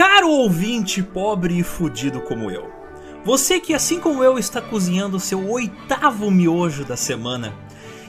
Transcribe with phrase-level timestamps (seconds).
[0.00, 2.72] Caro ouvinte pobre e fudido como eu,
[3.22, 7.52] você que assim como eu está cozinhando seu oitavo miojo da semana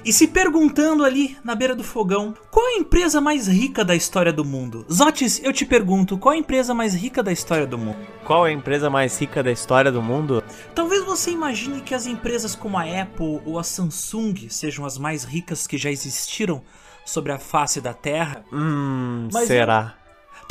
[0.05, 3.93] e se perguntando ali na beira do fogão, qual é a empresa mais rica da
[3.93, 4.85] história do mundo?
[4.89, 7.97] Zotis, eu te pergunto, qual é a empresa mais rica da história do mundo?
[8.23, 10.41] Qual é a empresa mais rica da história do mundo?
[10.73, 15.25] Talvez você imagine que as empresas como a Apple ou a Samsung sejam as mais
[15.25, 16.63] ricas que já existiram
[17.05, 18.45] sobre a face da Terra.
[18.49, 20.00] Hum, Mas será?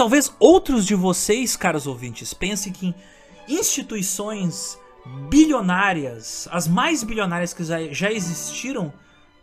[0.00, 2.95] Talvez outros de vocês, caros ouvintes, pensem que
[3.46, 4.78] instituições
[5.28, 8.95] bilionárias, as mais bilionárias que já- existiram,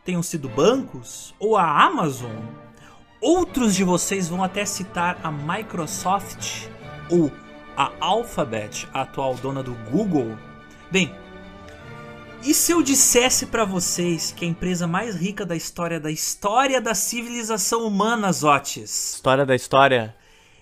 [0.03, 2.35] tenham sido bancos ou a Amazon.
[3.21, 6.67] Outros de vocês vão até citar a Microsoft
[7.11, 7.31] ou
[7.77, 10.35] a Alphabet, a atual dona do Google.
[10.91, 11.15] Bem,
[12.41, 16.81] e se eu dissesse pra vocês que a empresa mais rica da história da história
[16.81, 20.15] da civilização humana, Zotes, História da história?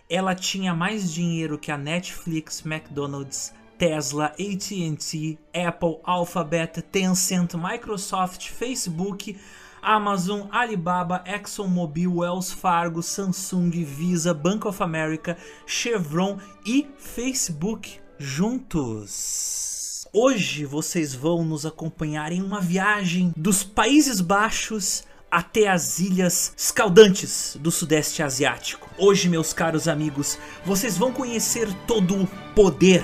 [0.09, 9.38] Ela tinha mais dinheiro que a Netflix, McDonald's, Tesla, AT&T, Apple, Alphabet, Tencent, Microsoft, Facebook,
[9.82, 20.08] Amazon, Alibaba, ExxonMobil, Wells Fargo, Samsung, Visa, Bank of America, Chevron e Facebook juntos.
[20.13, 25.04] Hoje vocês vão nos acompanhar em uma viagem dos Países Baixos
[25.36, 28.90] até as ilhas escaldantes do Sudeste Asiático.
[28.98, 33.04] Hoje, meus caros amigos, vocês vão conhecer todo o poder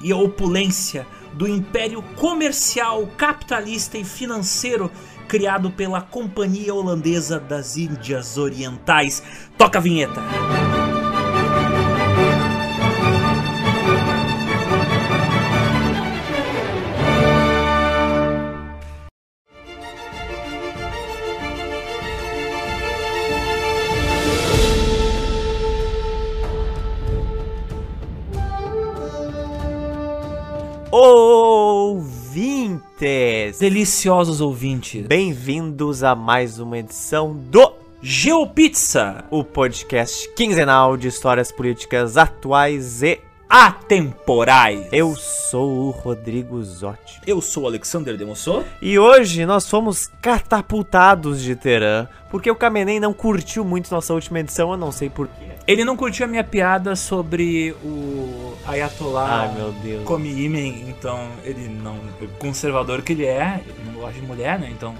[0.00, 4.88] e a opulência do império comercial, capitalista e financeiro
[5.26, 9.20] criado pela Companhia Holandesa das Índias Orientais.
[9.58, 10.22] Toca a vinheta!
[30.96, 32.78] Ouvintes!
[33.58, 42.16] Deliciosos ouvintes, Bem-vindos a mais uma edição do GeoPizza o podcast quinzenal de histórias políticas
[42.16, 43.20] atuais e
[43.54, 44.88] atemporais.
[44.90, 47.20] eu sou o Rodrigo Zotti.
[47.24, 48.64] Eu sou o Alexander Demossou.
[48.82, 54.40] E hoje nós fomos catapultados de Teherã, porque o Kamenei não curtiu muito nossa última
[54.40, 55.52] edição, eu não sei porquê.
[55.68, 60.02] Ele não curtiu a minha piada sobre o Ayatollah Ai meu Deus.
[60.02, 62.00] Come Imen, então ele não.
[62.40, 64.68] Conservador que ele é, ele não gosta de mulher, né?
[64.68, 64.96] Então.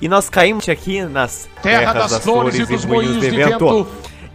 [0.00, 3.86] E nós caímos aqui nas Terra das, flores e dos moinhos de vento.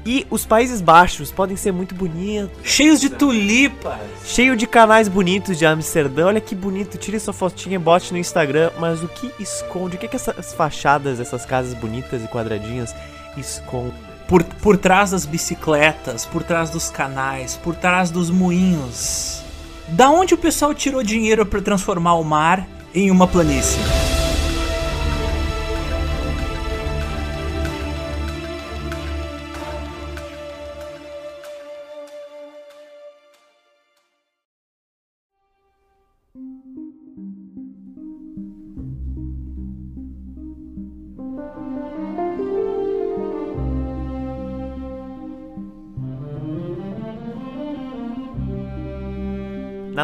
[0.09, 3.99] E os Países Baixos podem ser muito bonitos, Cheios de tulipas!
[4.25, 6.25] cheio de canais bonitos de Amsterdã.
[6.25, 8.71] Olha que bonito, tire sua fotinha e bote no Instagram.
[8.79, 9.97] Mas o que esconde?
[9.97, 12.95] O que, que essas fachadas, essas casas bonitas e quadradinhas
[13.37, 13.93] escondem?
[14.27, 19.43] Por, por trás das bicicletas, por trás dos canais, por trás dos moinhos.
[19.89, 23.77] Da onde o pessoal tirou dinheiro para transformar o mar em uma planície?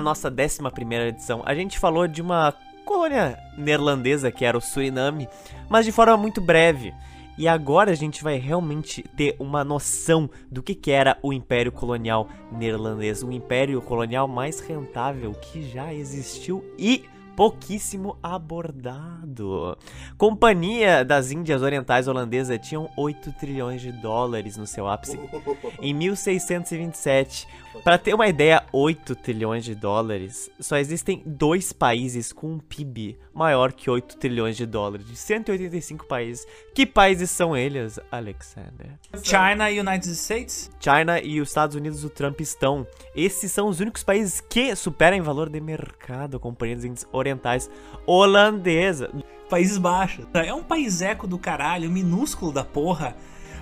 [0.05, 0.59] Nossa 11
[1.07, 2.53] edição, a gente falou de uma
[2.85, 5.27] colônia neerlandesa que era o Suriname,
[5.67, 6.93] mas de forma muito breve.
[7.38, 11.71] E agora a gente vai realmente ter uma noção do que, que era o Império
[11.71, 17.03] Colonial Neerlandês, o império colonial mais rentável que já existiu e
[17.35, 19.77] pouquíssimo abordado.
[20.17, 25.19] Companhia das Índias Orientais Holandesa tinham 8 trilhões de dólares no seu ápice
[25.81, 27.64] em 1627.
[27.83, 33.17] Para ter uma ideia, 8 trilhões de dólares, só existem dois países com um PIB
[33.33, 36.47] maior que 8 trilhões de dólares, de 185 países.
[36.73, 38.97] Que países são eles, Alexander?
[39.23, 40.72] China e United States?
[40.79, 42.87] China e os Estados Unidos do Trump estão.
[43.16, 47.07] Esses são os únicos países que superam em valor de mercado a Companhia das Índias
[47.11, 47.69] Orientais
[48.05, 49.11] Holandesa.
[49.49, 50.25] Países Baixos.
[50.33, 53.16] É um país eco do caralho, minúsculo da porra.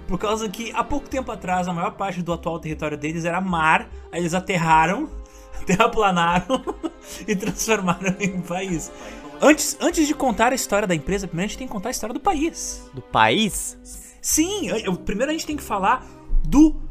[0.07, 3.39] Por causa que há pouco tempo atrás a maior parte do atual território deles era
[3.41, 5.09] mar, aí eles aterraram,
[5.65, 6.61] terraplanaram
[7.27, 8.91] e transformaram em um país.
[9.41, 11.91] Antes, antes de contar a história da empresa, primeiro a gente tem que contar a
[11.91, 12.89] história do país.
[12.93, 13.77] Do país?
[14.21, 16.05] Sim, eu- primeiro a gente tem que falar
[16.47, 16.81] do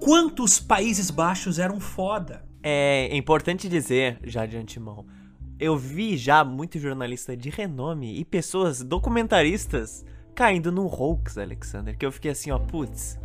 [0.00, 2.44] quanto os Países Baixos eram foda.
[2.62, 5.06] É importante dizer, já de antemão,
[5.58, 12.04] eu vi já muito jornalista de renome e pessoas documentaristas caindo num hoax, Alexander, que
[12.04, 13.18] eu fiquei assim, ó, putz,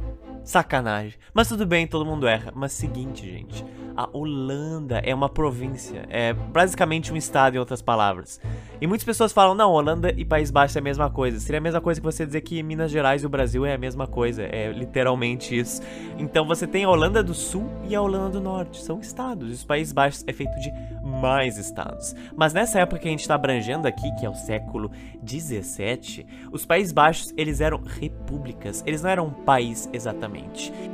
[0.47, 1.19] Sacanagem.
[1.33, 2.53] Mas tudo bem, todo mundo erra.
[2.55, 3.65] Mas seguinte, gente.
[3.97, 6.05] A Holanda é uma província.
[6.09, 8.39] É basicamente um estado, em outras palavras.
[8.79, 11.37] E muitas pessoas falam, não, Holanda e País Baixo é a mesma coisa.
[11.41, 13.77] Seria a mesma coisa que você dizer que Minas Gerais e o Brasil é a
[13.77, 14.43] mesma coisa.
[14.43, 15.81] É literalmente isso.
[16.17, 18.81] Então você tem a Holanda do Sul e a Holanda do Norte.
[18.81, 19.49] São estados.
[19.49, 20.71] E os Países Baixos é feito de
[21.03, 22.15] mais estados.
[22.37, 24.91] Mas nessa época que a gente está abrangendo aqui, que é o século
[25.21, 28.81] 17, os Países Baixos, eles eram repúblicas.
[28.85, 30.36] Eles não eram um país exatamente.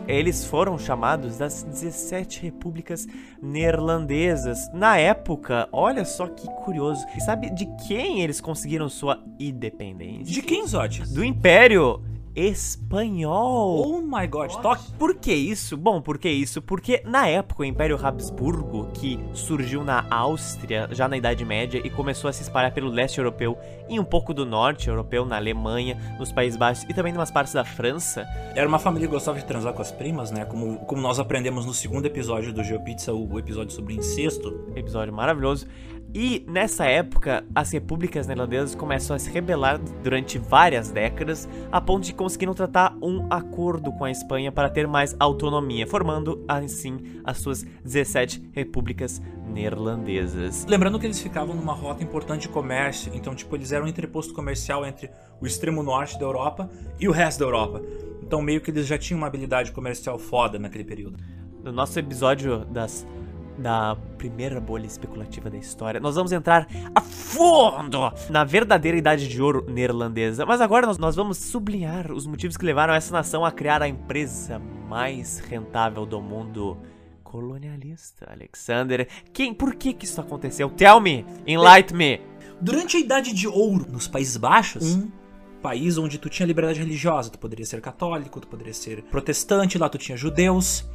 [0.08, 3.08] Eles foram chamados das 17 repúblicas
[3.42, 4.72] neerlandesas.
[4.74, 7.06] Na época, olha só que curioso.
[7.26, 10.34] Sabe de quem eles conseguiram sua independência?
[10.34, 11.12] De quem, Zotes?
[11.12, 12.02] Do Império
[12.36, 13.82] espanhol.
[13.88, 14.92] Oh my god, toque.
[14.94, 15.78] Por que isso?
[15.78, 16.62] Bom, por que isso?
[16.62, 21.90] Porque na época o Império Habsburgo, que surgiu na Áustria já na Idade Média e
[21.90, 23.58] começou a se espalhar pelo leste europeu
[23.90, 27.32] e um pouco do norte europeu, na Alemanha, nos Países Baixos e também em umas
[27.32, 28.26] partes da França.
[28.56, 30.46] Era uma família que gostava de transar com as primas, né?
[30.46, 34.72] Como, como nós aprendemos no segundo episódio do GeoPizza, o episódio sobre incesto.
[34.76, 35.68] Episódio maravilhoso.
[36.16, 42.06] E nessa época, as repúblicas neerlandesas começam a se rebelar durante várias décadas, a ponto
[42.06, 47.40] de conseguirem tratar um acordo com a Espanha para ter mais autonomia, formando assim as
[47.40, 50.68] suas 17 repúblicas neerlandesas.
[50.68, 54.36] Lembrando que eles ficavam numa rota importante de comércio, então tipo eles eram um entreposto
[54.36, 55.10] comercial entre
[55.42, 56.70] o extremo norte da Europa
[57.00, 57.82] e o resto da Europa.
[58.22, 61.18] Então meio que eles já tinham uma habilidade comercial foda naquele período.
[61.64, 63.08] No nosso episódio das
[63.58, 69.42] da primeira bolha especulativa da história, nós vamos entrar a fundo na verdadeira idade de
[69.42, 70.46] ouro neerlandesa.
[70.46, 73.88] Mas agora nós, nós vamos sublinhar os motivos que levaram essa nação a criar a
[73.88, 76.78] empresa mais rentável do mundo
[77.24, 79.08] colonialista, Alexander.
[79.34, 80.70] Quem, por que que isso aconteceu?
[80.70, 82.22] Tell me, enlighten me.
[82.62, 85.12] Durante a idade de ouro nos Países Baixos, um
[85.62, 89.90] país onde tu tinha liberdade religiosa, tu poderia ser católico, tu poderia ser protestante, lá
[89.90, 90.86] tu tinha judeus.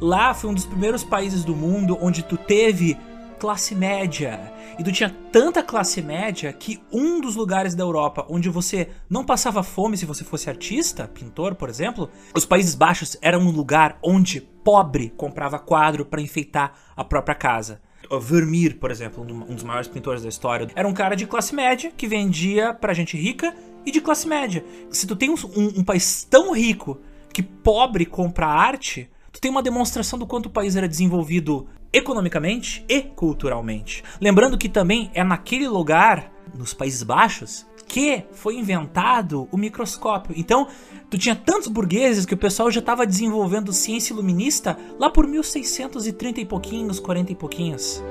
[0.00, 2.96] Lá foi um dos primeiros países do mundo onde tu teve
[3.38, 4.52] classe média.
[4.78, 9.24] E tu tinha tanta classe média que um dos lugares da Europa onde você não
[9.24, 13.98] passava fome se você fosse artista, pintor, por exemplo, os Países Baixos eram um lugar
[14.02, 17.80] onde pobre comprava quadro para enfeitar a própria casa.
[18.20, 21.92] Vermeer, por exemplo, um dos maiores pintores da história, era um cara de classe média
[21.96, 24.64] que vendia pra gente rica e de classe média.
[24.90, 27.00] Se tu tem um, um, um país tão rico
[27.32, 32.84] que pobre compra arte, tu tem uma demonstração do quanto o país era desenvolvido economicamente
[32.88, 34.02] e culturalmente.
[34.20, 40.34] Lembrando que também é naquele lugar, nos Países Baixos, que foi inventado o microscópio.
[40.36, 40.68] Então,
[41.08, 46.40] tu tinha tantos burgueses que o pessoal já estava desenvolvendo ciência iluminista lá por 1630
[46.40, 48.02] e pouquinhos, 40 e pouquinhos.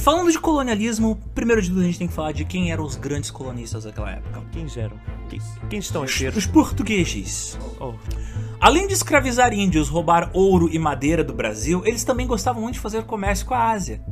[0.00, 2.96] Falando de colonialismo, primeiro de tudo a gente tem que falar de quem eram os
[2.96, 4.42] grandes colonistas daquela época.
[4.50, 4.98] Quem eram?
[5.28, 7.58] Quem, quem estão Os, os portugueses.
[7.78, 7.92] Oh,
[8.58, 12.80] Além de escravizar índios, roubar ouro e madeira do Brasil, eles também gostavam muito de
[12.80, 14.02] fazer comércio com a Ásia.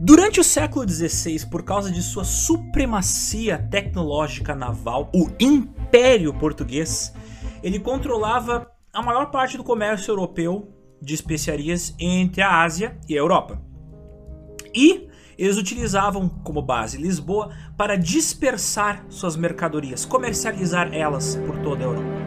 [0.00, 7.12] Durante o século XVI, por causa de sua supremacia tecnológica naval, o Império Português,
[7.62, 13.18] ele controlava a maior parte do comércio europeu de especiarias entre a Ásia e a
[13.18, 13.62] Europa.
[14.74, 15.11] E
[15.44, 22.22] eles utilizavam como base Lisboa para dispersar suas mercadorias, comercializar elas por toda a Europa.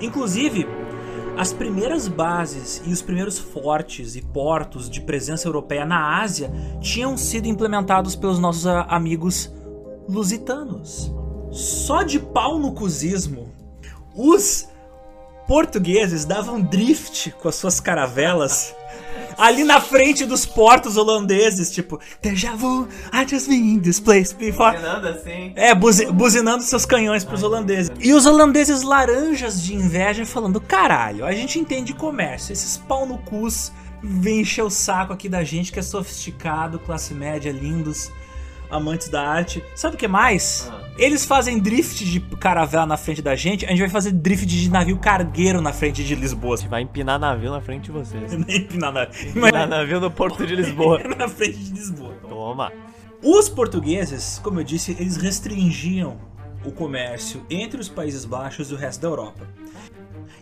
[0.00, 0.66] Inclusive,
[1.36, 6.50] as primeiras bases e os primeiros fortes e portos de presença europeia na Ásia
[6.80, 9.50] tinham sido implementados pelos nossos a- amigos
[10.08, 11.10] lusitanos.
[11.50, 13.48] Só de pau no cuzismo,
[14.14, 14.68] os
[15.46, 18.74] portugueses davam drift com as suas caravelas
[19.38, 24.34] ali na frente dos portos holandeses, tipo, Deja vu, I just been in this place
[24.34, 24.72] before.
[24.72, 25.52] Fernando, assim.
[25.56, 27.90] É, buzi- buzinando seus canhões pros holandeses.
[28.00, 33.18] E os holandeses laranjas de inveja falando: caralho, a gente entende comércio, esses pau no
[33.18, 33.72] cus
[34.02, 38.10] vêm encher o saco aqui da gente que é sofisticado, classe média, lindos,
[38.72, 39.62] amantes da arte.
[39.76, 40.68] Sabe o que mais?
[40.72, 40.82] Ah.
[40.98, 44.68] Eles fazem drift de caravela na frente da gente, a gente vai fazer drift de
[44.70, 46.56] navio cargueiro na frente de Lisboa.
[46.68, 48.32] Vai empinar navio na frente de vocês.
[48.36, 51.00] Nem empinar na- Empinar navio no porto de Lisboa.
[51.16, 52.14] na frente de Lisboa.
[52.28, 52.72] Toma.
[53.22, 56.18] Os portugueses, como eu disse, eles restringiam
[56.64, 59.46] o comércio entre os Países Baixos e o resto da Europa.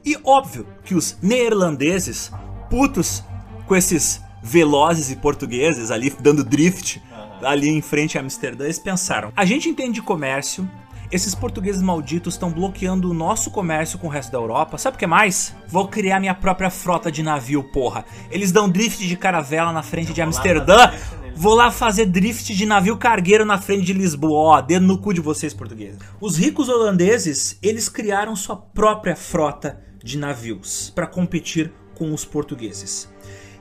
[0.05, 2.33] E óbvio que os neerlandeses,
[2.69, 3.23] putos
[3.67, 7.01] com esses velozes e portugueses ali dando drift
[7.43, 10.69] ali em frente a Amsterdã, eles pensaram: a gente entende de comércio,
[11.11, 14.79] esses portugueses malditos estão bloqueando o nosso comércio com o resto da Europa.
[14.79, 15.55] Sabe o que mais?
[15.67, 18.05] Vou criar minha própria frota de navio, porra.
[18.31, 20.93] Eles dão drift de caravela na frente de Amsterdã.
[21.35, 24.59] Vou lá fazer drift de navio cargueiro na frente de Lisboa.
[24.59, 25.99] Ó, dedo no cu de vocês, portugueses.
[26.21, 33.11] Os ricos holandeses, eles criaram sua própria frota de navios para competir com os portugueses.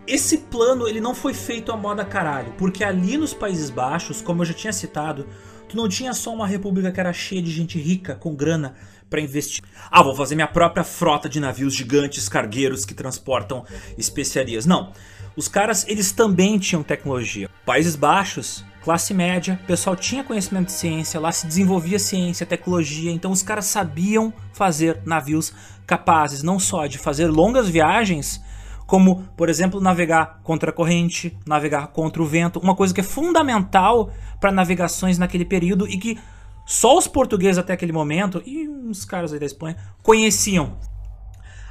[0.09, 4.41] Esse plano ele não foi feito a moda caralho, porque ali nos Países Baixos, como
[4.41, 5.27] eu já tinha citado,
[5.67, 8.73] tu não tinha só uma república que era cheia de gente rica, com grana
[9.07, 9.63] para investir.
[9.91, 13.63] Ah, vou fazer minha própria frota de navios gigantes cargueiros que transportam
[13.99, 14.65] especiarias.
[14.65, 14.93] Não.
[15.35, 17.47] Os caras, eles também tinham tecnologia.
[17.63, 23.29] Países Baixos, classe média, pessoal tinha conhecimento de ciência, lá se desenvolvia ciência, tecnologia, então
[23.29, 25.53] os caras sabiam fazer navios
[25.85, 28.41] capazes não só de fazer longas viagens,
[28.89, 33.03] como, por exemplo, navegar contra a corrente, navegar contra o vento, uma coisa que é
[33.03, 36.17] fundamental para navegações naquele período e que
[36.65, 40.75] só os portugueses até aquele momento e uns caras aí da Espanha conheciam.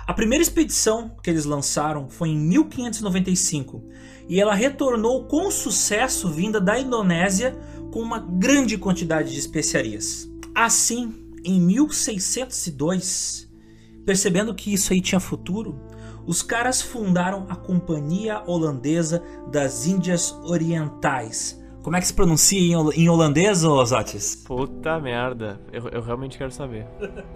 [0.07, 3.83] A primeira expedição que eles lançaram foi em 1595
[4.29, 7.59] e ela retornou com sucesso vinda da Indonésia
[7.93, 10.31] com uma grande quantidade de especiarias.
[10.55, 11.13] Assim,
[11.45, 13.51] em 1602,
[14.07, 15.88] percebendo que isso aí tinha futuro,
[16.29, 21.59] os caras fundaram a Companhia Holandesa das Índias Orientais.
[21.83, 22.61] Como é que se pronuncia
[22.95, 24.37] em holandês, Otis?
[24.47, 25.59] Puta merda.
[25.73, 26.87] Eu, eu realmente quero saber.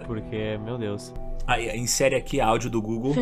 [0.05, 1.11] Porque, meu Deus.
[1.47, 3.15] Aí, insere aqui áudio do Google.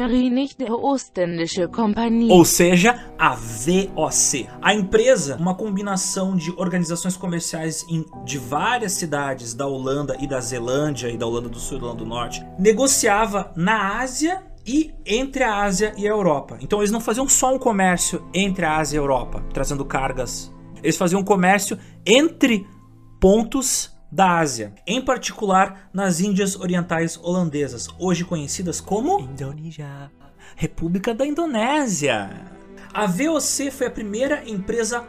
[1.70, 2.30] Kompanie.
[2.30, 4.50] Ou seja, a VOC.
[4.62, 10.42] A empresa, uma combinação de organizações comerciais em, de várias cidades da Holanda e da
[10.42, 14.94] Zelândia e da Holanda do Sul e da Holanda do Norte, negociava na Ásia e
[15.06, 16.58] entre a Ásia e a Europa.
[16.62, 20.52] Então eles não faziam só um comércio entre a Ásia e a Europa, trazendo cargas.
[20.84, 22.66] Eles faziam um comércio entre
[23.20, 30.12] pontos da Ásia, em particular nas Índias Orientais Holandesas, hoje conhecidas como Indonésia,
[30.56, 32.30] República da Indonésia.
[32.94, 35.08] A VOC foi a primeira empresa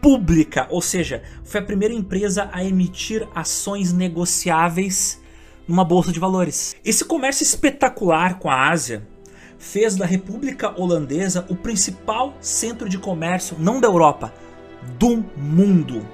[0.00, 5.20] pública, ou seja, foi a primeira empresa a emitir ações negociáveis
[5.68, 6.74] numa bolsa de valores.
[6.82, 9.06] Esse comércio espetacular com a Ásia
[9.58, 14.32] fez da República Holandesa o principal centro de comércio, não da Europa,
[14.98, 16.06] do mundo.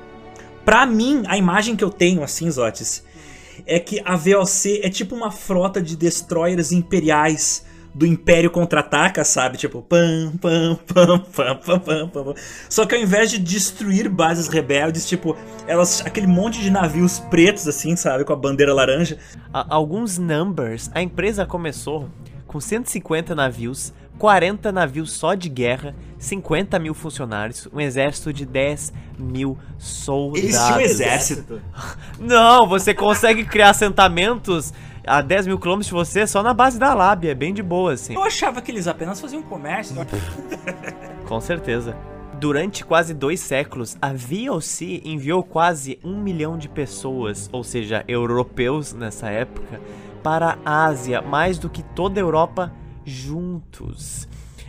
[0.64, 3.04] Para mim, a imagem que eu tenho assim, Zotes,
[3.66, 9.56] é que a VOC é tipo uma frota de destroyers imperiais do Império Contra-Ataca, sabe?
[9.56, 12.34] Tipo, pam, pam, pam, pam, pam, pam, pam.
[12.68, 15.36] Só que ao invés de destruir bases rebeldes, tipo,
[15.66, 19.16] elas aquele monte de navios pretos assim, sabe, com a bandeira laranja.
[19.52, 22.08] alguns numbers, a empresa começou
[22.46, 28.92] com 150 navios, 40 navios só de guerra, 50 mil funcionários, um exército de 10
[29.18, 30.42] mil soldados.
[30.42, 31.62] Eles tinham um exército?
[32.18, 34.72] Não, você consegue criar assentamentos
[35.06, 37.92] a 10 mil quilômetros de você só na base da lábia, é bem de boa,
[37.92, 38.14] assim.
[38.14, 39.94] Eu achava que eles apenas faziam comércio.
[41.26, 41.96] Com certeza.
[42.38, 48.92] Durante quase dois séculos, a VOC enviou quase um milhão de pessoas, ou seja, europeus
[48.92, 49.80] nessa época,
[50.23, 52.73] para a Ásia, mais do que toda a Europa
[53.04, 54.28] juntos.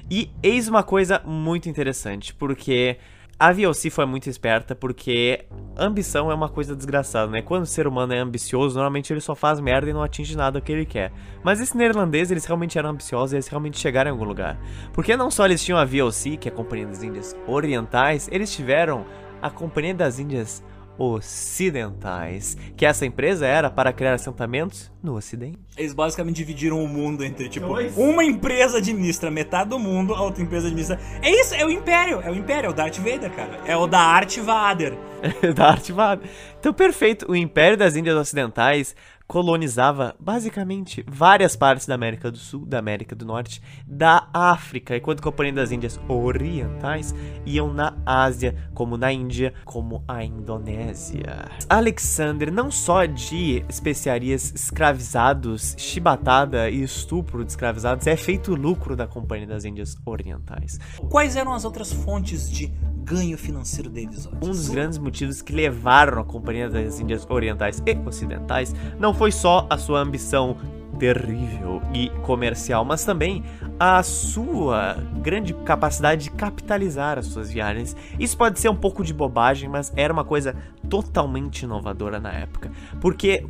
[0.09, 2.97] E eis uma coisa muito interessante, porque
[3.37, 5.45] a VOC foi muito esperta porque
[5.77, 7.41] ambição é uma coisa desgraçada, né?
[7.41, 10.61] Quando o ser humano é ambicioso, normalmente ele só faz merda e não atinge nada
[10.61, 11.11] que ele quer.
[11.43, 14.57] Mas esse neerlandês, eles realmente eram ambiciosos e eles realmente chegaram em algum lugar.
[14.93, 18.55] Porque não só eles tinham a VOC, que é a Companhia das Índias Orientais, eles
[18.55, 19.05] tiveram
[19.41, 20.63] a Companhia das Índias
[20.97, 25.59] ocidentais, que essa empresa era para criar assentamentos no ocidente.
[25.77, 27.95] Eles basicamente dividiram o mundo entre, tipo, Dois.
[27.97, 30.99] uma empresa administra metade do mundo, a outra empresa administra...
[31.21, 33.59] É isso, é o Império, é o Império, é o Darth Vader, cara.
[33.65, 34.97] É o da Arte Vader.
[35.55, 36.29] Darth Vader.
[36.59, 38.95] Então, perfeito, o Império das Índias Ocidentais
[39.27, 45.19] colonizava basicamente várias partes da América do Sul, da América do Norte, da África, enquanto
[45.19, 47.13] a Companhia das Índias Orientais
[47.45, 51.49] iam na Ásia, como na Índia, como a Indonésia.
[51.69, 59.07] Alexander, não só de especiarias escravizados, chibatada e estupro de escravizados, é feito lucro da
[59.07, 60.79] Companhia das Índias Orientais.
[61.09, 62.71] Quais eram as outras fontes de
[63.05, 64.27] ganho financeiro deles.
[64.41, 69.31] Um dos grandes motivos que levaram a Companhia das Índias Orientais e Ocidentais não foi
[69.31, 70.57] só a sua ambição
[70.99, 73.43] terrível e comercial, mas também
[73.79, 77.95] a sua grande capacidade de capitalizar as suas viagens.
[78.19, 80.55] Isso pode ser um pouco de bobagem, mas era uma coisa
[80.89, 83.45] totalmente inovadora na época, porque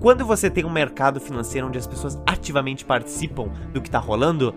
[0.00, 4.54] quando você tem um mercado financeiro onde as pessoas ativamente participam do que está rolando,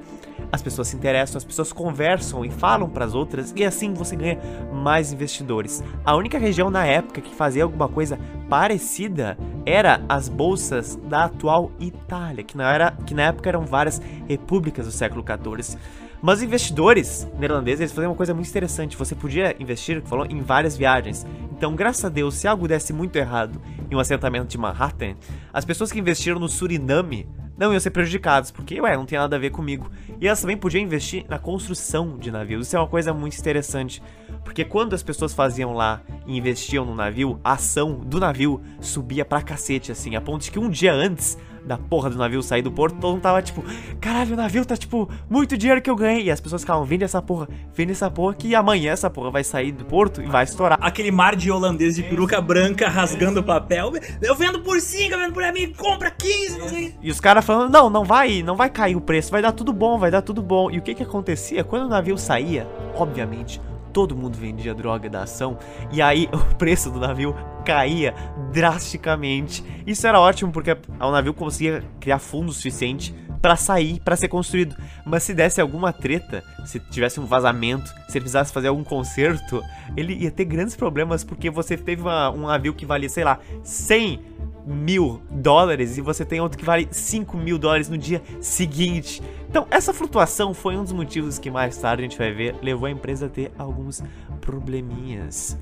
[0.51, 4.15] as pessoas se interessam, as pessoas conversam e falam para as outras e assim você
[4.15, 4.39] ganha
[4.71, 5.83] mais investidores.
[6.05, 8.19] A única região na época que fazia alguma coisa
[8.49, 14.01] parecida era as bolsas da atual Itália, que na, era, que na época eram várias
[14.27, 15.77] repúblicas do século XIV.
[16.21, 18.95] Mas investidores neerlandeses eles faziam uma coisa muito interessante.
[18.95, 21.25] Você podia investir, falou, em várias viagens.
[21.51, 23.59] Então, graças a Deus, se algo desse muito errado
[23.89, 25.15] em um assentamento de Manhattan,
[25.51, 29.35] as pessoas que investiram no Suriname não iam ser prejudicados, porque, ué, não tem nada
[29.35, 29.91] a ver comigo.
[30.19, 32.65] E elas também podiam investir na construção de navios.
[32.65, 34.01] Isso é uma coisa muito interessante,
[34.43, 39.23] porque quando as pessoas faziam lá e investiam no navio, a ação do navio subia
[39.23, 42.61] pra cacete, assim, a ponto de que um dia antes da porra do navio sair
[42.61, 43.63] do porto, todo mundo tava tipo,
[43.99, 46.23] caralho, o navio tá tipo, muito dinheiro que eu ganhei.
[46.23, 49.43] E as pessoas ficavam, vende essa porra, vende essa porra, que amanhã essa porra vai
[49.43, 50.77] sair do porto e vai estourar.
[50.81, 53.91] Aquele mar de holandês de peruca branca rasgando papel.
[54.21, 56.95] Eu vendo por 5, eu vendo por mim, compra 15, não sei.
[57.01, 59.73] E os caras falando, não, não vai, não vai cair o preço, vai dar tudo
[59.73, 60.69] bom, vai dar tudo bom.
[60.71, 61.63] E o que que acontecia?
[61.63, 65.57] Quando o navio saía, obviamente, todo mundo vendia droga da ação
[65.91, 68.13] e aí o preço do navio caía
[68.51, 69.63] drasticamente.
[69.85, 74.75] Isso era ótimo porque o navio conseguia criar fundo suficiente para sair, para ser construído.
[75.05, 79.63] Mas se desse alguma treta, se tivesse um vazamento, se ele precisasse fazer algum conserto,
[79.95, 83.39] ele ia ter grandes problemas porque você teve uma, um navio que valia, sei lá,
[83.63, 84.31] 100
[84.65, 89.21] mil dólares e você tem outro que vale 5 mil dólares no dia seguinte.
[89.49, 92.85] Então, essa flutuação foi um dos motivos que mais tarde a gente vai ver levou
[92.87, 94.03] a empresa a ter alguns
[94.39, 95.57] probleminhas.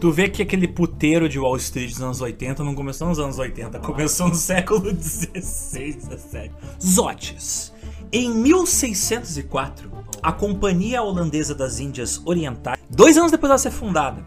[0.00, 3.38] Tu vê que aquele puteiro de Wall Street dos anos 80 não começou nos anos
[3.38, 6.54] 80, começou no século 16, 17.
[6.82, 7.72] Zotes.
[8.10, 14.24] Em 1604, a Companhia Holandesa das Índias Orientais, dois anos depois dela ser fundada,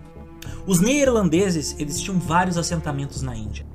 [0.67, 3.65] os neerlandeses eles tinham vários assentamentos na Índia.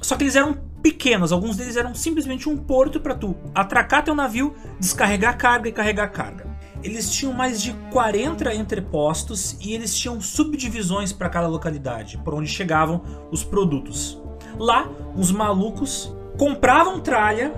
[0.00, 4.14] Só que eles eram pequenos, alguns deles eram simplesmente um porto para tu atracar teu
[4.14, 6.46] navio, descarregar carga e carregar carga.
[6.82, 12.48] Eles tinham mais de 40 entrepostos e eles tinham subdivisões para cada localidade, por onde
[12.48, 14.18] chegavam os produtos.
[14.58, 17.52] Lá, os malucos compravam tralha,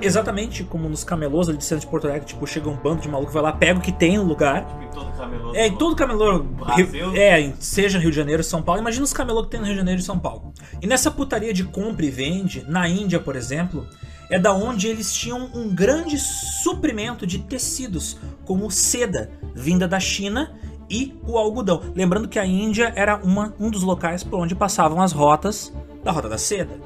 [0.00, 3.08] exatamente como nos camelôs ali de centro de Porto Alegre, tipo, chega um bando de
[3.08, 4.66] maluco, vai lá, pega o que tem no lugar.
[4.82, 5.54] Em todo camelô.
[5.54, 6.46] É, em todo camelô.
[6.76, 9.74] Rio- é, seja Rio de Janeiro, São Paulo, imagina os camelô que tem no Rio
[9.74, 10.52] de Janeiro e São Paulo.
[10.80, 13.86] E nessa putaria de compra e vende, na Índia, por exemplo,
[14.30, 20.52] é da onde eles tinham um grande suprimento de tecidos, como seda, vinda da China,
[20.90, 21.82] e o algodão.
[21.94, 26.10] Lembrando que a Índia era uma, um dos locais por onde passavam as rotas da
[26.10, 26.80] Rota da Seda.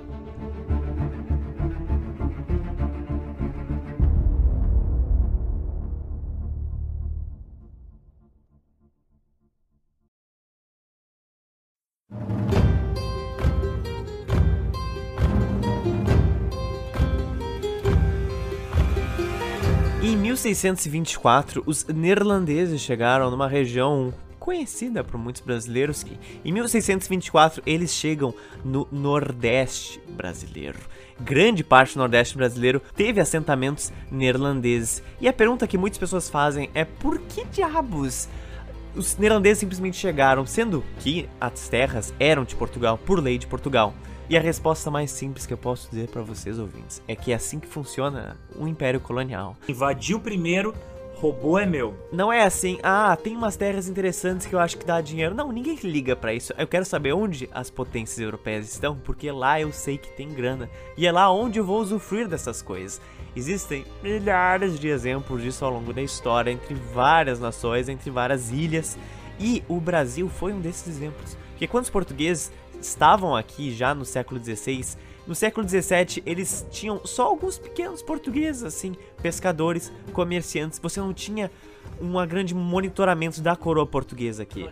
[20.42, 28.34] 1624, os neerlandeses chegaram numa região conhecida por muitos brasileiros que em 1624 eles chegam
[28.64, 30.80] no Nordeste brasileiro.
[31.20, 35.00] Grande parte do Nordeste brasileiro teve assentamentos neerlandeses.
[35.20, 38.28] E a pergunta que muitas pessoas fazem é por que diabos
[38.96, 43.94] os neerlandeses simplesmente chegaram, sendo que as terras eram de Portugal, por lei de Portugal?
[44.32, 47.34] E a resposta mais simples que eu posso dizer para vocês ouvintes é que é
[47.34, 49.58] assim que funciona o Império Colonial.
[49.68, 50.74] Invadiu primeiro,
[51.16, 51.94] roubou é meu.
[52.10, 55.34] Não é assim, ah, tem umas terras interessantes que eu acho que dá dinheiro.
[55.34, 56.54] Não, ninguém liga pra isso.
[56.56, 60.66] Eu quero saber onde as potências europeias estão, porque lá eu sei que tem grana.
[60.96, 63.02] E é lá onde eu vou usufruir dessas coisas.
[63.36, 68.96] Existem milhares de exemplos disso ao longo da história, entre várias nações, entre várias ilhas.
[69.38, 71.36] E o Brasil foi um desses exemplos.
[71.50, 72.50] Porque quando os portugueses
[72.86, 78.64] estavam aqui já no século XVI, no século XVII eles tinham só alguns pequenos portugueses,
[78.64, 80.78] assim, pescadores, comerciantes.
[80.80, 81.50] Você não tinha
[82.00, 84.68] um grande monitoramento da coroa portuguesa aqui.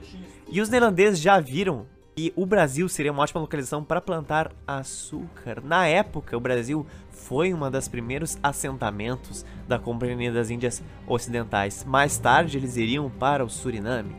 [0.48, 5.62] E os neerlandeses já viram que o Brasil seria uma ótima localização para plantar açúcar.
[5.62, 11.84] Na época, o Brasil foi uma das primeiros assentamentos da Companhia das Índias Ocidentais.
[11.84, 14.16] Mais tarde, eles iriam para o Suriname.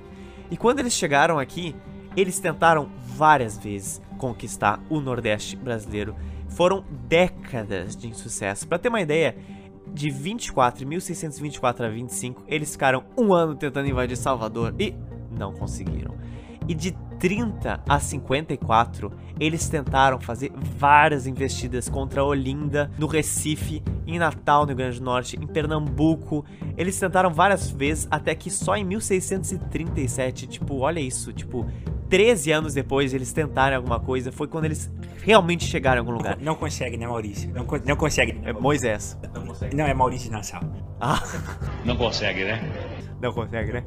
[0.49, 1.75] E quando eles chegaram aqui,
[2.15, 6.15] eles tentaram várias vezes conquistar o Nordeste brasileiro.
[6.49, 8.67] Foram décadas de insucesso.
[8.67, 9.35] Para ter uma ideia,
[9.93, 14.95] de 24, 1624 a 25, eles ficaram um ano tentando invadir Salvador e
[15.37, 16.15] não conseguiram.
[16.71, 24.17] E de 30 a 54, eles tentaram fazer várias investidas contra Olinda, no Recife, em
[24.17, 26.45] Natal, no Rio Grande do Norte, em Pernambuco.
[26.77, 31.67] Eles tentaram várias vezes, até que só em 1637, tipo, olha isso, tipo,
[32.09, 34.89] 13 anos depois eles tentarem alguma coisa, foi quando eles
[35.21, 36.37] realmente chegaram em algum lugar.
[36.39, 37.51] Não consegue, né, Maurício?
[37.53, 38.39] Não, não consegue.
[38.45, 39.17] É Moisés.
[39.75, 40.61] Não, é Maurício Nassau.
[41.01, 41.21] Ah,
[41.83, 42.61] Não consegue, né?
[43.21, 43.83] Não consegue, né?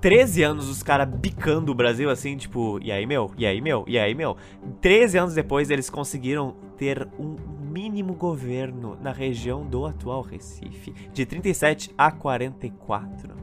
[0.00, 3.30] 13 anos os caras bicando o Brasil assim, tipo, e aí, meu?
[3.36, 3.84] E aí, meu?
[3.86, 4.36] E aí, meu?
[4.80, 7.36] 13 anos depois eles conseguiram ter um
[7.70, 13.34] mínimo governo na região do atual Recife, de 37 a 44.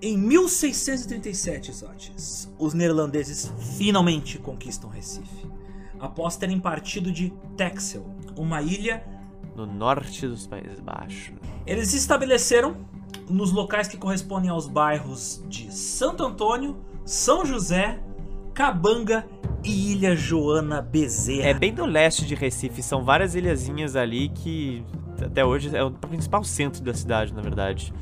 [0.00, 5.46] Em 1637, Zotes, os neerlandeses finalmente conquistam Recife,
[5.98, 9.04] após terem partido de Texel, uma ilha.
[9.56, 11.34] No norte dos Países Baixos.
[11.66, 12.76] Eles se estabeleceram
[13.28, 18.00] nos locais que correspondem aos bairros de Santo Antônio, São José,
[18.54, 19.26] Cabanga
[19.62, 21.48] e Ilha Joana Bezerra.
[21.48, 24.84] É bem do leste de Recife, são várias ilhazinhas ali que
[25.22, 27.92] até hoje é o principal centro da cidade, na verdade.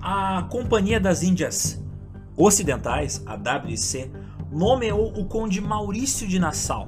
[0.00, 1.82] A Companhia das Índias
[2.36, 4.10] Ocidentais, a WC,
[4.50, 6.86] nomeou o conde Maurício de Nassau.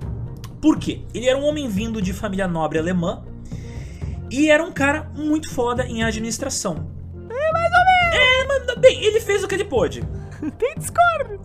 [0.60, 1.02] Por quê?
[1.14, 3.24] Ele era um homem vindo de família nobre alemã
[4.30, 6.95] e era um cara muito foda em administração.
[8.12, 10.02] É, mas bem, ele fez o que ele pôde.
[10.58, 11.40] Tem discórdia.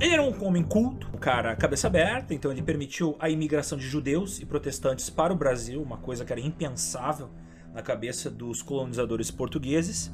[0.00, 3.88] Ele era um homem culto, um cara cabeça aberta, então ele permitiu a imigração de
[3.88, 7.28] judeus e protestantes para o Brasil, uma coisa que era impensável
[7.74, 10.12] na cabeça dos colonizadores portugueses.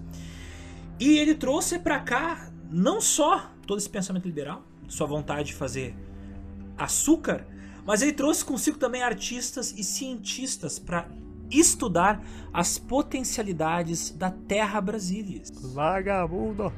[0.98, 5.94] E ele trouxe para cá não só todo esse pensamento liberal, sua vontade de fazer
[6.78, 7.46] açúcar,
[7.84, 11.08] mas ele trouxe consigo também artistas e cientistas para
[11.58, 15.42] estudar as potencialidades da terra Brasília.
[15.74, 16.72] Vagabundo.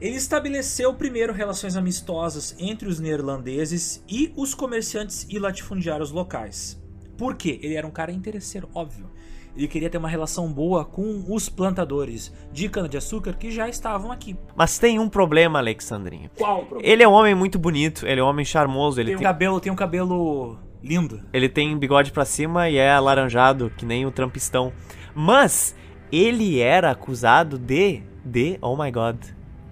[0.00, 6.78] Ele estabeleceu primeiro relações amistosas entre os neerlandeses e os comerciantes e latifundiários locais.
[7.16, 7.58] Por quê?
[7.62, 9.10] Ele era um cara interesseiro, óbvio.
[9.56, 14.36] Ele queria ter uma relação boa com os plantadores de cana-de-açúcar que já estavam aqui.
[14.54, 16.30] Mas tem um problema, Alexandrinho.
[16.36, 16.92] Qual o problema?
[16.92, 19.26] Ele é um homem muito bonito, ele é um homem charmoso, ele Tem um tem,
[19.26, 21.20] cabelo, tem um cabelo lindo.
[21.32, 24.72] ele tem bigode pra cima e é alaranjado, que nem o Trumpistão.
[25.14, 25.74] Mas
[26.12, 28.02] ele era acusado de.
[28.24, 28.58] de.
[28.60, 29.16] Oh my god.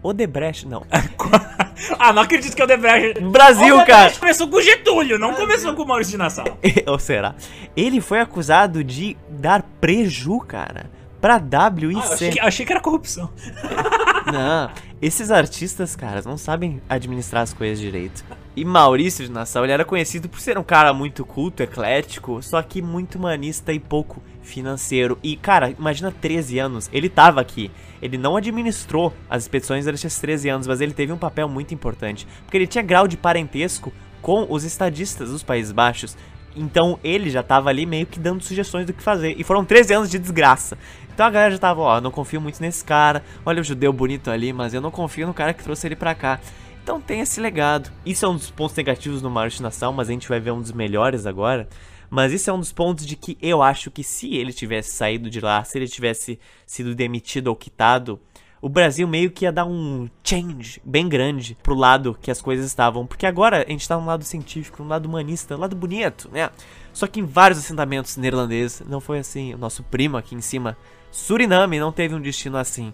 [0.03, 0.85] Odebrecht, não.
[1.99, 3.21] ah, não acredito que é o Debrecht.
[3.23, 4.13] Brasil, O Odebrecht cara!
[4.21, 6.45] começou com o Getúlio, não começou com o Maurício de Nassau.
[6.87, 7.35] Ou será?
[7.75, 10.91] Ele foi acusado de dar preju, cara,
[11.23, 11.99] pra Ah, WIC.
[11.99, 13.31] achei, que, achei que era corrupção.
[14.31, 18.25] Não, esses artistas, caras, não sabem administrar as coisas direito.
[18.57, 22.63] E Maurício de Nassau, ele era conhecido por ser um cara muito culto, eclético, só
[22.63, 25.19] que muito humanista e pouco financeiro.
[25.25, 27.69] E, cara, imagina 13 anos, ele tava aqui.
[28.01, 31.75] Ele não administrou as expedições durante esses 13 anos, mas ele teve um papel muito
[31.75, 32.29] importante.
[32.45, 36.17] Porque ele tinha grau de parentesco com os estadistas dos Países Baixos.
[36.55, 39.35] Então ele já tava ali meio que dando sugestões do que fazer.
[39.37, 40.79] E foram 13 anos de desgraça.
[41.13, 43.25] Então a galera já tava, ó, não confio muito nesse cara.
[43.45, 46.15] Olha o judeu bonito ali, mas eu não confio no cara que trouxe ele pra
[46.15, 46.39] cá.
[46.85, 47.91] Então tem esse legado.
[48.05, 50.61] Isso é um dos pontos negativos no Marcha Nação, mas a gente vai ver um
[50.61, 51.67] dos melhores agora.
[52.11, 55.31] Mas isso é um dos pontos de que eu acho que se ele tivesse saído
[55.31, 58.21] de lá, se ele tivesse sido demitido ou quitado,
[58.61, 62.67] o Brasil meio que ia dar um change bem grande pro lado que as coisas
[62.67, 63.07] estavam.
[63.07, 66.51] Porque agora a gente tá no lado científico, no lado humanista, no lado bonito, né?
[66.93, 69.55] Só que em vários assentamentos neerlandeses não foi assim.
[69.55, 70.77] O nosso primo aqui em cima,
[71.11, 72.93] Suriname, não teve um destino assim.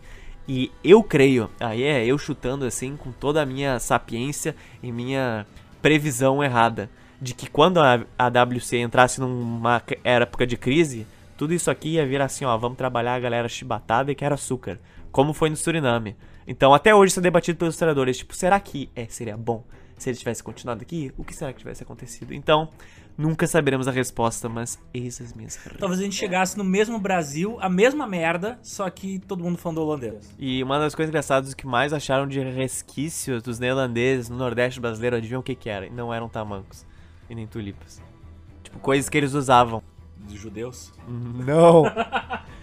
[0.49, 5.47] E eu creio, aí é eu chutando assim, com toda a minha sapiência e minha
[5.81, 11.71] previsão errada, de que quando a, a WC entrasse numa época de crise, tudo isso
[11.71, 14.79] aqui ia vir assim, ó, vamos trabalhar a galera chibatada e quer açúcar,
[15.13, 16.17] como foi no Suriname.
[16.47, 19.65] Então até hoje isso é debatido pelos historiadores, tipo, será que é, seria bom
[19.97, 21.13] se ele tivesse continuado aqui?
[21.17, 22.33] O que será que tivesse acontecido?
[22.35, 22.69] Então,
[23.21, 27.59] nunca saberemos a resposta, mas eis as minhas Talvez a gente chegasse no mesmo Brasil,
[27.61, 30.35] a mesma merda, só que todo mundo falando holandês.
[30.39, 35.17] E uma das coisas engraçadas que mais acharam de resquícios dos neerlandeses no Nordeste brasileiro,
[35.17, 35.87] adivinham o que que era?
[35.87, 36.87] E Não eram tamancos
[37.29, 38.03] e nem tulipas.
[38.63, 39.83] Tipo, coisas que eles usavam.
[40.17, 40.93] Dos judeus.
[41.07, 41.85] Não!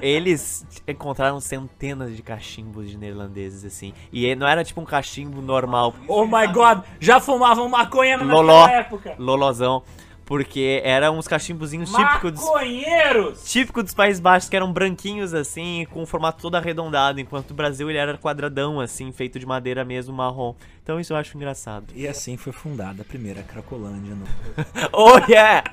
[0.00, 3.92] Eles encontraram centenas de cachimbos de neerlandeses, assim.
[4.12, 8.66] E não era tipo um cachimbo normal, Oh my god, já fumavam maconha naquela Loló.
[8.68, 9.14] época.
[9.18, 9.82] lolozão.
[10.30, 16.04] Porque eram uns cachimbozinhos típicos dos, típico dos Países Baixos, que eram branquinhos, assim, com
[16.04, 20.14] o formato todo arredondado, enquanto o Brasil ele era quadradão, assim, feito de madeira mesmo,
[20.14, 20.54] marrom.
[20.84, 21.86] Então isso eu acho engraçado.
[21.96, 24.14] E assim foi fundada a primeira Cracolândia.
[24.14, 24.24] No...
[24.92, 25.64] Oh yeah!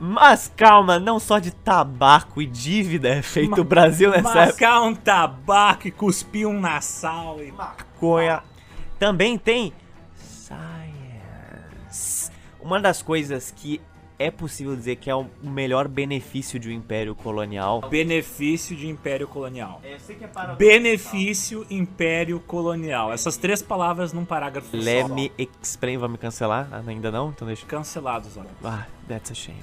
[0.00, 4.46] Mas calma, não só de tabaco e dívida é feito o Brasil nessa época.
[4.46, 7.52] Mascar um tabaco e cuspir um na sal e...
[7.52, 8.42] Maconha.
[8.98, 9.72] Também tem.
[12.62, 13.80] Uma das coisas que
[14.18, 17.82] é possível dizer que é o melhor benefício de um império colonial.
[17.90, 19.80] Benefício de Império Colonial.
[19.82, 23.12] Eu sei que é para Benefício Império Colonial.
[23.12, 25.14] Essas três palavras num parágrafo Let só.
[25.14, 26.68] me explain, vai me cancelar?
[26.70, 27.30] Ah, ainda não?
[27.30, 27.66] Então deixa.
[27.66, 28.50] Cancelados, olha.
[28.62, 29.62] Ah, that's a shame.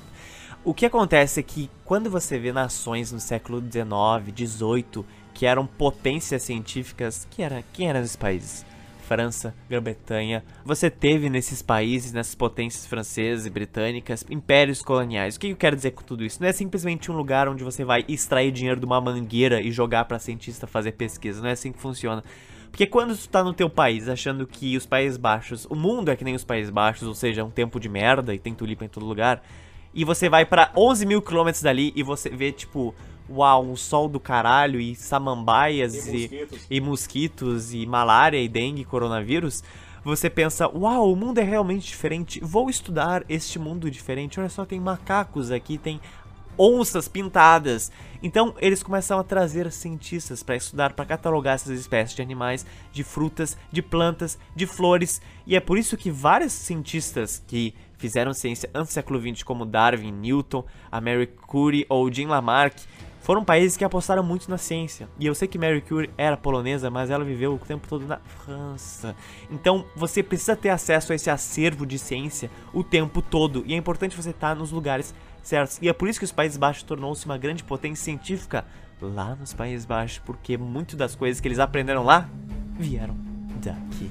[0.62, 5.66] O que acontece é que quando você vê nações no século XIX, XVIII, que eram
[5.66, 8.66] potências científicas, que era, quem eram esses países?
[9.10, 10.44] França, Grã-Bretanha.
[10.64, 15.36] Você teve nesses países, nessas potências francesas e britânicas, impérios coloniais.
[15.36, 16.40] O que eu quero dizer com tudo isso?
[16.40, 20.06] Não é simplesmente um lugar onde você vai extrair dinheiro de uma mangueira e jogar
[20.06, 21.42] para cientista fazer pesquisa.
[21.42, 22.24] Não é assim que funciona.
[22.70, 26.16] Porque quando tu tá no teu país achando que os Países Baixos, o mundo é
[26.16, 28.86] que nem os Países Baixos, ou seja, é um tempo de merda e tem tulipa
[28.86, 29.42] em todo lugar,
[29.92, 32.94] e você vai para 11 mil quilômetros dali e você vê, tipo,
[33.32, 38.48] uau, um sol do caralho e samambaias e, e mosquitos e, mosquitos, e malária e
[38.48, 39.64] dengue, coronavírus,
[40.04, 44.66] você pensa, uau, o mundo é realmente diferente, vou estudar este mundo diferente, olha só,
[44.66, 46.00] tem macacos aqui, tem
[46.58, 47.90] onças pintadas.
[48.22, 53.04] Então eles começam a trazer cientistas para estudar, para catalogar essas espécies de animais, de
[53.04, 55.22] frutas, de plantas, de flores.
[55.48, 59.66] E é por isso que vários cientistas que fizeram ciência antes do século XX, como
[59.66, 62.82] Darwin, Newton, a Mary Curie ou Jean Lamarck,
[63.20, 65.08] foram países que apostaram muito na ciência.
[65.20, 68.18] E eu sei que Mary Curie era polonesa, mas ela viveu o tempo todo na
[68.18, 69.16] França.
[69.52, 73.64] Então você precisa ter acesso a esse acervo de ciência o tempo todo.
[73.66, 75.80] E é importante você estar nos lugares certos.
[75.82, 78.66] E é por isso que os Países Baixos tornou-se uma grande potência científica
[79.02, 82.30] lá nos Países Baixos, porque muitas das coisas que eles aprenderam lá
[82.78, 83.16] vieram
[83.64, 84.10] daqui.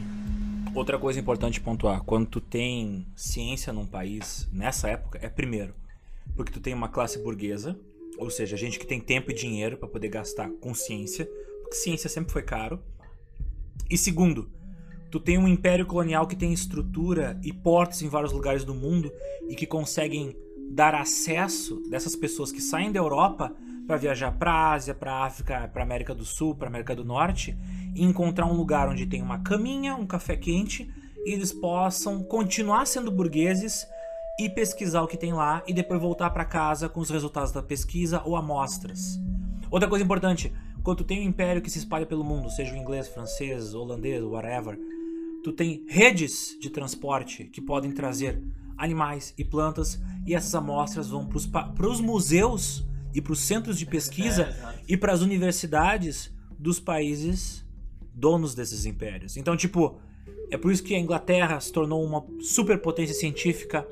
[0.75, 5.75] Outra coisa importante pontuar, quando tu tem ciência num país, nessa época, é primeiro,
[6.37, 7.77] porque tu tem uma classe burguesa,
[8.19, 11.29] ou seja, gente que tem tempo e dinheiro para poder gastar com ciência,
[11.63, 12.83] porque ciência sempre foi caro.
[13.89, 14.51] E segundo,
[15.11, 19.13] tu tem um império colonial que tem estrutura e portos em vários lugares do mundo
[19.49, 20.37] e que conseguem
[20.71, 23.55] dar acesso dessas pessoas que saem da Europa
[23.87, 27.57] para viajar para Ásia, para África, para América do Sul, para América do Norte
[27.95, 30.91] e encontrar um lugar onde tem uma caminha, um café quente
[31.25, 33.87] e eles possam continuar sendo burgueses
[34.39, 37.63] e pesquisar o que tem lá e depois voltar para casa com os resultados da
[37.63, 39.19] pesquisa ou amostras.
[39.71, 42.77] Outra coisa importante, quando tu tem um império que se espalha pelo mundo, seja o
[42.77, 44.79] inglês, francês, holandês, whatever,
[45.43, 48.43] tu tem redes de transporte que podem trazer
[48.77, 53.85] animais e plantas, e essas amostras vão para os museus e para os centros de
[53.85, 57.67] pesquisa é, e para as universidades dos países
[58.15, 59.37] donos desses impérios.
[59.37, 59.99] Então, tipo,
[60.51, 63.87] é por isso que a Inglaterra se tornou uma superpotência científica,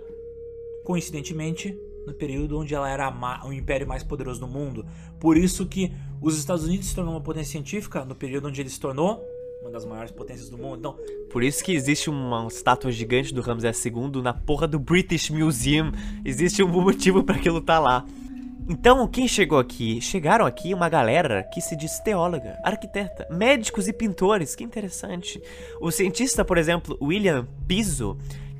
[0.86, 3.12] coincidentemente, no período onde ela era
[3.44, 4.86] o império mais poderoso do mundo.
[5.18, 8.70] Por isso que os Estados Unidos se tornou uma potência científica no período onde ele
[8.70, 9.20] se tornou
[9.60, 10.76] uma das maiores potências do mundo.
[10.78, 10.96] Então,
[11.28, 15.90] por isso que existe uma estátua gigante do Ramsés II na porra do British Museum.
[16.24, 18.06] Existe um motivo para aquilo tá lá.
[18.68, 20.00] Então, quem chegou aqui?
[20.00, 24.54] Chegaram aqui uma galera que se diz teóloga, arquiteta, médicos e pintores.
[24.54, 25.42] Que interessante.
[25.80, 28.16] O cientista, por exemplo, William Piso,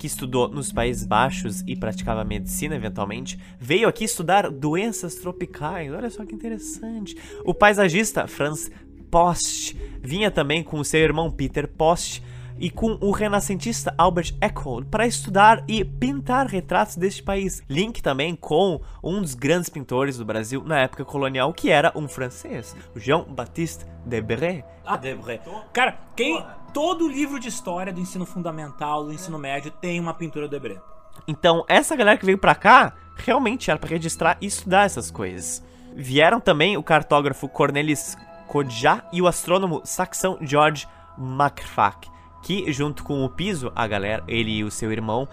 [0.06, 5.92] que estudou nos Países Baixos e praticava medicina eventualmente, veio aqui estudar doenças tropicais.
[5.92, 7.16] Olha só que interessante.
[7.44, 8.70] O paisagista Franz
[9.10, 12.22] Post vinha também com seu irmão Peter Post
[12.58, 17.62] e com o renascentista Albert Eckhold para estudar e pintar retratos deste país.
[17.68, 22.06] Link também com um dos grandes pintores do Brasil na época colonial, que era um
[22.06, 24.64] francês, Jean-Baptiste Debré.
[24.84, 25.40] Ah, Debré.
[25.72, 26.40] Cara, quem
[26.72, 30.80] todo livro de história do ensino fundamental, do ensino médio tem uma pintura do Debré.
[31.26, 35.64] Então, essa galera que veio para cá realmente era para registrar e estudar essas coisas.
[35.94, 40.86] Vieram também o cartógrafo Cornelis Kodja e o astrônomo saxão George
[41.18, 42.08] McFack,
[42.42, 45.26] que junto com o Piso, a galera, ele e o seu irmão,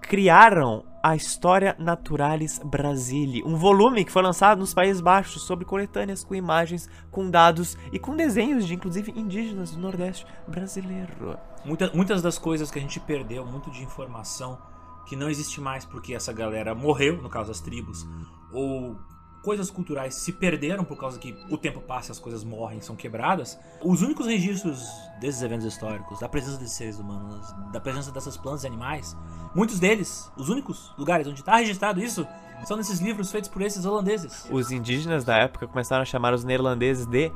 [0.00, 6.24] criaram a História Naturalis Brasili, um volume que foi lançado nos Países Baixos sobre coletâneas
[6.24, 11.38] com imagens, com dados e com desenhos de inclusive indígenas do Nordeste brasileiro.
[11.64, 14.58] Muita, muitas das coisas que a gente perdeu, muito de informação
[15.06, 18.06] que não existe mais porque essa galera morreu, no caso das tribos,
[18.52, 18.96] ou
[19.42, 22.96] coisas culturais se perderam por causa que o tempo passa e as coisas morrem, são
[22.96, 23.58] quebradas.
[23.82, 24.86] Os únicos registros
[25.20, 29.16] desses eventos históricos, da presença desses seres humanos, da presença dessas plantas e animais,
[29.54, 32.26] muitos deles, os únicos lugares onde está registrado isso,
[32.64, 34.46] são nesses livros feitos por esses holandeses.
[34.50, 37.30] Os indígenas da época começaram a chamar os neerlandeses de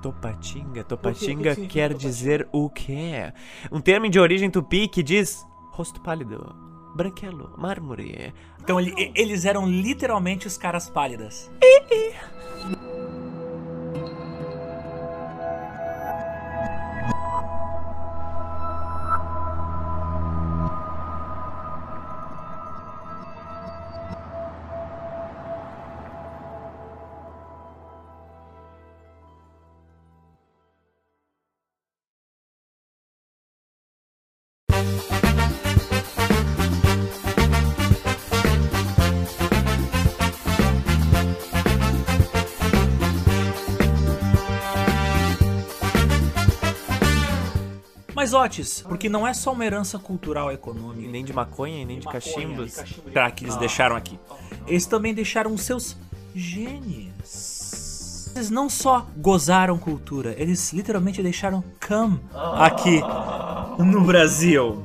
[0.00, 0.82] Topatinga.
[0.82, 3.32] Topatinga quer dizer o quê?
[3.70, 8.32] Um termo de origem tupi que diz rosto pálido branquelo, mármore.
[8.60, 11.50] Então ele, eles eram literalmente os caras pálidas.
[48.22, 51.82] Mas Otis, porque não é só uma herança cultural e E econômica nem de maconha,
[51.82, 52.76] e nem de cachimbos.
[53.12, 54.16] tá, que eles deixaram aqui.
[54.64, 55.96] Eles também deixaram os seus
[56.32, 58.30] genes.
[58.32, 63.00] Eles não só gozaram cultura, eles literalmente deixaram cam aqui
[63.80, 64.84] no Brasil.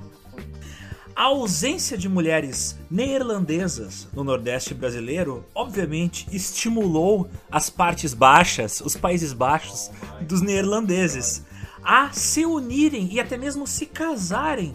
[1.15, 9.32] A ausência de mulheres neerlandesas no Nordeste brasileiro, obviamente, estimulou as partes baixas, os Países
[9.32, 11.43] Baixos dos neerlandeses,
[11.88, 14.73] a se unirem e até mesmo se casarem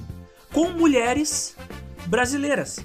[0.51, 1.55] com mulheres
[2.07, 2.81] brasileiras,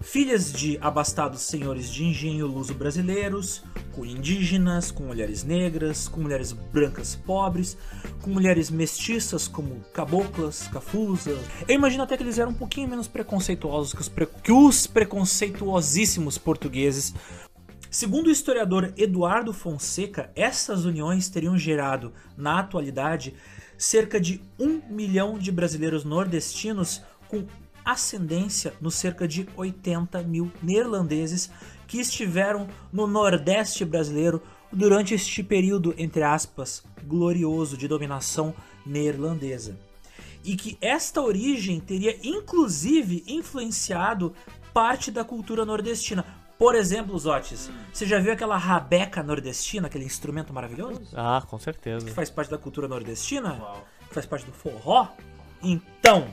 [0.00, 6.52] filhas de abastados senhores de engenho luso brasileiros, com indígenas, com mulheres negras, com mulheres
[6.52, 7.76] brancas pobres,
[8.20, 11.40] com mulheres mestiças como caboclas, cafuzas.
[11.66, 14.86] Eu imagino até que eles eram um pouquinho menos preconceituosos que os, pre- que os
[14.86, 17.12] preconceituosíssimos portugueses.
[17.90, 23.34] Segundo o historiador Eduardo Fonseca, essas uniões teriam gerado, na atualidade,
[23.82, 27.44] cerca de um milhão de brasileiros nordestinos com
[27.84, 31.50] ascendência nos cerca de 80 mil neerlandeses
[31.88, 34.40] que estiveram no Nordeste brasileiro
[34.70, 38.54] durante este período, entre aspas, glorioso de dominação
[38.86, 39.76] neerlandesa.
[40.44, 44.32] E que esta origem teria inclusive influenciado
[44.72, 46.24] parte da cultura nordestina.
[46.62, 51.02] Por exemplo, Zotes, você já viu aquela rabeca nordestina, aquele instrumento maravilhoso?
[51.12, 52.06] Ah, com certeza.
[52.06, 53.60] que faz parte da cultura nordestina,
[54.06, 55.08] que faz parte do forró.
[55.60, 56.28] Então,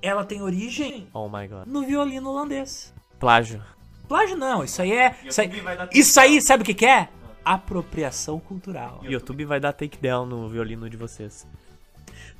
[0.00, 1.66] ela tem origem Oh my god.
[1.66, 2.94] no violino holandês.
[3.18, 3.60] Plágio.
[4.06, 5.16] Plágio não, isso aí é.
[5.24, 5.50] Isso aí,
[5.92, 7.08] isso aí sabe o que, que é?
[7.44, 9.00] Apropriação cultural.
[9.02, 11.44] YouTube vai dar takedown no violino de vocês.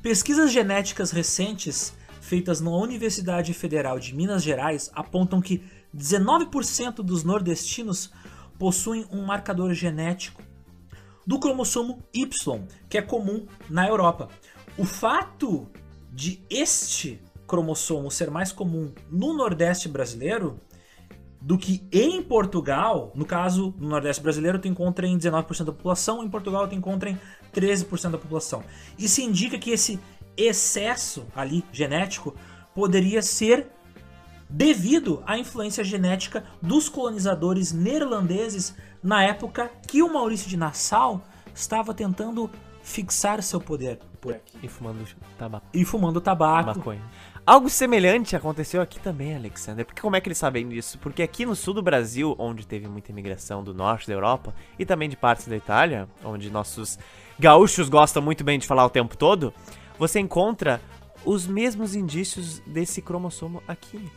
[0.00, 8.12] Pesquisas genéticas recentes feitas na Universidade Federal de Minas Gerais apontam que 19% dos nordestinos
[8.58, 10.42] possuem um marcador genético
[11.26, 14.28] do cromossomo Y, que é comum na Europa.
[14.76, 15.68] O fato
[16.10, 20.60] de este cromossomo ser mais comum no Nordeste brasileiro
[21.40, 26.24] do que em Portugal, no caso, no Nordeste brasileiro, tu encontra em 19% da população,
[26.24, 27.18] em Portugal tu encontra em
[27.54, 28.64] 13% da população.
[28.98, 30.00] Isso indica que esse
[30.36, 32.34] excesso ali genético
[32.74, 33.70] poderia ser
[34.48, 41.22] devido à influência genética dos colonizadores neerlandeses na época que o Maurício de Nassau
[41.54, 42.50] estava tentando
[42.82, 44.58] fixar seu poder por aqui.
[44.62, 45.06] E fumando
[45.36, 45.66] tabaco.
[45.72, 46.78] E fumando tabaco.
[46.78, 47.02] Maconha.
[47.46, 49.84] Algo semelhante aconteceu aqui também, Alexander.
[49.84, 50.98] Porque como é que eles sabem disso?
[50.98, 54.84] Porque aqui no sul do Brasil, onde teve muita imigração do norte da Europa e
[54.84, 56.98] também de partes da Itália, onde nossos
[57.38, 59.52] gaúchos gostam muito bem de falar o tempo todo,
[59.98, 60.80] você encontra
[61.24, 64.10] os mesmos indícios desse cromossomo aqui.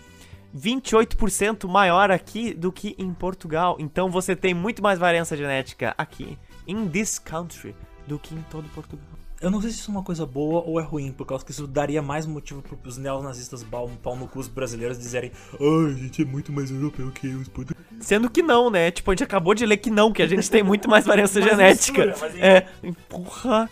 [0.56, 3.78] 28% maior aqui do que em Portugal.
[3.80, 6.38] Então você tem muito mais variância genética aqui,
[6.68, 7.76] in this country,
[8.08, 9.06] do que em todo Portugal.
[9.42, 11.50] Eu não sei se isso é uma coisa boa ou é ruim, por causa que
[11.50, 15.92] isso daria mais motivo para os neonazistas pau, pau no cu os brasileiros dizerem Ai,
[15.92, 17.82] a gente é muito mais europeu que os portugueses.
[18.02, 18.92] Sendo que não, né?
[18.92, 21.42] Tipo, a gente acabou de ler que não, que a gente tem muito mais variância
[21.42, 22.06] genética.
[22.06, 22.68] mistura, mas é,
[23.10, 23.68] porra.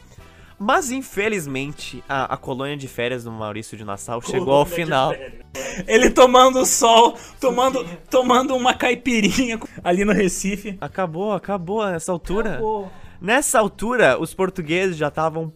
[0.60, 5.14] Mas infelizmente, a, a colônia de férias do Maurício de Nassau chegou ao final.
[5.88, 10.78] Ele tomando sol, tomando, tomando uma caipirinha ali no Recife.
[10.82, 12.56] Acabou, acabou nessa altura.
[12.56, 12.92] Acabou.
[13.22, 15.54] Nessa altura, os portugueses já estavam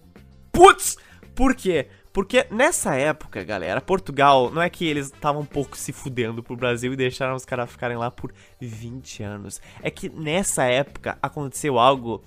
[0.51, 0.97] putz!
[1.35, 1.87] Por quê?
[2.13, 6.55] Porque nessa época, galera, Portugal, não é que eles estavam um pouco se fudendo pro
[6.55, 9.59] Brasil e deixaram os caras ficarem lá por 20 anos.
[9.81, 12.23] É que nessa época aconteceu algo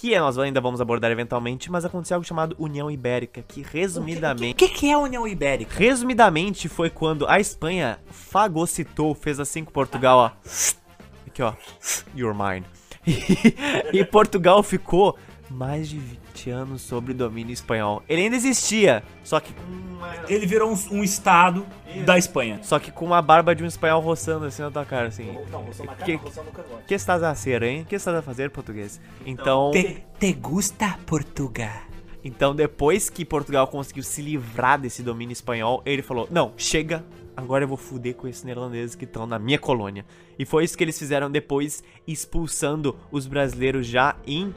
[0.00, 4.54] que nós ainda vamos abordar eventualmente, mas aconteceu algo chamado União Ibérica, que O resumidamente.
[4.54, 5.74] que, que é a União Ibérica?
[5.78, 10.30] Resumidamente, foi quando a Espanha fagocitou, fez assim com Portugal, ó.
[11.26, 11.52] Aqui, ó.
[12.16, 12.64] You're mine.
[13.92, 15.16] E Portugal ficou
[15.50, 18.02] mais de 20 anos sob domínio espanhol.
[18.08, 19.52] Ele ainda existia, só que,
[20.28, 21.66] Ele virou um, um estado
[22.06, 22.60] da Espanha.
[22.62, 25.36] só que com uma barba de um espanhol roçando assim na tua cara, assim.
[26.04, 27.82] Que- O que estás a ser, hein?
[27.82, 29.00] O que estás a fazer, português?
[29.26, 31.82] Então, Te, te gusta Portugal?
[32.22, 37.04] então depois que Portugal conseguiu se livrar desse domínio espanhol, ele falou: "Não, chega,
[37.36, 40.04] agora eu vou fuder com esses neerlandeses que estão na minha colônia".
[40.38, 44.54] E foi isso que eles fizeram depois, expulsando os brasileiros já em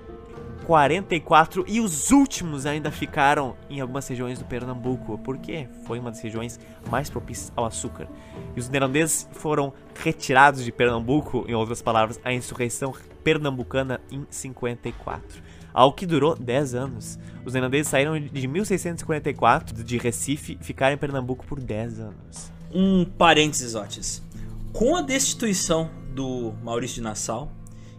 [0.65, 6.21] 44 e os últimos ainda ficaram em algumas regiões do Pernambuco, porque foi uma das
[6.21, 6.59] regiões
[6.89, 8.07] mais propícias ao açúcar.
[8.55, 12.93] E os neerlandeses foram retirados de Pernambuco, em outras palavras, a insurreição
[13.23, 15.41] pernambucana em 54.
[15.73, 17.19] Algo que durou 10 anos.
[17.43, 22.51] Os neerlandeses saíram de 1644 de Recife e ficaram em Pernambuco por 10 anos.
[22.71, 24.23] Um parênteses, Otis.
[24.71, 27.51] Com a destituição do Maurício de Nassau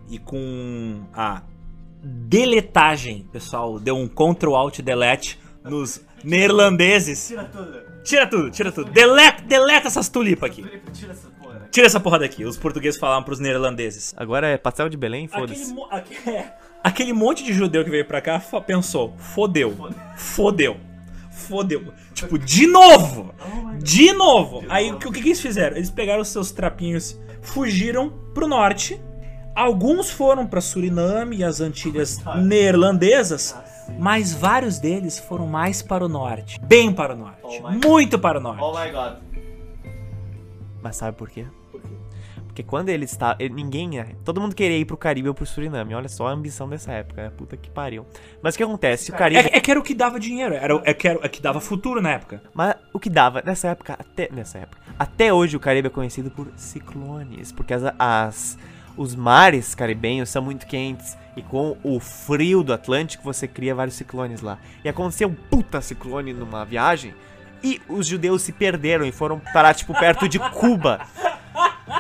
[0.09, 1.43] e com a
[2.05, 7.29] deletagem, pessoal, deu um Ctrl Alt Delete nos neerlandeses.
[7.29, 7.81] Tira tudo.
[8.05, 8.91] Tira tudo, tira tudo.
[8.91, 10.63] Deleta, deleta essas tulipas aqui.
[10.93, 11.69] Tira essa porra.
[11.71, 12.45] Tira essa porra daqui.
[12.45, 14.15] Os portugueses falavam pros neerlandeses.
[14.17, 15.25] Agora é pastel de Belém?
[15.33, 15.73] Aquele, Foda-se.
[15.73, 16.53] mo- aque- é,
[16.83, 19.75] aquele monte de judeu que veio pra cá pensou: fodeu,
[20.17, 20.77] fodeu,
[21.33, 21.95] fodeu.
[22.13, 23.35] Tipo, de novo!
[23.83, 24.63] De novo!
[24.69, 25.77] Aí o que, o que que eles fizeram?
[25.77, 29.01] Eles pegaram os seus trapinhos, fugiram pro norte.
[29.55, 33.55] Alguns foram pra Suriname e as Antilhas neerlandesas,
[33.99, 36.59] mas vários deles foram mais para o norte.
[36.61, 37.39] Bem para o norte.
[37.43, 38.61] Oh muito para o norte.
[38.61, 39.19] my god.
[40.83, 41.47] Mas sabe por quê?
[42.47, 43.37] Porque quando ele está.
[43.51, 43.89] ninguém.
[43.89, 44.15] né?
[44.25, 45.93] Todo mundo queria ir pro Caribe ou pro Suriname.
[45.95, 47.31] Olha só a ambição dessa época, né?
[47.37, 48.07] Puta que pariu.
[48.41, 49.11] Mas o que acontece?
[49.11, 49.49] O Caribe.
[49.49, 51.43] É, é que era o que dava dinheiro, era, o- é, que era, é que
[51.43, 52.43] dava futuro na época.
[52.55, 56.31] Mas o que dava nessa época, até nessa época, até hoje o Caribe é conhecido
[56.31, 58.57] por ciclones, porque as, as-
[58.97, 63.97] os mares caribenhos são muito quentes e com o frio do Atlântico você cria vários
[63.97, 64.59] ciclones lá.
[64.85, 67.15] E aconteceu um puta ciclone numa viagem
[67.63, 71.01] e os judeus se perderam e foram parar tipo perto de Cuba.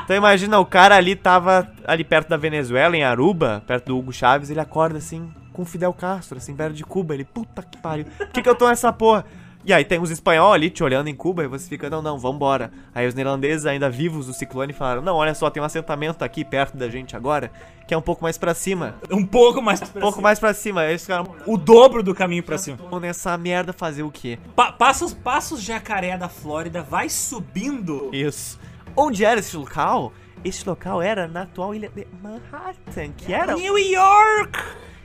[0.04, 4.12] Então imagina, o cara ali tava ali perto da Venezuela, em Aruba, perto do Hugo
[4.12, 7.14] Chaves, ele acorda assim, com Fidel Castro, assim, perto de Cuba.
[7.14, 9.24] Ele, puta que pariu, por que, que eu tô nessa porra?
[9.66, 12.18] E aí tem os espanhol ali te olhando em Cuba e você fica, não, não,
[12.18, 12.70] vambora.
[12.94, 16.44] Aí os neerlandeses, ainda vivos do ciclone, falaram, não, olha só, tem um assentamento aqui
[16.44, 17.50] perto da gente agora,
[17.88, 18.96] que é um pouco mais pra cima.
[19.10, 20.84] Um pouco mais Um pouco mais pra cima.
[20.84, 22.76] Eles ficaram, O dobro do caminho pra cima.
[22.76, 24.38] vamos nessa merda fazer o quê?
[24.54, 28.10] Pa passa, os, passa os jacaré da Flórida, vai subindo.
[28.12, 28.60] Isso.
[28.94, 30.12] Onde era esse local?
[30.44, 34.58] Esse local era na atual ilha de Manhattan, que era, New York!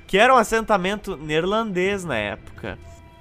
[0.05, 2.78] que era um assentamento neerlandês na época.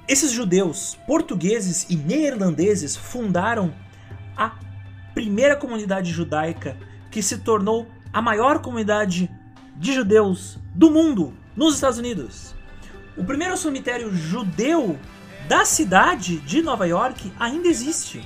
[0.08, 3.74] Esses judeus, portugueses e neerlandeses fundaram
[4.34, 4.52] a
[5.12, 6.78] primeira comunidade judaica
[7.10, 9.30] que se tornou a maior comunidade
[9.76, 12.54] de judeus do mundo nos Estados Unidos.
[13.18, 14.98] O primeiro cemitério judeu
[15.46, 18.22] da cidade de Nova York ainda existe.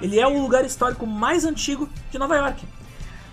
[0.00, 2.64] Ele é o lugar histórico mais antigo de Nova York.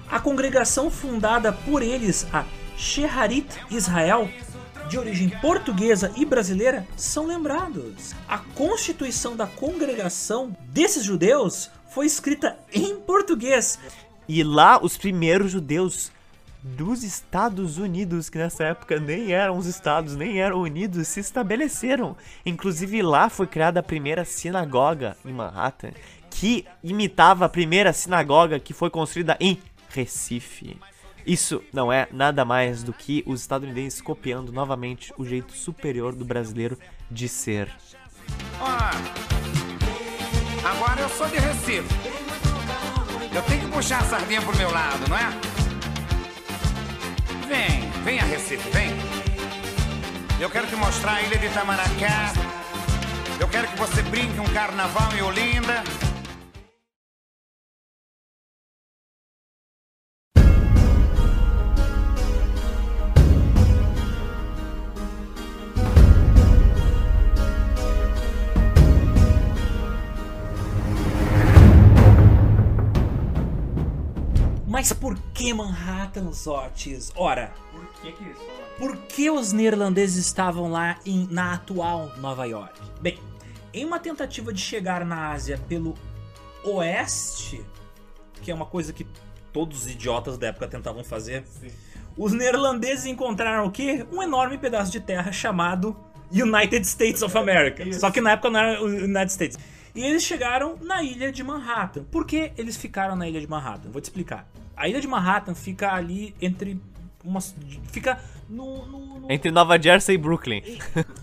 [0.10, 4.28] A congregação fundada por eles, a Sheharit Israel,
[4.88, 8.14] de origem portuguesa e brasileira, são lembrados.
[8.28, 13.80] A constituição da congregação desses judeus foi escrita em português.
[14.28, 16.12] E lá os primeiros judeus
[16.64, 22.18] dos Estados Unidos, que nessa época nem eram os estados, nem eram unidos, se estabeleceram.
[22.46, 25.92] Inclusive lá foi criada a primeira sinagoga em Manhattan,
[26.32, 29.60] que imitava a primeira sinagoga que foi construída em
[29.90, 30.78] Recife.
[31.26, 36.24] Isso não é nada mais do que os estadunidenses copiando novamente o jeito superior do
[36.24, 36.78] brasileiro
[37.10, 37.68] de ser.
[38.62, 38.92] Ah,
[40.64, 41.88] agora eu sou de Recife.
[43.34, 45.30] Eu tenho que puxar a sardinha pro meu lado, não é?
[47.48, 48.92] Vem, vem a Recife, vem.
[50.40, 52.34] Eu quero te mostrar a ilha de Itamaracá.
[53.40, 55.84] Eu quero que você brinque um carnaval em Olinda.
[74.76, 77.10] Mas por que Manhattan, Zotes?
[77.16, 78.36] Ora, Por que que?
[78.78, 82.78] Por que os neerlandeses estavam lá em- na atual Nova York?
[83.00, 83.18] Bem,
[83.74, 85.96] em uma tentativa de chegar na Ásia pelo
[86.66, 87.66] oeste,
[88.42, 89.08] que é uma coisa que
[89.54, 91.46] todos os idiotas da época tentavam fazer,
[92.18, 94.06] os neerlandeses encontraram o quê?
[94.12, 95.96] Um enorme pedaço de terra chamado
[96.30, 97.82] United States of America.
[97.94, 99.58] Só que na época não era o United States.
[99.96, 102.04] E eles chegaram na ilha de Manhattan.
[102.12, 103.90] Por que eles ficaram na ilha de Manhattan?
[103.90, 104.46] Vou te explicar.
[104.76, 106.80] A ilha de Manhattan fica ali entre
[107.24, 107.56] umas.
[107.92, 108.20] Fica
[108.50, 108.86] no.
[108.86, 110.62] no- no- Entre Nova Jersey e Brooklyn.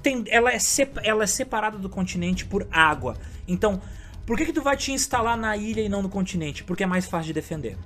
[0.02, 3.16] tem- ela, é sep- ela é separada do continente por água.
[3.46, 3.80] Então,
[4.26, 6.64] por que, que tu vai te instalar na ilha e não no continente?
[6.64, 7.76] Porque é mais fácil de defender.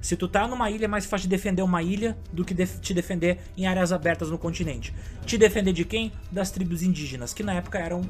[0.00, 2.80] Se tu tá numa ilha, é mais fácil de defender uma ilha do que def-
[2.80, 4.92] te defender em áreas abertas no continente.
[5.24, 6.10] Te defender de quem?
[6.30, 8.00] Das tribos indígenas, que na época eram.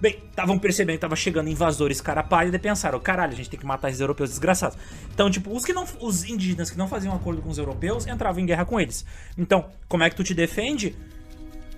[0.00, 3.60] Bem, estavam percebendo que tava chegando invasores cara pálida e pensaram, caralho, a gente tem
[3.60, 4.78] que matar esses europeus desgraçados.
[5.12, 5.84] Então, tipo, os que não.
[6.00, 9.04] Os indígenas que não faziam acordo com os europeus entravam em guerra com eles.
[9.36, 10.96] Então, como é que tu te defende?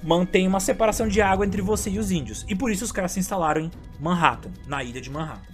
[0.03, 2.45] mantém uma separação de água entre você e os índios.
[2.49, 3.71] E por isso os caras se instalaram em
[4.01, 5.47] Manhattan, na ilha de Manhattan.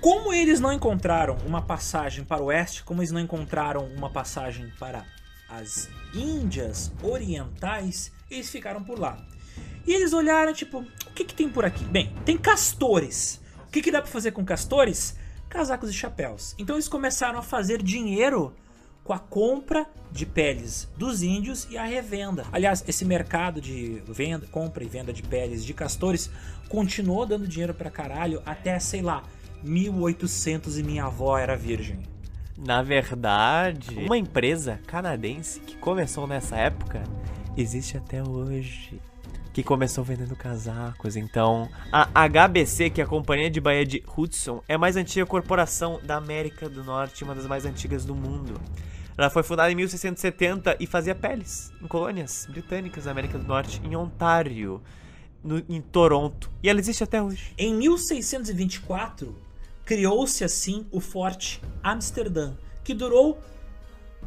[0.00, 4.70] Como eles não encontraram uma passagem para o oeste, como eles não encontraram uma passagem
[4.78, 5.04] para
[5.48, 9.18] as Índias Orientais, eles ficaram por lá.
[9.86, 11.84] E eles olharam, tipo, o que, que tem por aqui?
[11.84, 13.40] Bem, tem castores.
[13.68, 15.16] O que, que dá para fazer com castores?
[15.48, 16.54] Casacos e chapéus.
[16.58, 18.52] Então eles começaram a fazer dinheiro
[19.04, 22.44] com a compra de peles dos índios e a revenda.
[22.50, 26.28] Aliás, esse mercado de venda, compra e venda de peles de castores
[26.68, 29.22] continuou dando dinheiro pra caralho até, sei lá,
[29.62, 32.00] 1800 e minha avó era virgem.
[32.58, 37.04] Na verdade, uma empresa canadense que começou nessa época
[37.56, 39.00] existe até hoje.
[39.56, 41.16] Que começou vendendo casacos.
[41.16, 45.24] Então, a HBC, que é a Companhia de Baía de Hudson, é a mais antiga
[45.24, 48.60] corporação da América do Norte, uma das mais antigas do mundo.
[49.16, 53.80] Ela foi fundada em 1670 e fazia peles em colônias britânicas da América do Norte,
[53.82, 54.82] em Ontário,
[55.42, 56.50] no- em Toronto.
[56.62, 57.54] E ela existe até hoje.
[57.56, 59.34] Em 1624,
[59.86, 62.52] criou-se assim o Forte Amsterdã,
[62.84, 63.40] que durou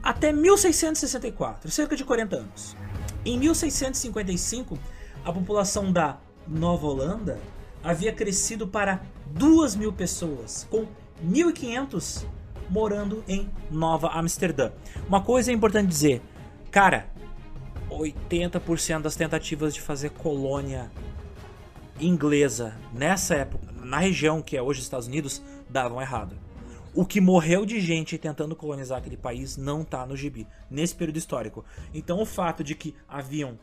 [0.01, 2.75] até 1664, cerca de 40 anos.
[3.23, 4.79] Em 1655,
[5.23, 6.17] a população da
[6.47, 7.39] Nova Holanda
[7.83, 10.87] havia crescido para 2 mil pessoas, com
[11.25, 12.25] 1.500
[12.69, 14.71] morando em Nova Amsterdã.
[15.07, 16.21] Uma coisa é importante dizer,
[16.71, 17.09] cara,
[17.89, 20.91] 80% das tentativas de fazer colônia
[21.99, 26.35] inglesa nessa época, na região que é hoje Estados Unidos, davam errado.
[26.93, 31.17] O que morreu de gente tentando colonizar aquele país não tá no gibi, nesse período
[31.17, 31.63] histórico.
[31.93, 33.59] Então o fato de que haviam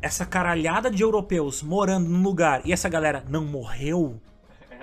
[0.00, 4.20] essa caralhada de europeus morando num lugar e essa galera não morreu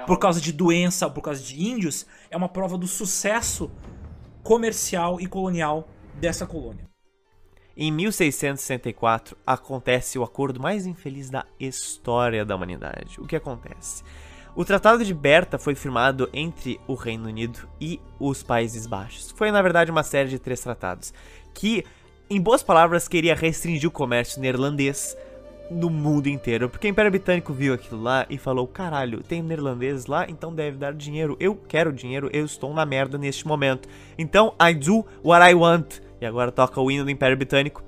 [0.05, 3.71] por causa de doença ou por causa de índios é uma prova do sucesso
[4.43, 6.87] comercial e colonial dessa colônia.
[7.75, 13.19] Em 1664 acontece o acordo mais infeliz da história da humanidade.
[13.19, 14.03] O que acontece?
[14.55, 19.31] O Tratado de Berta foi firmado entre o Reino Unido e os Países Baixos.
[19.31, 21.11] Foi, na verdade, uma série de três tratados
[21.55, 21.83] que,
[22.29, 25.15] em boas palavras, queria restringir o comércio neerlandês
[25.69, 26.69] no mundo inteiro.
[26.69, 30.77] Porque o Império Britânico viu aquilo lá e falou: caralho, tem neerlandês lá, então deve
[30.77, 31.35] dar dinheiro.
[31.39, 33.87] Eu quero dinheiro, eu estou na merda neste momento.
[34.17, 35.99] Então, I do what I want.
[36.21, 37.83] E agora toca o hino do Império Britânico.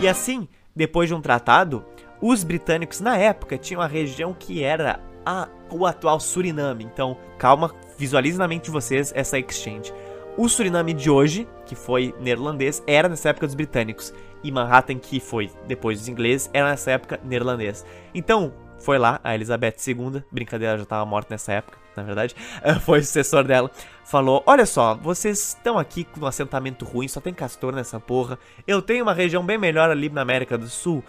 [0.00, 1.84] E assim, depois de um tratado,
[2.22, 5.46] os britânicos na época tinham a região que era a,
[5.76, 6.84] o atual Suriname.
[6.84, 9.92] Então, calma, visualize na mente de vocês essa exchange.
[10.36, 14.14] O Suriname de hoje, que foi neerlandês, era nessa época dos britânicos.
[14.42, 17.84] E Manhattan, que foi depois dos ingleses, era nessa época neerlandês.
[18.14, 22.34] Então, foi lá a Elizabeth II, brincadeira, já estava morta nessa época, na verdade,
[22.84, 23.70] foi o sucessor dela,
[24.04, 28.38] falou: Olha só, vocês estão aqui com um assentamento ruim, só tem castor nessa porra.
[28.66, 31.04] Eu tenho uma região bem melhor ali na América do Sul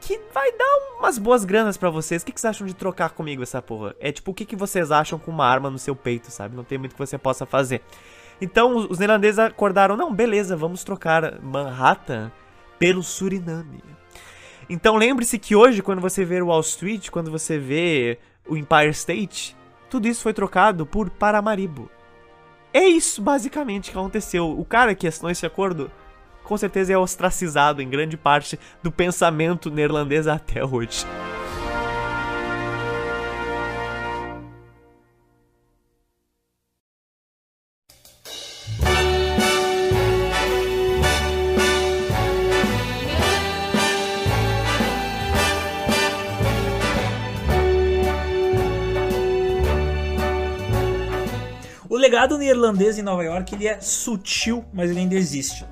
[0.00, 2.22] que vai dar umas boas granas pra vocês.
[2.22, 3.94] O que, que vocês acham de trocar comigo essa porra?
[4.00, 6.56] É tipo, o que, que vocês acham com uma arma no seu peito, sabe?
[6.56, 7.82] Não tem muito que você possa fazer.
[8.40, 12.32] Então os neerlandeses acordaram: Não, beleza, vamos trocar Manhattan
[12.78, 13.82] pelo Suriname.
[14.68, 18.90] Então lembre-se que hoje, quando você vê o Wall Street, quando você vê o Empire
[18.90, 19.56] State,
[19.90, 21.90] tudo isso foi trocado por Paramaribo.
[22.72, 24.48] É isso basicamente que aconteceu.
[24.48, 25.90] O cara que assinou esse acordo,
[26.50, 31.06] com certeza é ostracizado em grande parte do pensamento neerlandês até hoje.
[51.88, 55.64] O legado neerlandês em Nova York ele é sutil, mas ele ainda existe.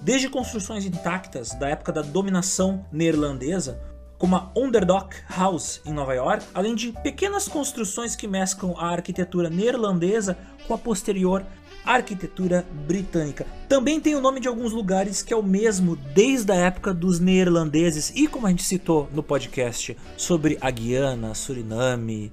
[0.00, 3.80] Desde construções intactas da época da dominação neerlandesa,
[4.18, 9.50] como a Underdock House em Nova York, além de pequenas construções que mesclam a arquitetura
[9.50, 11.44] neerlandesa com a posterior
[11.84, 13.46] arquitetura britânica.
[13.68, 17.18] Também tem o nome de alguns lugares que é o mesmo desde a época dos
[17.18, 22.32] neerlandeses e como a gente citou no podcast sobre a Guiana, Suriname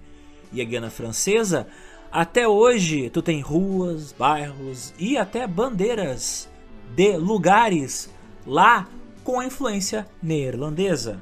[0.54, 1.68] e a Guiana Francesa,
[2.12, 6.49] até hoje tu tem ruas, bairros e até bandeiras
[6.96, 8.10] de lugares
[8.46, 8.88] lá
[9.24, 11.22] com a influência neerlandesa.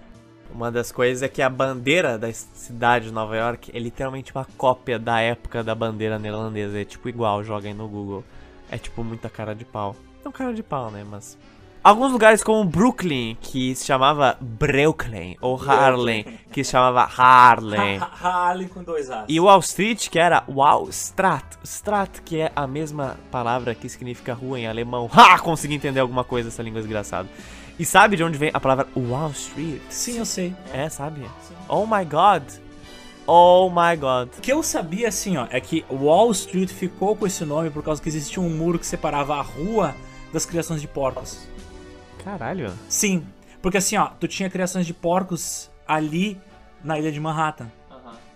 [0.51, 4.45] Uma das coisas é que a bandeira da cidade de Nova York é literalmente uma
[4.57, 6.79] cópia da época da bandeira neerlandesa.
[6.79, 8.23] É tipo igual, joga aí no Google.
[8.71, 9.95] É tipo muita cara de pau.
[10.23, 11.05] Não cara de pau, né?
[11.09, 11.37] Mas.
[11.87, 17.97] Alguns lugares como Brooklyn, que se chamava Brooklyn, ou Harlem, que se chamava Harlem.
[18.21, 19.23] Harlem com dois As.
[19.29, 21.45] E Wall Street, que era Wall Strat.
[21.63, 25.09] Strat, que é a mesma palavra que significa rua em alemão.
[25.13, 25.39] Ha!
[25.39, 27.29] Consegui entender alguma coisa dessa língua desgraçada.
[27.79, 29.79] E sabe de onde vem a palavra Wall Street?
[29.89, 30.53] Sim, eu sei.
[30.73, 31.25] É, sabe?
[31.69, 32.43] Oh my god.
[33.25, 34.27] Oh my god.
[34.37, 37.81] O que eu sabia assim, ó, é que Wall Street ficou com esse nome por
[37.81, 39.95] causa que existia um muro que separava a rua
[40.33, 41.47] das criações de porcos.
[42.27, 42.73] Caralho.
[42.89, 43.23] Sim,
[43.61, 46.37] porque assim, ó, tu tinha criações de porcos ali
[46.83, 47.71] na ilha de Manhattan.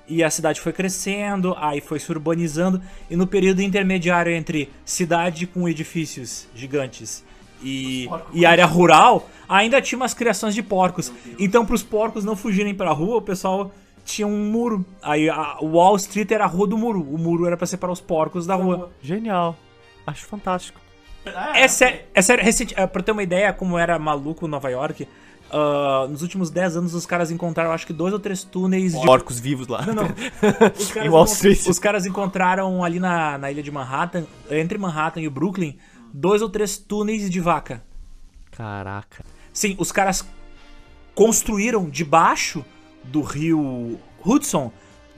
[0.08, 5.48] E a cidade foi crescendo, aí foi se urbanizando, e no período intermediário entre cidade
[5.48, 7.24] com edifícios gigantes
[7.64, 11.14] e, e área rural, ainda tinha umas criações de porcos.
[11.40, 13.72] Então, para os porcos não fugirem pra rua, o pessoal
[14.04, 14.86] tinha um muro.
[15.02, 17.02] Aí a Wall Street era a rua do muro.
[17.02, 18.92] O muro era pra separar os porcos da rua.
[19.02, 19.56] Genial.
[20.06, 20.82] Acho fantástico.
[21.56, 25.08] É sério, é sério recente, é, pra ter uma ideia como era maluco Nova York,
[25.52, 29.06] ah, nos últimos 10 anos os caras encontraram acho que dois ou três túneis de.
[29.06, 29.86] Porcos vivos lá.
[29.86, 30.04] Não, não.
[30.78, 31.68] Os caras, Em Wall Street.
[31.68, 35.78] os caras encontraram ali na, na ilha de Manhattan, entre Manhattan e o Brooklyn,
[36.14, 37.84] dois ou três túneis de vaca.
[38.52, 39.26] Caraca.
[39.52, 40.26] Sim, os caras
[41.14, 42.64] construíram debaixo
[43.04, 44.72] do rio Hudson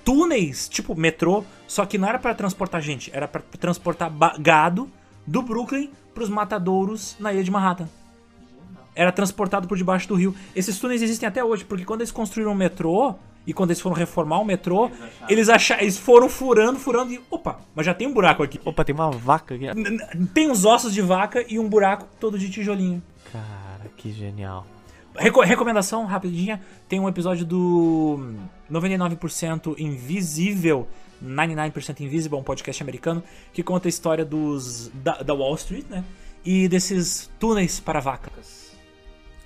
[0.04, 4.90] túneis, tipo metrô, só que não era pra transportar gente, era pra transportar gado
[5.26, 7.88] do Brooklyn pros matadouros na ilha de Manhattan.
[8.96, 10.36] Era transportado por debaixo do rio.
[10.56, 13.16] Esses túneis existem até hoje, porque quando eles construíram o metrô
[13.46, 14.92] e quando eles foram reformar o metrô,
[15.28, 18.60] eles acharam, eles foram furando, furando e opa, mas já tem um buraco aqui.
[18.64, 19.66] Opa, tem uma vaca aqui.
[20.34, 23.02] Tem uns ossos de vaca e um buraco todo de tijolinho.
[23.32, 24.66] Cara, que genial.
[25.16, 28.34] Reco- recomendação rapidinha: tem um episódio do
[28.72, 30.88] 99% Invisível,
[31.24, 36.04] 99% Invisible, um podcast americano, que conta a história dos da, da Wall Street, né?
[36.46, 38.74] E desses túneis para vacas.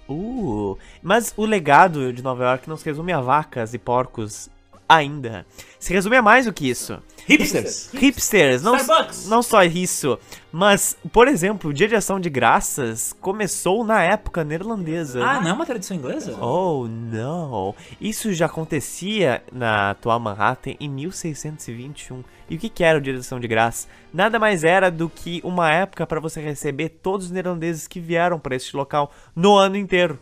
[0.10, 4.50] Uh, mas o legado de Nova York não se resume a vacas e porcos
[4.88, 5.46] ainda.
[5.80, 7.02] Se resume a mais do que isso.
[7.28, 7.90] Hipsters!
[7.94, 9.28] Hipsters, não, Starbucks.
[9.28, 10.18] não só isso,
[10.52, 15.22] mas, por exemplo, o Dia de Ação de Graças começou na época neerlandesa.
[15.24, 16.38] Ah, não é uma tradição inglesa?
[16.42, 17.76] Oh, não.
[18.00, 22.24] Isso já acontecia na atual Manhattan em 1621.
[22.50, 23.90] E o que que era o Dia de Ação de Graças?
[24.14, 28.40] Nada mais era do que uma época para você receber todos os neerlandeses que vieram
[28.40, 30.18] para este local no ano inteiro.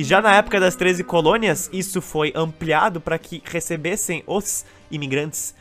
[0.00, 5.54] E já na época das 13 colônias, isso foi ampliado para que recebessem os imigrantes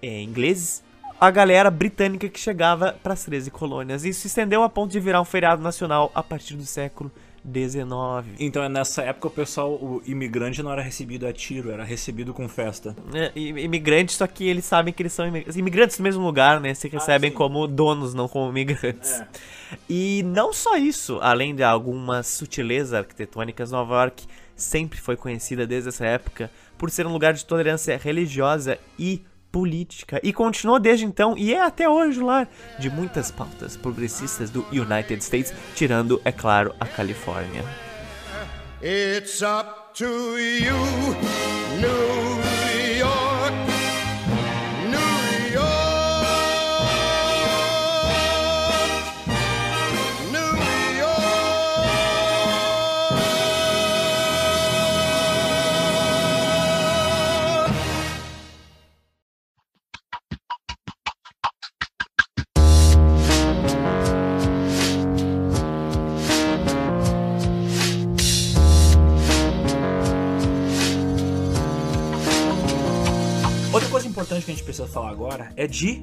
[0.00, 0.82] eh, ingleses
[1.20, 4.02] a galera britânica que chegava para as 13 colônias.
[4.02, 7.12] Isso se estendeu a ponto de virar um feriado nacional a partir do século
[7.44, 8.34] XIX.
[8.38, 12.32] Então é nessa época o pessoal, o imigrante não era recebido a tiro, era recebido
[12.32, 12.96] com festa.
[13.12, 15.56] É, imigrantes, só que eles sabem que eles são imigrantes.
[15.56, 16.72] Imigrantes no mesmo lugar, né?
[16.74, 17.36] Se recebem sim.
[17.36, 19.22] como donos, não como imigrantes.
[19.88, 24.24] E não só isso, além de algumas sutilezas arquitetônicas, Nova York
[24.56, 29.22] sempre foi conhecida desde essa época por ser um lugar de tolerância religiosa e
[29.54, 30.20] política.
[30.20, 35.22] E continuou desde então, e é até hoje lar de muitas pautas progressistas do United
[35.22, 37.62] States, tirando, é claro, a Califórnia.
[38.82, 40.74] It's up to you,
[41.80, 43.33] New York,
[74.24, 76.02] importante que a gente precisa falar agora é de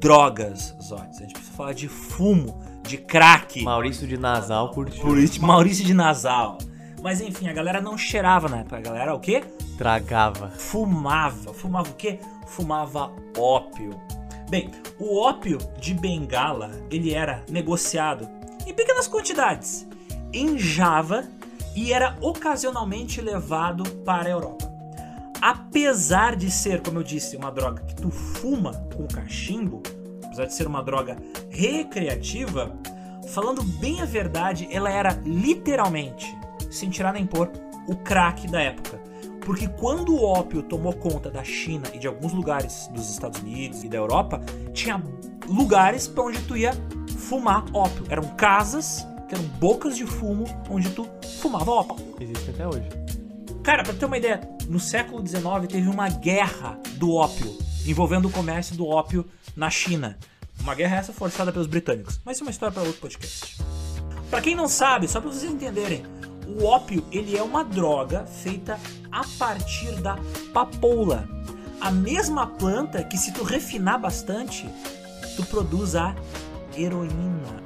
[0.00, 1.18] drogas, Zotes.
[1.18, 3.62] A gente precisa falar de fumo, de crack.
[3.62, 5.04] Maurício de Nasal curtiu.
[5.40, 6.56] Maurício de Nasal.
[7.02, 8.78] Mas enfim, a galera não cheirava na época.
[8.78, 9.44] A galera o quê?
[9.76, 10.48] Tragava.
[10.48, 11.52] Fumava.
[11.52, 12.18] Fumava o quê?
[12.46, 13.90] Fumava ópio.
[14.48, 18.26] Bem, o ópio de Bengala, ele era negociado
[18.66, 19.86] em pequenas quantidades
[20.32, 21.24] em Java
[21.76, 24.77] e era ocasionalmente levado para a Europa.
[25.40, 29.82] Apesar de ser, como eu disse, uma droga que tu fuma com cachimbo,
[30.24, 31.16] apesar de ser uma droga
[31.48, 32.76] recreativa,
[33.28, 36.26] falando bem a verdade, ela era literalmente,
[36.70, 37.50] sem tirar nem pôr,
[37.86, 39.00] o crack da época.
[39.44, 43.82] Porque quando o ópio tomou conta da China e de alguns lugares dos Estados Unidos
[43.82, 44.42] e da Europa,
[44.74, 45.02] tinha
[45.46, 46.72] lugares para onde tu ia
[47.16, 48.04] fumar ópio.
[48.10, 51.08] Eram casas, que eram bocas de fumo, onde tu
[51.40, 52.14] fumava ópio.
[52.20, 52.88] Existe até hoje.
[53.68, 57.54] Cara, pra ter uma ideia, no século XIX teve uma guerra do ópio,
[57.86, 60.18] envolvendo o comércio do ópio na China.
[60.58, 62.18] Uma guerra essa forçada pelos britânicos.
[62.24, 63.58] Mas isso é uma história para outro podcast.
[64.30, 66.02] Pra quem não sabe, só pra vocês entenderem,
[66.46, 68.80] o ópio ele é uma droga feita
[69.12, 70.18] a partir da
[70.54, 71.28] papoula.
[71.78, 74.66] A mesma planta que se tu refinar bastante,
[75.36, 76.16] tu produz a
[76.74, 77.62] heroína.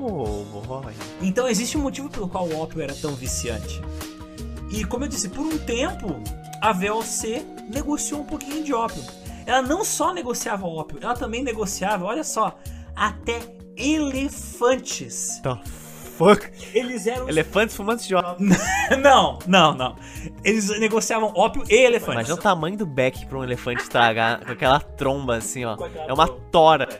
[0.00, 0.94] Oh, boy.
[1.20, 3.82] Então existe um motivo pelo qual o ópio era tão viciante.
[4.74, 6.20] E como eu disse, por um tempo
[6.60, 9.00] a VOC negociou um pouquinho de ópio.
[9.46, 12.58] Ela não só negociava ópio, ela também negociava, olha só,
[12.96, 13.40] até
[13.76, 15.40] elefantes.
[15.44, 16.50] The fuck?
[16.74, 17.28] Eles eram.
[17.28, 18.48] Elefantes fumantes de ópio.
[19.00, 19.96] não, não, não.
[20.42, 22.14] Eles negociavam ópio e elefantes.
[22.14, 25.76] Imagina o tamanho do beck pra um elefante estragar com aquela tromba assim, ó.
[26.08, 26.88] É uma tora.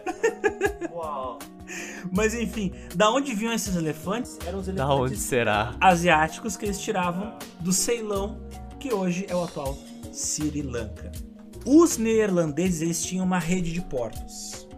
[2.12, 4.38] Mas enfim, da onde vinham esses elefantes?
[4.46, 5.74] Eram os Da elefantes onde será?
[5.80, 8.40] asiáticos que eles tiravam do Ceilão,
[8.78, 9.76] que hoje é o atual
[10.12, 11.10] Sri Lanka.
[11.64, 14.68] Os neerlandeses eles tinham uma rede de portos.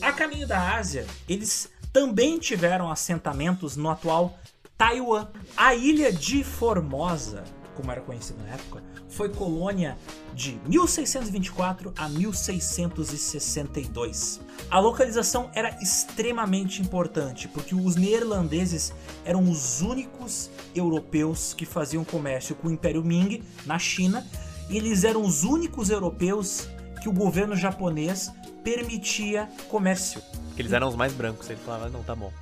[0.00, 4.38] A caminho da Ásia, eles também tiveram assentamentos no atual
[4.76, 5.28] Taiwan.
[5.56, 7.44] A ilha de Formosa,
[7.74, 9.98] como era conhecida na época, foi colônia
[10.34, 14.40] de 1624 a 1662.
[14.70, 18.94] A localização era extremamente importante, porque os neerlandeses
[19.24, 24.24] eram os únicos europeus que faziam comércio com o Império Ming na China,
[24.68, 26.68] e eles eram os únicos europeus
[27.00, 28.30] que o governo japonês
[28.62, 30.22] permitia comércio.
[30.56, 31.50] Eles eram os mais brancos.
[31.50, 32.32] Ele falava, não, tá bom.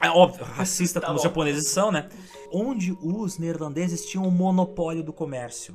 [0.00, 1.28] É óbvio, racista Tá como os bom.
[1.28, 2.08] japoneses são, né?
[2.50, 5.74] Onde os neerlandeses tinham o monopólio do comércio.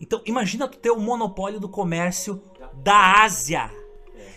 [0.00, 2.42] Então, imagina tu ter o monopólio do comércio
[2.74, 3.70] da Ásia.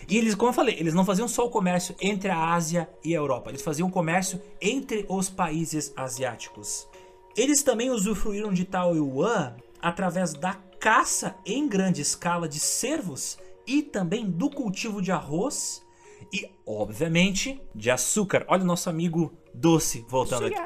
[0.08, 3.14] E eles, como eu falei, eles não faziam só o comércio entre a Ásia e
[3.14, 6.88] a Europa, eles faziam o comércio entre os países asiáticos.
[7.36, 14.28] Eles também usufruíram de Taiwan através da caça em grande escala de cervos e também
[14.28, 15.82] do cultivo de arroz
[16.32, 18.44] e, obviamente, de açúcar.
[18.48, 20.56] Olha o nosso amigo doce voltando aqui.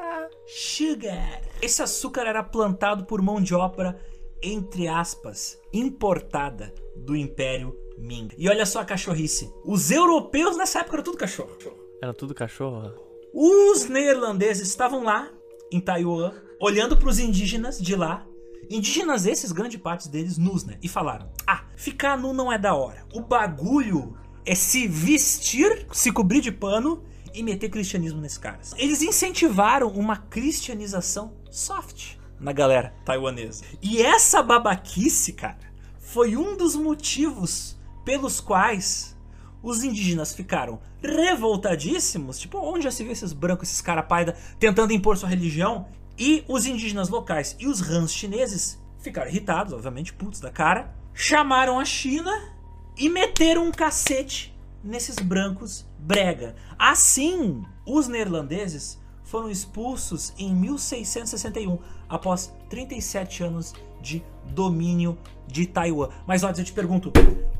[0.46, 1.42] Sugar.
[1.62, 3.98] Esse açúcar era plantado por mão de obra,
[4.42, 8.28] entre aspas, importada do Império Ming.
[8.36, 9.52] E olha só a cachorrice.
[9.64, 11.56] Os europeus nessa época eram tudo cachorro.
[12.02, 12.94] Era tudo cachorro.
[13.32, 15.30] Os neerlandeses estavam lá,
[15.72, 18.26] em Taiwan, olhando para os indígenas de lá.
[18.70, 20.78] Indígenas esses, grande parte deles, nus, né?
[20.82, 23.06] E falaram: Ah, ficar nu não é da hora.
[23.12, 24.16] O bagulho
[24.46, 28.74] é se vestir, se cobrir de pano e meter cristianismo nesses caras.
[28.76, 33.64] Eles incentivaram uma cristianização soft na galera taiwanesa.
[33.82, 35.58] E essa babaquice, cara,
[35.98, 39.16] foi um dos motivos pelos quais
[39.62, 44.92] os indígenas ficaram revoltadíssimos, tipo, onde já se vê esses brancos, esses cara paida, tentando
[44.92, 45.86] impor sua religião,
[46.18, 51.80] e os indígenas locais e os rãs chineses ficaram irritados, obviamente, putos da cara, chamaram
[51.80, 52.53] a China
[52.96, 56.54] e meteram um cacete nesses brancos brega.
[56.78, 61.78] Assim, os neerlandeses foram expulsos em 1661,
[62.08, 66.10] após 37 anos de domínio de Taiwan.
[66.26, 67.10] Mas olha, eu te pergunto,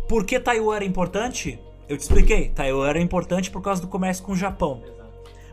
[0.09, 1.59] por que Taiwan era importante?
[1.89, 4.83] Eu te expliquei, Taiwan era importante por causa do comércio com o Japão.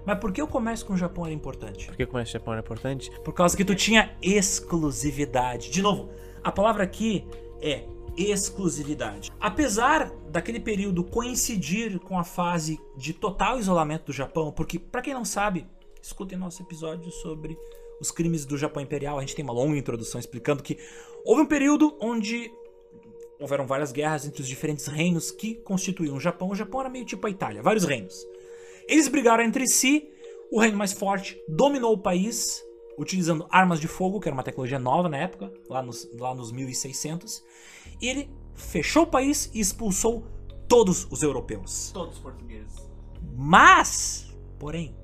[0.05, 1.87] Mas por que o comércio com o Japão era importante?
[1.87, 3.11] Por que o comércio Japão era importante?
[3.23, 5.69] Por causa que tu tinha exclusividade.
[5.69, 6.09] De novo,
[6.43, 7.25] a palavra aqui
[7.61, 7.83] é
[8.29, 9.31] exclusividade.
[9.39, 15.13] Apesar daquele período coincidir com a fase de total isolamento do Japão, porque para quem
[15.13, 15.65] não sabe,
[16.01, 17.57] escutem nosso episódio sobre
[17.99, 20.77] os crimes do Japão Imperial, a gente tem uma longa introdução explicando que
[21.23, 22.51] houve um período onde
[23.39, 26.49] houveram várias guerras entre os diferentes reinos que constituíam o Japão.
[26.49, 28.27] O Japão era meio tipo a Itália, vários reinos.
[28.87, 30.09] Eles brigaram entre si,
[30.51, 32.63] o reino mais forte dominou o país,
[32.97, 36.51] utilizando armas de fogo, que era uma tecnologia nova na época, lá nos, lá nos
[36.51, 37.43] 1600.
[38.01, 40.25] Ele fechou o país e expulsou
[40.67, 41.91] todos os europeus.
[41.93, 42.75] Todos portugueses.
[43.35, 44.95] Mas, porém,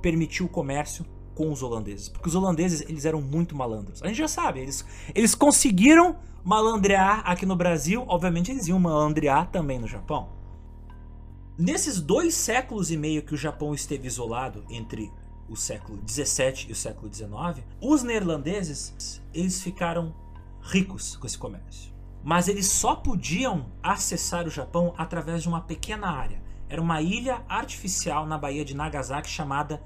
[0.00, 2.08] permitiu o comércio com os holandeses.
[2.08, 4.02] Porque os holandeses, eles eram muito malandros.
[4.02, 4.84] A gente já sabe, eles,
[5.14, 8.04] eles conseguiram malandrear aqui no Brasil.
[8.08, 10.30] Obviamente, eles iam malandrear também no Japão.
[11.58, 15.10] Nesses dois séculos e meio que o Japão esteve isolado entre
[15.48, 20.14] o século 17 e o século 19, os neerlandeses eles ficaram
[20.60, 21.87] ricos com esse comércio.
[22.22, 26.42] Mas eles só podiam acessar o Japão através de uma pequena área.
[26.68, 29.82] Era uma ilha artificial na Baía de Nagasaki chamada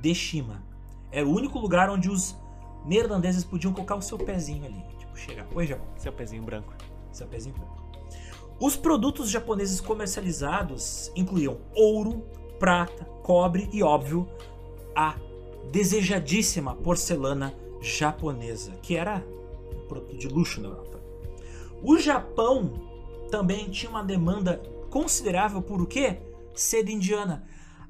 [0.00, 0.62] Deshima.
[1.10, 2.36] Era o único lugar onde os
[2.84, 4.84] neerlandeses podiam colocar o seu pezinho ali.
[4.98, 5.46] Tipo, chegar.
[5.54, 5.86] Oi, Japão.
[5.96, 6.74] Seu pezinho branco.
[7.12, 7.86] Seu pezinho branco.
[8.60, 12.24] Os produtos japoneses comercializados incluíam ouro,
[12.58, 14.26] prata, cobre e, óbvio,
[14.94, 15.14] a
[15.70, 19.22] desejadíssima porcelana japonesa, que era
[19.74, 20.95] um produto de luxo na Europa.
[21.86, 22.72] O Japão
[23.30, 24.60] também tinha uma demanda
[24.90, 26.18] considerável por o quê?
[26.52, 27.44] Seda indiana.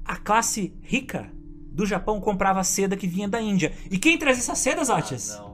[0.05, 1.31] A classe rica
[1.71, 3.73] do Japão comprava seda que vinha da Índia.
[3.89, 4.87] E quem trazia essas sedas?
[4.87, 5.46] Não, caralho.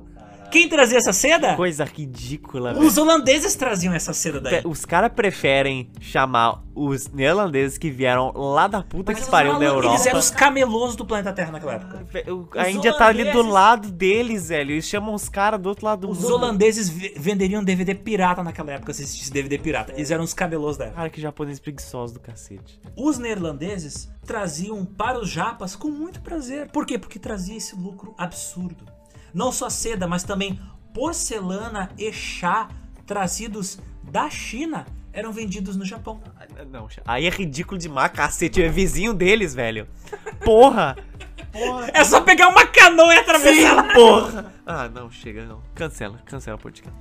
[0.53, 1.55] Quem trazia essa seda?
[1.55, 2.73] Coisa ridícula.
[2.77, 4.61] Os holandeses traziam essa seda daí.
[4.63, 9.95] Os caras preferem chamar os neerlandeses que vieram lá da puta que pariu da Europa.
[9.95, 12.05] Eles eram os camelôs do planeta Terra naquela época.
[12.55, 14.71] A Os Índia tá ali do holandeses- lado deles, velho.
[14.73, 16.35] Eles chamam os caras do outro lado do Os mundo.
[16.35, 19.91] holandeses ve- venderiam DVD pirata naquela época, se existisse DVD pirata.
[19.93, 20.97] Eles eram os camelôs da época.
[20.97, 22.79] Cara, que japonês preguiçoso do cacete.
[22.95, 26.69] Os neerlandeses traziam para os japas com muito prazer.
[26.69, 26.99] Por quê?
[26.99, 28.85] Porque trazia esse lucro absurdo.
[29.33, 30.59] Não só seda, mas também
[30.93, 32.69] porcelana e chá
[33.05, 36.21] trazidos da China eram vendidos no Japão.
[36.69, 38.61] Não, aí é ridículo demais, cacete.
[38.61, 39.87] É vizinho deles, velho.
[40.43, 40.97] Porra!
[41.93, 43.93] É só pegar uma canoa e atravessar ela.
[43.93, 44.53] Porra!
[44.65, 45.61] Ah, não, chega, não.
[45.75, 46.97] Cancela, cancela o podcast.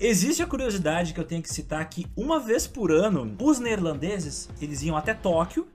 [0.00, 4.48] Existe a curiosidade que eu tenho que citar que uma vez por ano, os neerlandeses,
[4.60, 5.66] eles iam até Tóquio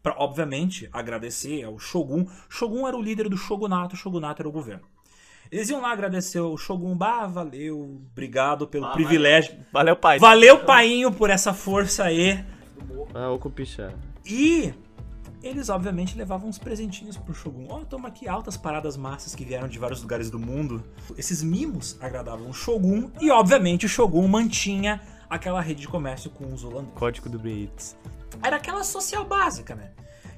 [0.00, 2.26] para obviamente agradecer ao Shogun.
[2.48, 4.84] Shogun era o líder do shogunato, o shogunato era o governo.
[5.52, 9.54] Eles iam lá agradecer ao Shogun, bah, valeu, obrigado pelo privilégio.
[9.70, 10.18] Valeu, pai.
[10.18, 12.42] Valeu, painho, por essa força aí.
[13.12, 13.92] Ah, o Cupichá.
[14.24, 14.72] E
[15.42, 17.66] eles, obviamente, levavam uns presentinhos pro Shogun.
[17.68, 20.82] Ó, toma aqui altas paradas massas que vieram de vários lugares do mundo.
[21.18, 26.50] Esses mimos agradavam o Shogun e, obviamente, o Shogun mantinha aquela rede de comércio com
[26.50, 26.94] os holandeses.
[26.98, 27.94] Código do Brits.
[28.42, 29.90] Era aquela social básica, né?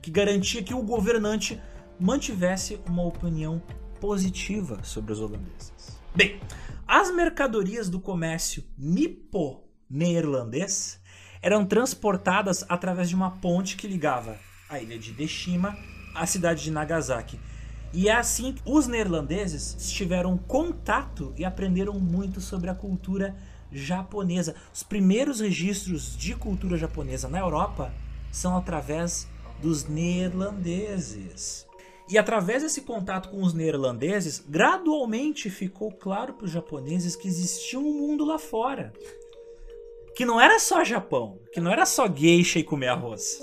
[0.02, 1.62] Que garantia que o governante
[2.00, 3.62] mantivesse uma opinião
[4.04, 5.98] positiva sobre os holandeses.
[6.14, 6.38] Bem,
[6.86, 11.00] as mercadorias do comércio nipo-neerlandês
[11.40, 14.38] eram transportadas através de uma ponte que ligava
[14.68, 15.74] a ilha de Deshima
[16.14, 17.40] à cidade de Nagasaki.
[17.94, 23.34] E é assim que os neerlandeses tiveram contato e aprenderam muito sobre a cultura
[23.72, 24.54] japonesa.
[24.70, 27.90] Os primeiros registros de cultura japonesa na Europa
[28.30, 29.26] são através
[29.62, 31.63] dos neerlandeses.
[32.08, 37.78] E através desse contato com os neerlandeses, gradualmente ficou claro para os japoneses que existia
[37.78, 38.92] um mundo lá fora.
[40.14, 43.40] Que não era só Japão, que não era só geisha e comer arroz.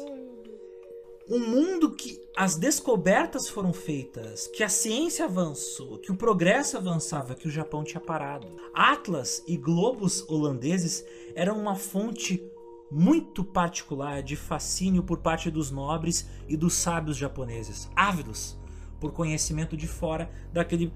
[1.27, 7.35] Um mundo que as descobertas foram feitas, que a ciência avançou, que o progresso avançava,
[7.35, 8.47] que o Japão tinha parado.
[8.73, 11.05] Atlas e globos holandeses
[11.35, 12.50] eram uma fonte
[12.91, 18.59] muito particular de fascínio por parte dos nobres e dos sábios japoneses, ávidos
[18.99, 20.91] por conhecimento de fora daquele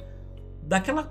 [0.62, 1.10] daquela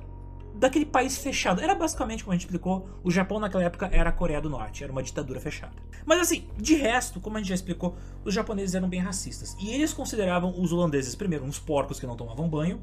[0.54, 1.60] daquele país fechado.
[1.60, 4.84] Era basicamente, como a gente explicou, o Japão naquela época era a Coreia do Norte,
[4.84, 5.74] era uma ditadura fechada.
[6.06, 9.56] Mas assim, de resto, como a gente já explicou, os japoneses eram bem racistas.
[9.58, 12.80] E eles consideravam os holandeses, primeiro, uns porcos que não tomavam banho,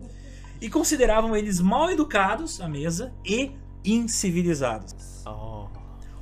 [0.60, 3.52] e consideravam eles mal educados à mesa e
[3.84, 5.24] incivilizados.
[5.26, 5.81] Oh.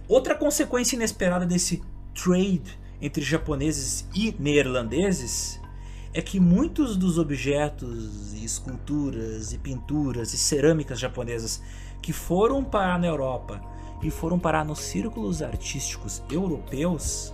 [0.09, 1.83] Outra consequência inesperada desse
[2.15, 5.61] trade entre japoneses e neerlandeses
[6.11, 11.61] é que muitos dos objetos, e esculturas, e pinturas e cerâmicas japonesas
[12.01, 13.61] que foram parar na Europa
[14.01, 17.31] e foram parar nos círculos artísticos europeus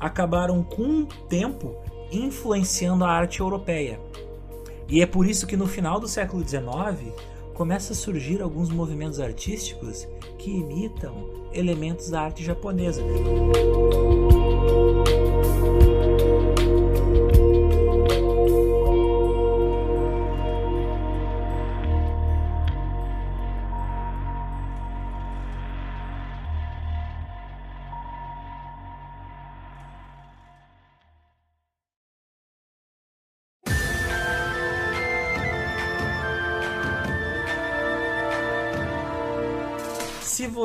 [0.00, 1.76] acabaram com o tempo
[2.10, 4.00] influenciando a arte europeia.
[4.88, 7.14] E é por isso que no final do século XIX
[7.56, 10.06] começa a surgir alguns movimentos artísticos
[10.38, 13.00] que imitam elementos da arte japonesa.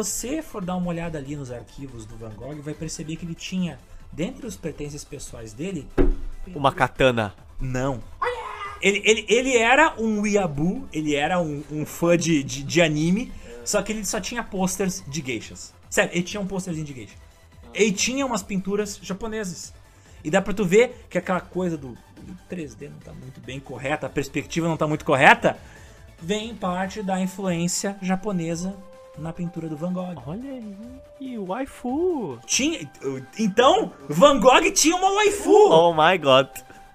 [0.04, 3.36] Você for dar uma olhada ali nos arquivos do Van Gogh, vai perceber que ele
[3.36, 3.78] tinha,
[4.12, 5.88] dentre os pertences pessoais dele,
[6.48, 7.34] Uma katana.
[7.60, 8.02] não.
[8.82, 13.32] Ele, ele, ele era um weeaboo, ele era um, um fã de, de, de anime,
[13.64, 15.72] só que ele só tinha posters de geishas.
[15.88, 17.16] Sério, ele tinha um posterzinho de geisha.
[17.76, 19.72] Ele tinha umas pinturas japonesas.
[20.24, 23.60] E dá pra tu ver que aquela coisa do, do 3D não tá muito bem
[23.60, 25.56] correta, a perspectiva não tá muito correta,
[26.20, 28.76] vem em parte da influência japonesa
[29.18, 30.16] na pintura do Van Gogh.
[30.26, 32.40] Olha aí, waifu.
[32.46, 32.90] Tinha,
[33.38, 35.70] então, Van Gogh tinha uma waifu.
[35.70, 36.50] Oh my god.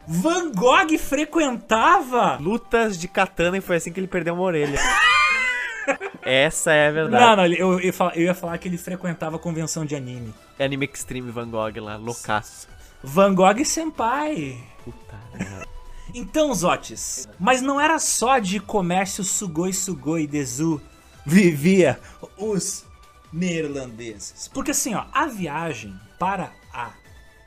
[0.06, 2.38] Van Gogh frequentava.
[2.40, 4.78] Lutas de katana e foi assim que ele perdeu uma orelha.
[6.22, 7.24] Essa é a verdade.
[7.24, 10.34] Não, não, eu, eu, ia falar, eu ia falar que ele frequentava convenção de anime.
[10.58, 12.68] É Anime Extreme Van Gogh lá, loucaço.
[13.02, 14.58] Van Gogh Senpai.
[14.84, 15.66] Puta merda.
[16.14, 20.80] Então, Zotes, mas não era só de comércio sugoi sugoi desu
[21.26, 21.98] vivia
[22.38, 22.84] os
[23.32, 24.48] neerlandeses.
[24.54, 26.92] Porque assim, ó, a viagem para a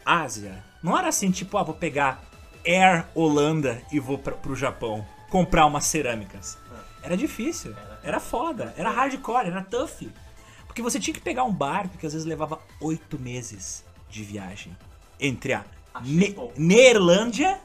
[0.05, 2.21] Ásia não era assim, tipo, ah, vou pegar
[2.65, 5.07] Air Holanda e vou pra, pro Japão.
[5.30, 6.57] comprar umas cerâmicas.
[7.01, 7.73] Era difícil,
[8.03, 10.09] era foda, era hardcore, era tough.
[10.67, 14.75] Porque você tinha que pegar um barco que às vezes levava oito meses de viagem.
[15.19, 15.63] Entre a
[16.03, 17.59] Ne Neerlândia,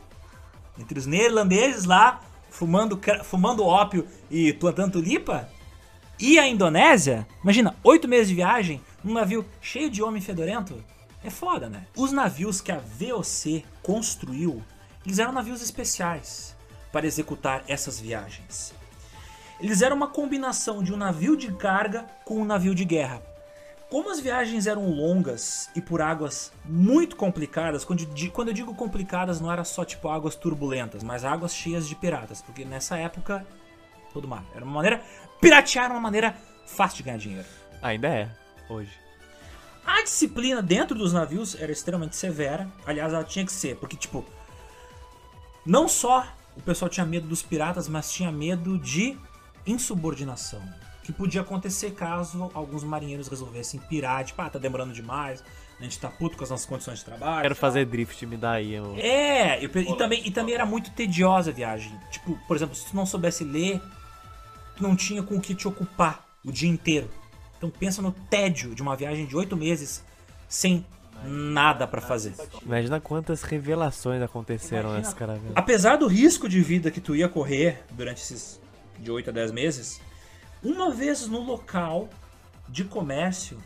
[0.78, 5.48] entre os neerlandeses lá, fumando, fumando ópio e plantando tulipa,
[6.18, 7.26] e a Indonésia.
[7.42, 10.82] Imagina, oito meses de viagem num navio cheio de homem fedorento.
[11.22, 11.86] É foda, né?
[11.96, 14.62] Os navios que a VOC construiu,
[15.04, 16.54] eles eram navios especiais
[16.92, 18.74] para executar essas viagens.
[19.60, 23.22] Eles eram uma combinação de um navio de carga com um navio de guerra.
[23.90, 29.52] Como as viagens eram longas e por águas muito complicadas, quando, eu digo complicadas não
[29.52, 33.46] era só tipo águas turbulentas, mas águas cheias de piratas, porque nessa época
[34.12, 35.02] todo mar era uma maneira
[35.44, 36.34] piratear era uma maneira
[36.66, 37.46] fácil de ganhar dinheiro.
[37.82, 38.28] Ainda é,
[38.68, 38.90] hoje.
[39.86, 42.66] A disciplina dentro dos navios era extremamente severa.
[42.86, 44.24] Aliás, ela tinha que ser, porque, tipo,
[45.64, 46.26] não só
[46.56, 49.18] o pessoal tinha medo dos piratas, mas tinha medo de
[49.66, 50.62] insubordinação.
[51.02, 55.44] Que podia acontecer caso alguns marinheiros resolvessem pirar, tipo, ah, tá demorando demais,
[55.78, 57.42] a gente tá puto com as nossas condições de trabalho.
[57.42, 58.72] Quero fazer drift, me dá aí.
[58.72, 58.94] Eu...
[58.96, 61.92] É, eu e, também, e também era muito tediosa a viagem.
[62.10, 63.82] Tipo, por exemplo, se tu não soubesse ler,
[64.76, 67.08] tu não tinha com o que te ocupar o dia inteiro.
[67.56, 70.04] Então pensa no tédio de uma viagem de oito meses
[70.48, 70.84] sem
[71.24, 72.34] nada pra fazer.
[72.62, 75.52] Imagina quantas revelações aconteceram Imagina- nessa caravana.
[75.54, 78.60] Apesar do risco de vida que tu ia correr durante esses
[78.98, 80.00] de 8 a 10 meses,
[80.62, 82.08] uma vez no local
[82.68, 83.58] de comércio,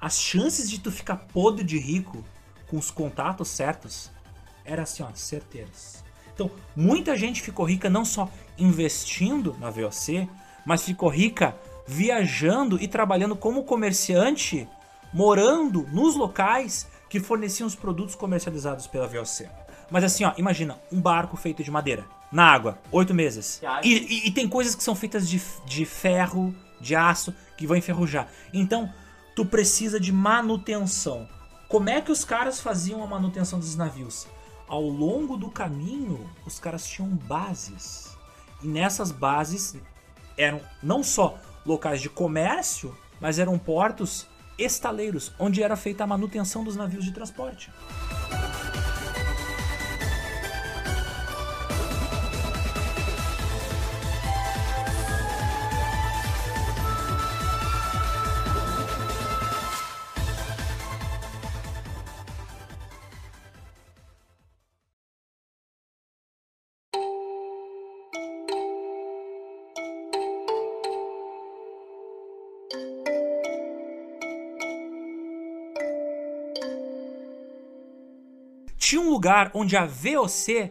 [0.00, 2.24] as chances de tu ficar podre de rico
[2.68, 4.10] com os contatos certos
[4.64, 6.02] era assim, ó, certeiras.
[6.32, 10.28] Então, muita gente ficou rica não só investindo na VOC,
[10.64, 11.54] mas ficou rica
[11.86, 14.66] viajando e trabalhando como comerciante,
[15.12, 19.46] morando nos locais que forneciam os produtos comercializados pela VOC.
[19.90, 23.60] Mas assim, ó, imagina um barco feito de madeira, na água, oito meses.
[23.84, 23.92] E,
[24.24, 28.28] e- e tem coisas que são feitas de, de ferro, de aço, que vão enferrujar.
[28.52, 28.92] Então,
[29.36, 31.28] tu precisa de manutenção.
[31.68, 34.26] Como é que os caras faziam a manutenção dos navios?
[34.66, 38.16] Ao longo do caminho, os caras tinham bases.
[38.62, 39.76] E nessas bases
[40.36, 44.26] eram não só locais de comércio, mas eram portos
[44.58, 47.70] estaleiros, onde era feita a manutenção dos navios de transporte.
[79.24, 80.70] Lugar onde a VOC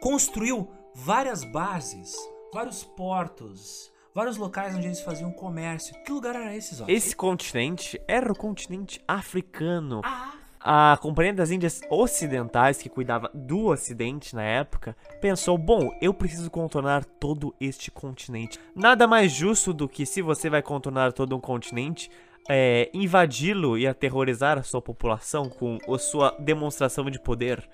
[0.00, 2.14] construiu várias bases,
[2.54, 5.92] vários portos, vários locais onde eles faziam comércio.
[6.04, 6.84] Que lugar era esse, Zó?
[6.86, 10.00] Esse continente era o continente africano.
[10.04, 16.14] Ah, A Companhia das Índias Ocidentais, que cuidava do Ocidente na época, pensou: bom, eu
[16.14, 18.60] preciso contornar todo este continente.
[18.76, 22.12] Nada mais justo do que se você vai contornar todo um continente,
[22.48, 27.68] é, invadi-lo e aterrorizar a sua população com a sua demonstração de poder.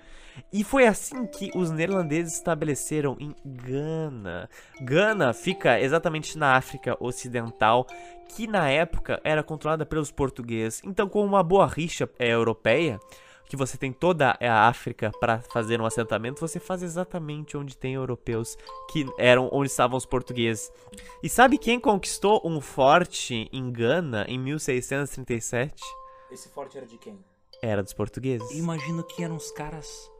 [0.51, 4.49] E foi assim que os neerlandeses estabeleceram em Gana.
[4.81, 7.85] Gana fica exatamente na África Ocidental,
[8.35, 10.81] que na época era controlada pelos portugueses.
[10.83, 12.99] Então, com uma boa rixa é, europeia,
[13.53, 17.93] que você tem toda a África para fazer um assentamento, você faz exatamente onde tem
[17.93, 18.57] europeus
[18.91, 20.71] que eram onde estavam os portugueses.
[21.21, 25.83] E sabe quem conquistou um forte em Gana em 1637?
[26.31, 27.23] esse forte era de quem?
[27.61, 28.49] Era dos portugueses.
[28.49, 30.11] Eu imagino que eram os caras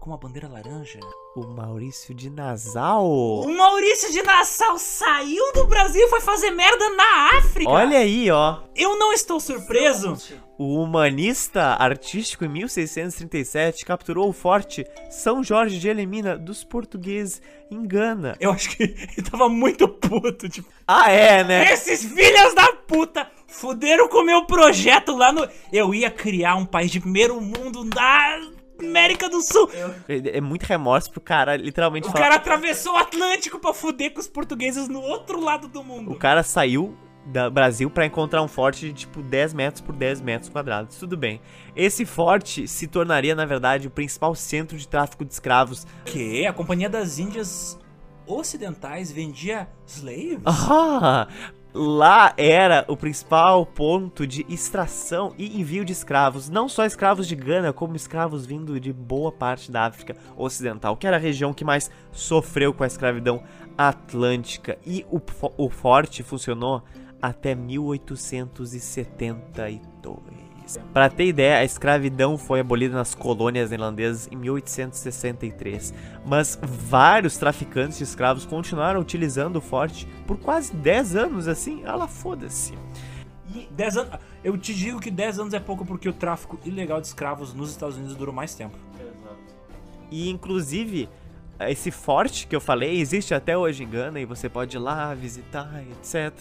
[0.00, 1.00] com uma bandeira laranja.
[1.36, 3.06] O Maurício de Nassau.
[3.42, 7.70] O Maurício de Nassau saiu do Brasil e foi fazer merda na África.
[7.70, 8.60] Olha aí, ó.
[8.74, 10.16] eu não estou surpreso.
[10.58, 17.40] O humanista artístico em 1637 capturou o forte São Jorge de Elimina dos portugueses
[17.70, 18.36] em Gana.
[18.40, 21.72] Eu acho que ele tava muito puto, tipo, Ah, é, né?
[21.72, 25.48] esses filhos da puta fuderam com o meu projeto lá no.
[25.72, 28.40] Eu ia criar um país de primeiro mundo na
[28.80, 29.70] América do Sul.
[30.08, 32.24] É é muito remorso pro cara literalmente O falar.
[32.24, 36.10] cara atravessou o Atlântico pra fuder com os portugueses no outro lado do mundo.
[36.12, 40.20] O cara saiu do Brasil pra encontrar um forte de tipo 10 metros por 10
[40.20, 40.96] metros quadrados.
[40.96, 41.40] Tudo bem.
[41.76, 45.86] Esse forte se tornaria, na verdade, o principal centro de tráfico de escravos.
[46.06, 47.78] Que a Companhia das Índias
[48.26, 50.40] Ocidentais vendia slaves?
[50.44, 51.26] Ah!
[51.78, 57.36] Lá era o principal ponto de extração e envio de escravos, não só escravos de
[57.36, 61.64] Gana, como escravos vindo de boa parte da África Ocidental, que era a região que
[61.64, 63.44] mais sofreu com a escravidão
[63.76, 64.76] atlântica.
[64.84, 65.20] E o,
[65.56, 66.82] o forte funcionou
[67.22, 70.47] até 1872.
[70.92, 75.94] Para ter ideia, a escravidão foi abolida nas colônias neerlandesas em 1863,
[76.26, 82.06] mas vários traficantes de escravos continuaram utilizando o forte por quase 10 anos assim, ela
[82.06, 82.74] foda-se.
[83.70, 84.20] 10 anos.
[84.44, 87.70] Eu te digo que 10 anos é pouco porque o tráfico ilegal de escravos nos
[87.70, 88.76] Estados Unidos durou mais tempo.
[90.10, 91.08] E inclusive,
[91.60, 95.14] esse forte que eu falei existe até hoje em Gana e você pode ir lá
[95.14, 96.32] visitar, etc.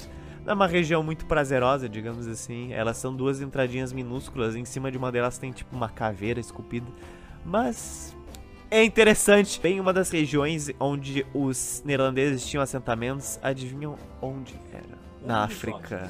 [0.47, 2.71] É uma região muito prazerosa, digamos assim.
[2.71, 4.55] Elas são duas entradinhas minúsculas.
[4.55, 6.87] Em cima de uma delas tem tipo uma caveira esculpida.
[7.43, 8.15] Mas
[8.71, 9.59] é interessante.
[9.59, 14.97] Bem, uma das regiões onde os neerlandeses tinham assentamentos, adivinham onde era?
[15.21, 16.09] Na África.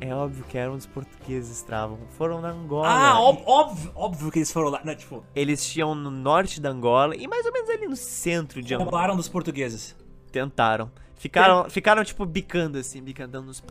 [0.00, 1.98] É óbvio que eram os portugueses estavam.
[2.18, 2.88] Foram na Angola.
[2.88, 4.80] Ah, óbvio, óbvio que eles foram lá.
[4.84, 4.96] Né?
[4.96, 8.74] Tipo, Eles tinham no norte da Angola e mais ou menos ali no centro de
[8.74, 8.90] Angola.
[8.90, 9.96] roubaram dos portugueses.
[10.32, 10.90] Tentaram.
[11.24, 13.64] Ficaram, ficaram tipo bicando assim, bicando nos.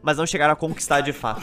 [0.00, 1.40] Mas não chegaram a conquistar de fato.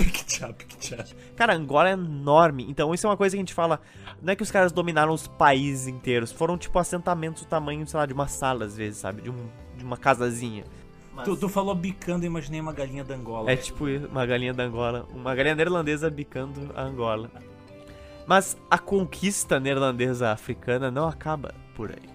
[1.35, 2.65] Cara, Angola é enorme.
[2.69, 3.81] Então isso é uma coisa que a gente fala.
[4.21, 6.31] Não é que os caras dominaram os países inteiros.
[6.31, 9.23] Foram tipo assentamentos do tamanho, sei lá, de uma sala às vezes, sabe?
[9.23, 10.63] De, um, de uma casazinha.
[11.25, 13.51] Tu, tu falou bicando, eu imaginei uma galinha da Angola.
[13.51, 15.05] É tipo uma galinha da Angola.
[15.13, 17.29] Uma galinha neerlandesa bicando a Angola.
[18.25, 22.14] Mas a conquista neerlandesa africana não acaba por aí.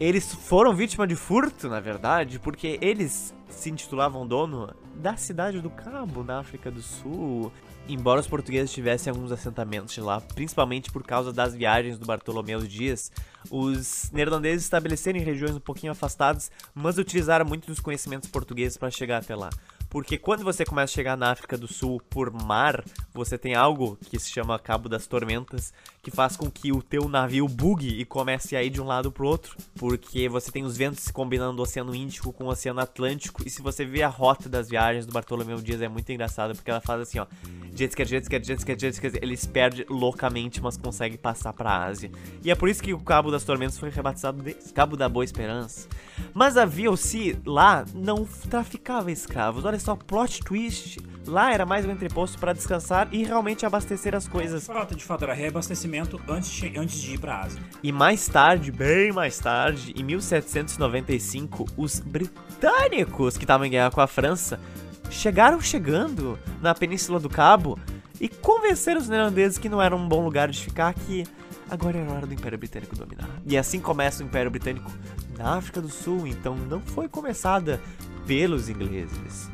[0.00, 5.70] Eles foram vítima de furto, na verdade, porque eles se intitulavam dono da cidade do
[5.70, 7.52] Cabo, na África do Sul.
[7.88, 13.12] Embora os portugueses tivessem alguns assentamentos lá, principalmente por causa das viagens do Bartolomeu Dias,
[13.50, 18.90] os neerlandeses estabeleceram em regiões um pouquinho afastadas, mas utilizaram muito dos conhecimentos portugueses para
[18.90, 19.50] chegar até lá.
[19.94, 22.82] Porque quando você começa a chegar na África do Sul por mar,
[23.12, 25.72] você tem algo que se chama Cabo das Tormentas,
[26.02, 29.12] que faz com que o teu navio bugue e comece a ir de um lado
[29.12, 29.56] pro outro.
[29.76, 33.46] Porque você tem os ventos se combinando do Oceano Índico com o Oceano Atlântico.
[33.46, 36.72] E se você vê a rota das viagens do Bartolomeu Dias, é muito engraçado, porque
[36.72, 37.26] ela faz assim, ó.
[37.72, 41.84] Jet ski, jet ski, jet ski, jet ski, eles perdem loucamente, mas conseguem passar pra
[41.84, 42.10] Ásia.
[42.42, 45.24] E é por isso que o Cabo das Tormentas foi rebatizado de Cabo da Boa
[45.24, 45.88] Esperança.
[46.32, 49.64] Mas a VOC lá não traficava escravos.
[49.64, 50.98] Olha só, plot twist.
[51.26, 54.66] Lá era mais um entreposto para descansar e realmente abastecer as coisas.
[54.66, 57.62] Fato, de fato, era reabastecimento antes de, antes de ir pra Ásia.
[57.82, 64.00] E mais tarde, bem mais tarde, em 1795, os britânicos que estavam em guerra com
[64.00, 64.58] a França
[65.10, 67.78] chegaram chegando na Península do Cabo
[68.20, 71.24] e convenceram os neerlandeses que não era um bom lugar de ficar, que
[71.70, 73.28] agora era hora do Império Britânico dominar.
[73.46, 74.90] E assim começa o Império Britânico
[75.36, 77.80] na África do Sul, então não foi começada
[78.26, 79.53] pelos ingleses.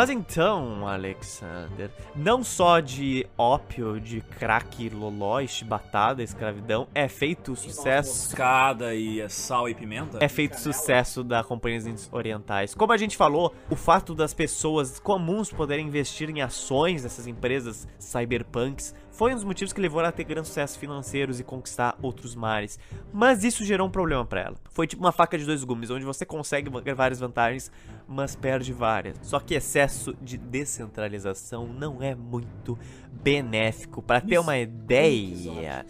[0.00, 7.54] Mas então, Alexander, não só de ópio, de crack, loló chibatada, escravidão, é feito o
[7.54, 8.28] sucesso.
[8.30, 10.16] Moscada e sal e pimenta.
[10.18, 12.74] É feito sucesso da Companhias Orientais.
[12.74, 17.86] Como a gente falou, o fato das pessoas comuns poderem investir em ações dessas empresas
[17.98, 21.94] cyberpunks foi um dos motivos que levou ela a ter grandes sucessos financeiros e conquistar
[22.00, 22.78] outros mares.
[23.12, 24.56] Mas isso gerou um problema para ela.
[24.70, 27.70] Foi tipo uma faca de dois gumes, onde você consegue várias vantagens,
[28.08, 29.18] mas perde várias.
[29.20, 32.78] Só que excesso de descentralização não é muito
[33.12, 34.00] benéfico.
[34.00, 35.84] Para ter uma ideia,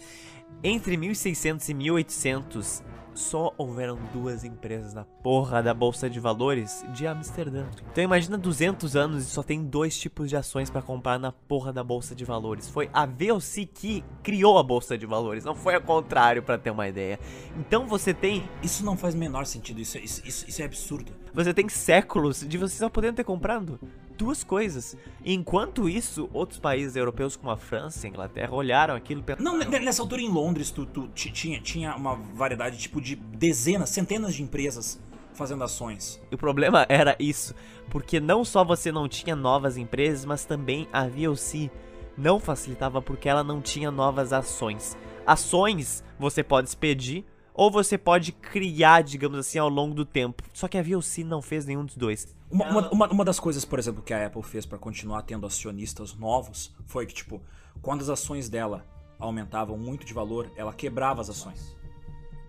[0.61, 2.83] entre 1600 e 1800
[3.21, 7.65] só houveram duas empresas na porra da bolsa de valores de Amsterdã.
[7.91, 11.71] Então imagina 200 anos e só tem dois tipos de ações para comprar na porra
[11.71, 12.69] da bolsa de valores.
[12.69, 16.71] Foi a VOC que criou a bolsa de valores, não foi ao contrário para ter
[16.71, 17.19] uma ideia.
[17.57, 21.11] Então você tem Isso não faz o menor sentido, isso, isso, isso, isso é absurdo.
[21.33, 23.79] você tem séculos de você só podendo ter comprado
[24.23, 24.95] duas coisas.
[25.25, 29.43] Enquanto isso, outros países europeus como a França e a Inglaterra olharam aquilo e pensaram,
[29.51, 33.15] Não, ne- nessa altura em Londres, tu, tu ti- tinha, tinha uma variedade tipo de
[33.15, 34.99] dezenas, centenas de empresas
[35.33, 36.21] fazendo ações.
[36.31, 37.55] E o problema era isso,
[37.89, 41.71] porque não só você não tinha novas empresas, mas também a VOC
[42.17, 44.95] não facilitava porque ela não tinha novas ações.
[45.25, 47.23] Ações você pode expedir,
[47.53, 50.43] ou você pode criar, digamos assim, ao longo do tempo.
[50.53, 52.27] Só que a VLC não fez nenhum dos dois.
[52.49, 55.45] Uma, uma, uma, uma das coisas, por exemplo, que a Apple fez pra continuar tendo
[55.45, 57.41] acionistas novos foi que, tipo,
[57.81, 58.85] quando as ações dela
[59.17, 61.75] aumentavam muito de valor, ela quebrava as ações.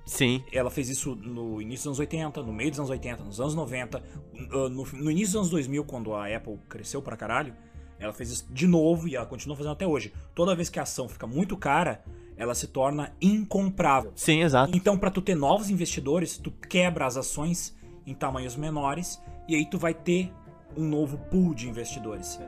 [0.05, 0.43] Sim.
[0.53, 3.55] Ela fez isso no início dos anos 80, no meio dos anos 80, nos anos
[3.55, 7.55] 90, uh, no, no início dos anos 2000, quando a Apple cresceu pra caralho,
[7.99, 10.13] ela fez isso de novo e ela continua fazendo até hoje.
[10.35, 12.03] Toda vez que a ação fica muito cara,
[12.43, 14.13] ela se torna incomprável.
[14.17, 14.77] Sim, exato.
[14.77, 17.75] Então, pra tu ter novos investidores, tu quebra as ações
[18.05, 20.33] em tamanhos menores e aí tu vai ter
[20.77, 22.41] um novo pool de investidores.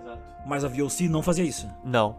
[0.46, 1.68] Mas a VOC não fazia isso.
[1.84, 2.16] Não.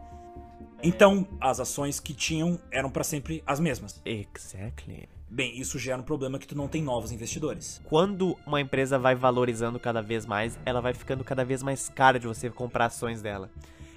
[0.82, 4.02] Então, as ações que tinham eram pra sempre as mesmas.
[4.06, 5.10] Exactly.
[5.30, 7.82] Bem, isso gera um problema que tu não tem novos investidores.
[7.86, 12.18] Quando uma empresa vai valorizando cada vez mais, ela vai ficando cada vez mais cara
[12.20, 13.50] de você comprar ações dela.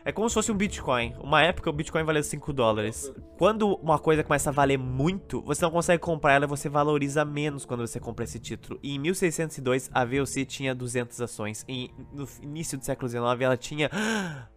[0.08, 1.14] É como se fosse um Bitcoin.
[1.22, 3.12] Uma época o Bitcoin valia 5 dólares.
[3.36, 7.66] Quando uma coisa começa a valer muito, você não consegue comprar ela, você valoriza menos
[7.66, 8.80] quando você compra esse título.
[8.82, 11.62] E em 1602 a VOC tinha 200 ações.
[11.68, 13.90] E no início do século XIX ela tinha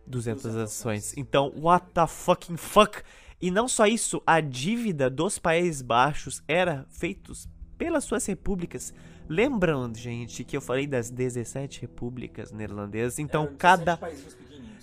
[0.08, 1.14] 200 ações.
[1.18, 3.02] Então, what the fucking fuck?
[3.42, 8.94] E não só isso, a dívida dos Países Baixos era feitos pelas suas repúblicas.
[9.28, 13.20] Lembram, gente, que eu falei das 17 repúblicas neerlandesas?
[13.20, 14.00] Então, cada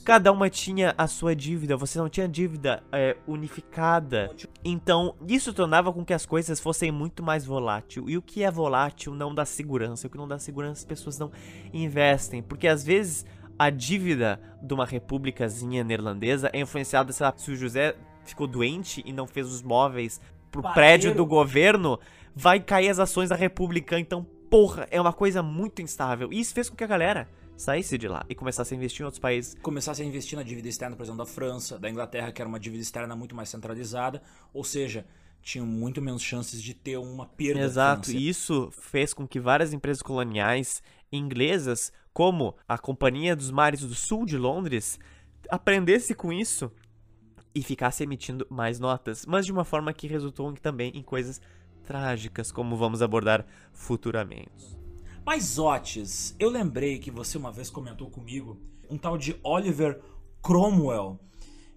[0.05, 4.31] cada uma tinha a sua dívida, você não tinha dívida é, unificada.
[4.65, 8.09] Então, isso tornava com que as coisas fossem muito mais volátil.
[8.09, 10.07] E o que é volátil não dá segurança.
[10.07, 11.31] O que não dá segurança as pessoas não
[11.73, 12.43] investem.
[12.43, 13.27] Porque às vezes
[13.59, 19.03] a dívida de uma repúblicazinha neerlandesa é influenciada, sei lá, se o José ficou doente
[19.05, 20.20] e não fez os móveis
[20.51, 20.75] pro Padeiro.
[20.75, 21.99] prédio do governo,
[22.35, 23.99] vai cair as ações da república.
[23.99, 26.33] Então, porra, é uma coisa muito instável.
[26.33, 29.05] E isso fez com que a galera saísse de lá e começasse a investir em
[29.05, 29.56] outros países.
[29.60, 32.60] Começasse a investir na dívida externa, por exemplo, da França, da Inglaterra, que era uma
[32.60, 34.22] dívida externa muito mais centralizada,
[34.55, 35.05] ou seja,
[35.43, 39.72] tinham muito menos chances de ter uma perda Exato, e isso fez com que várias
[39.72, 44.98] empresas coloniais inglesas, como a Companhia dos Mares do Sul de Londres,
[45.48, 46.70] aprendesse com isso
[47.55, 51.40] e ficasse emitindo mais notas, mas de uma forma que resultou também em coisas
[51.85, 54.78] trágicas, como vamos abordar futuramente.
[55.31, 60.01] Mas, Otis, eu lembrei que você uma vez comentou comigo um tal de Oliver
[60.43, 61.21] Cromwell,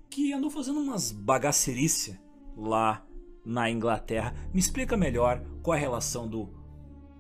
[0.10, 2.18] que andou fazendo umas bagaceirice
[2.56, 3.06] lá
[3.46, 4.34] na Inglaterra.
[4.54, 6.50] Me explica melhor qual é a relação do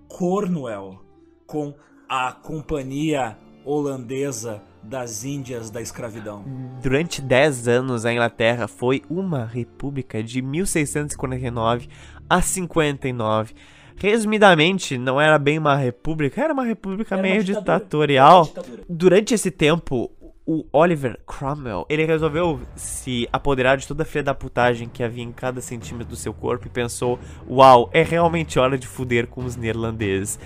[0.07, 1.01] Cornwell
[1.45, 1.75] com
[2.07, 6.45] a Companhia Holandesa das Índias da Escravidão.
[6.81, 11.89] Durante 10 anos, a Inglaterra foi uma república de 1649
[12.29, 13.53] a 59.
[14.01, 18.39] Resumidamente, não era bem uma república, era uma república Era meio ditatorial.
[18.39, 18.83] Uma ditadura.
[18.89, 20.09] Durante esse tempo,
[20.45, 25.23] o Oliver Cromwell, ele resolveu se apoderar de toda a filha da putagem que havia
[25.23, 29.45] em cada centímetro do seu corpo e pensou: "Uau, é realmente hora de fuder com
[29.45, 30.39] os neerlandeses".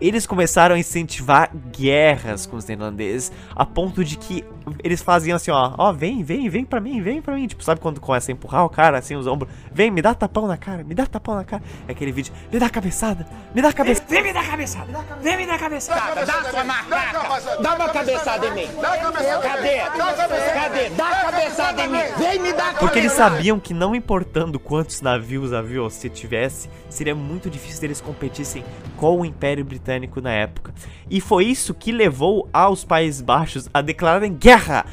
[0.00, 4.44] Eles começaram a incentivar guerras com os neerlandeses, a ponto de que
[4.82, 7.46] eles faziam assim, ó, ó, vem, vem, vem pra mim, vem pra mim.
[7.46, 9.52] Tipo, sabe quando começa a empurrar o cara, assim, os ombros?
[9.72, 11.62] Vem, me dá tapão na cara, me dá tapão na cara.
[11.86, 14.06] É aquele vídeo, me dá cabeçada, me dá cabeçada.
[14.08, 15.04] Vem me dar cabeçada!
[15.20, 16.24] Vem me dar cabeçada!
[16.24, 17.62] Dá sua macaca!
[17.62, 18.68] Dá uma cabeçada em mim!
[19.42, 19.78] Cadê?
[20.54, 20.88] Cadê?
[20.90, 21.98] Dá a cabeçada em mim!
[22.18, 27.14] Vem me dar Porque eles sabiam que não importando quantos navios a VOC tivesse, seria
[27.14, 28.64] muito difícil eles competissem
[28.96, 29.89] com o Império Britânico
[30.20, 30.72] na época.
[31.08, 34.86] E foi isso que levou aos Países Baixos a declararem guerra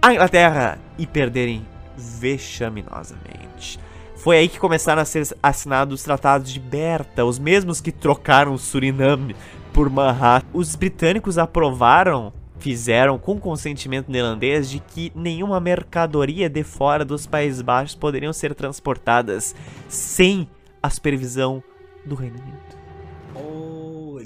[0.00, 3.78] à Inglaterra e perderem vexaminosamente.
[4.16, 8.56] Foi aí que começaram a ser assinados os tratados de Berta, os mesmos que trocaram
[8.58, 9.34] Suriname
[9.72, 10.46] por Manhattan.
[10.52, 17.62] Os britânicos aprovaram, fizeram com consentimento neerlandês de que nenhuma mercadoria de fora dos Países
[17.62, 19.54] Baixos poderiam ser transportadas
[19.88, 20.46] sem
[20.82, 21.62] a supervisão
[22.04, 22.79] do Reino Unido.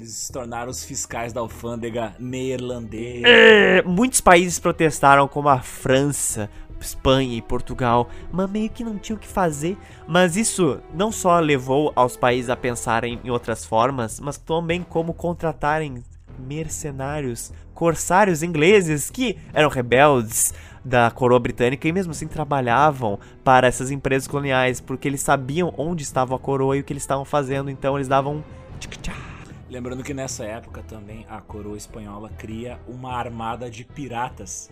[0.05, 3.27] Eles se tornaram os fiscais da alfândega neerlandesa.
[3.27, 6.47] É, muitos países protestaram, como a França,
[6.79, 9.75] Espanha e Portugal, mas meio que não tinha o que fazer.
[10.07, 15.11] Mas isso não só levou aos países a pensarem em outras formas, mas também como
[15.11, 16.03] contratarem
[16.37, 20.53] mercenários, corsários ingleses que eram rebeldes
[20.83, 26.03] da coroa britânica e mesmo assim trabalhavam para essas empresas coloniais, porque eles sabiam onde
[26.03, 28.43] estava a coroa e o que eles estavam fazendo, então eles davam
[28.79, 29.34] tchic-tchá.
[29.75, 34.71] Lembrando que nessa época também a coroa espanhola cria uma armada de piratas.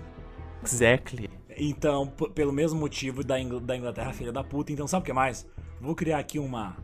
[0.63, 1.29] Exactly.
[1.57, 5.11] Então, pelo mesmo motivo da, Ingl- da Inglaterra filha da puta, então sabe o que
[5.11, 5.45] mais?
[5.81, 6.77] Vou criar aqui uma.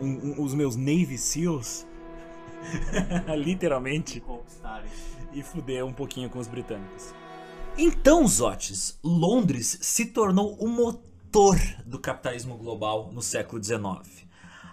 [0.00, 1.86] um- um- os meus Navy SEALs.
[3.36, 4.22] Literalmente.
[5.34, 7.12] E fuder um pouquinho com os britânicos.
[7.76, 14.26] Então, Zotes, Londres se tornou o motor do capitalismo global no século XIX.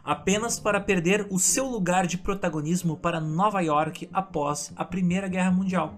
[0.06, 5.52] Apenas para perder o seu lugar de protagonismo para Nova York após a Primeira Guerra
[5.52, 5.96] Mundial.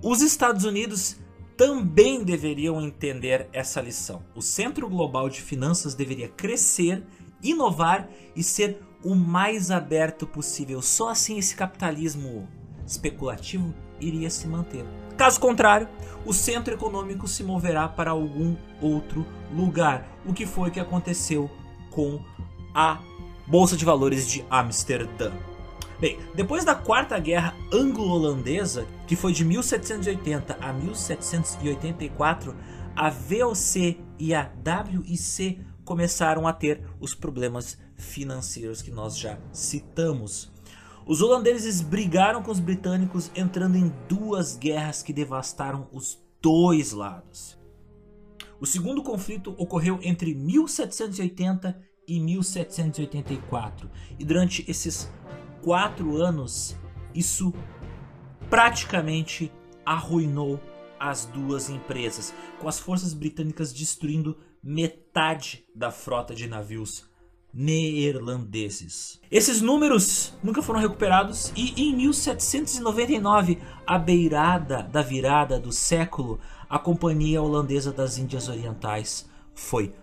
[0.00, 1.16] Os Estados Unidos
[1.56, 4.22] também deveriam entender essa lição.
[4.34, 7.04] O centro global de finanças deveria crescer,
[7.42, 10.80] inovar e ser o mais aberto possível.
[10.80, 12.48] Só assim esse capitalismo
[12.86, 14.84] especulativo iria se manter.
[15.16, 15.88] Caso contrário,
[16.24, 21.48] o centro econômico se moverá para algum outro lugar, o que foi que aconteceu
[21.90, 22.20] com
[22.74, 23.00] a
[23.46, 25.30] Bolsa de Valores de Amsterdã.
[26.00, 32.56] Bem, depois da Quarta Guerra Anglo-Holandesa, que foi de 1780 a 1784,
[32.96, 40.50] a VOC e a WIC começaram a ter os problemas financeiros que nós já citamos.
[41.06, 47.58] Os holandeses brigaram com os britânicos, entrando em duas guerras que devastaram os dois lados.
[48.58, 55.10] O segundo conflito ocorreu entre 1780 e 1784, e durante esses
[55.62, 56.76] quatro anos,
[57.14, 57.52] isso
[58.50, 59.50] praticamente
[59.84, 60.60] arruinou
[60.98, 67.04] as duas empresas, com as forças britânicas destruindo metade da frota de navios
[67.52, 69.20] neerlandeses.
[69.30, 76.78] Esses números nunca foram recuperados e em 1799, à beirada da virada do século, a
[76.78, 79.94] Companhia Holandesa das Índias Orientais foi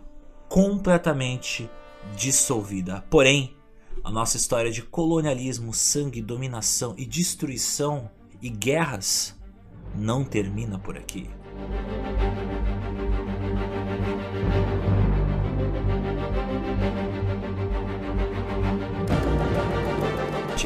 [0.47, 1.69] completamente
[2.15, 3.03] dissolvida.
[3.09, 3.55] Porém,
[4.03, 8.09] a nossa história de colonialismo, sangue, dominação e destruição
[8.41, 9.35] e guerras
[9.95, 11.29] não termina por aqui.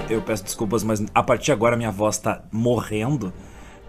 [0.07, 3.33] Eu peço desculpas, mas a partir de agora minha voz tá morrendo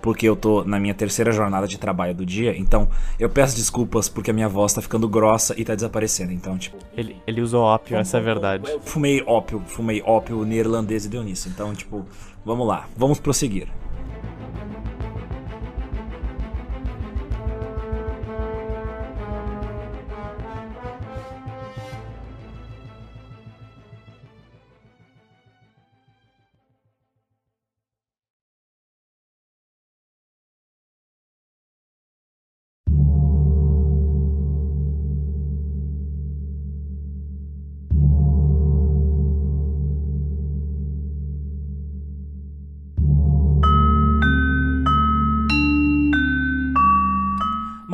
[0.06, 2.88] porque eu tô na minha terceira jornada de trabalho do dia, então
[3.18, 6.76] eu peço desculpas porque a minha voz tá ficando grossa e tá desaparecendo, então, tipo...
[6.96, 8.70] Ele, ele usou ópio, essa é a verdade.
[8.70, 12.06] Eu fumei ópio, fumei ópio neerlandês e deu nisso, então, tipo,
[12.44, 13.66] vamos lá, vamos prosseguir.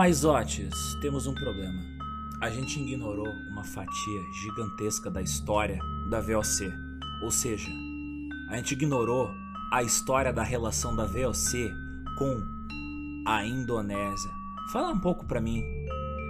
[0.04, 1.80] Mas, Otis, temos um problema.
[2.40, 5.78] A gente ignorou uma fatia gigantesca da história
[6.10, 6.72] da VOC.
[7.22, 7.70] Ou seja,
[8.50, 9.30] a gente ignorou
[9.72, 11.72] a história da relação da VOC
[12.18, 12.42] com
[13.28, 14.32] a Indonésia.
[14.72, 15.62] Fala um pouco para mim.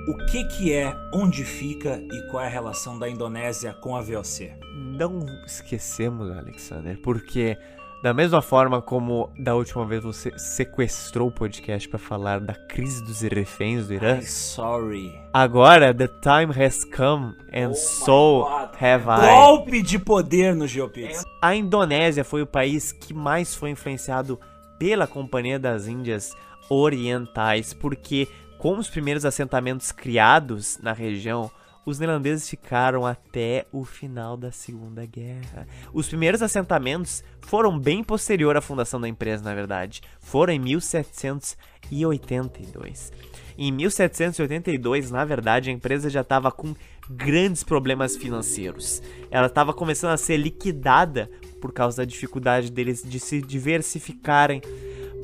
[0.07, 4.03] O que que é, onde fica e qual é a relação da Indonésia com a
[4.03, 4.53] VOC?
[4.77, 7.57] Não esquecemos, Alexander, porque
[8.03, 13.05] da mesma forma como da última vez você sequestrou o podcast para falar da crise
[13.05, 14.17] dos reféns do Irã.
[14.17, 15.13] I'm sorry.
[15.33, 18.45] Agora, the time has come and Oh so
[18.81, 19.31] have I.
[19.31, 21.23] Golpe de poder no Geopix.
[21.41, 24.39] A Indonésia foi o país que mais foi influenciado
[24.79, 26.35] pela Companhia das Índias
[26.69, 28.27] Orientais, porque
[28.59, 31.51] com os primeiros assentamentos criados na região,
[31.85, 35.67] os neerlandeses ficaram até o final da Segunda Guerra.
[35.93, 40.01] Os primeiros assentamentos foram bem posterior à fundação da empresa, na verdade.
[40.21, 43.13] Foram em 1782.
[43.59, 46.75] Em 1782, na verdade, a empresa já estava com
[47.11, 49.03] grandes problemas financeiros.
[49.31, 51.29] Ela estava começando a ser liquidada
[51.61, 54.63] por causa da dificuldade deles de se diversificarem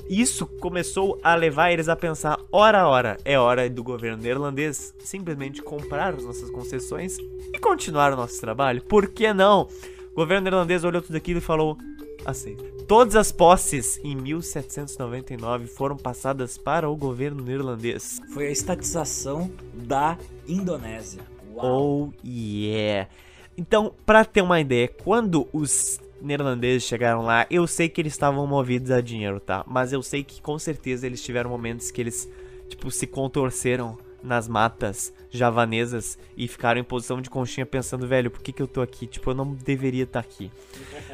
[0.08, 5.62] isso começou a levar eles a pensar: ora, ora, é hora do governo neerlandês simplesmente
[5.62, 8.82] comprar as nossas concessões e continuar o nosso trabalho.
[8.82, 9.68] Por que não?
[10.12, 11.76] O governo neerlandês olhou tudo aquilo e falou:
[12.24, 12.64] aceita.
[12.86, 18.20] Todas as posses em 1799 foram passadas para o governo neerlandês.
[18.32, 20.16] Foi a estatização da
[20.46, 21.20] Indonésia.
[21.54, 22.12] Uau.
[22.12, 23.08] Oh yeah!
[23.56, 28.46] Então, para ter uma ideia, quando os neerlandeses chegaram lá, eu sei que eles estavam
[28.46, 29.64] movidos a dinheiro, tá?
[29.66, 32.28] Mas eu sei que com certeza eles tiveram momentos que eles,
[32.68, 38.42] tipo, se contorceram nas matas javanesas e ficaram em posição de conchinha pensando, velho, por
[38.42, 39.06] que, que eu tô aqui?
[39.06, 40.50] Tipo, eu não deveria estar aqui.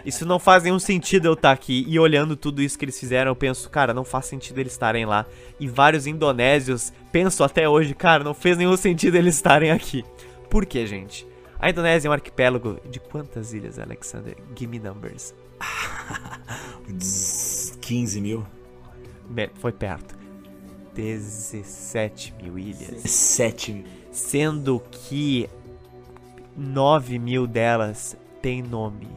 [0.05, 1.85] Isso não faz nenhum sentido eu estar aqui.
[1.89, 5.05] E olhando tudo isso que eles fizeram, eu penso, cara, não faz sentido eles estarem
[5.05, 5.27] lá.
[5.59, 10.05] E vários indonésios penso até hoje, cara, não fez nenhum sentido eles estarem aqui.
[10.49, 11.27] Por quê, gente?
[11.59, 14.37] A Indonésia é um arquipélago de quantas ilhas, Alexander?
[14.57, 15.35] Give me numbers.
[17.81, 18.45] 15 mil.
[19.55, 20.17] Foi perto.
[20.95, 23.03] 17 mil ilhas.
[23.11, 23.85] 7 mil.
[24.11, 25.49] Sendo que
[26.57, 29.09] 9 mil delas têm nome.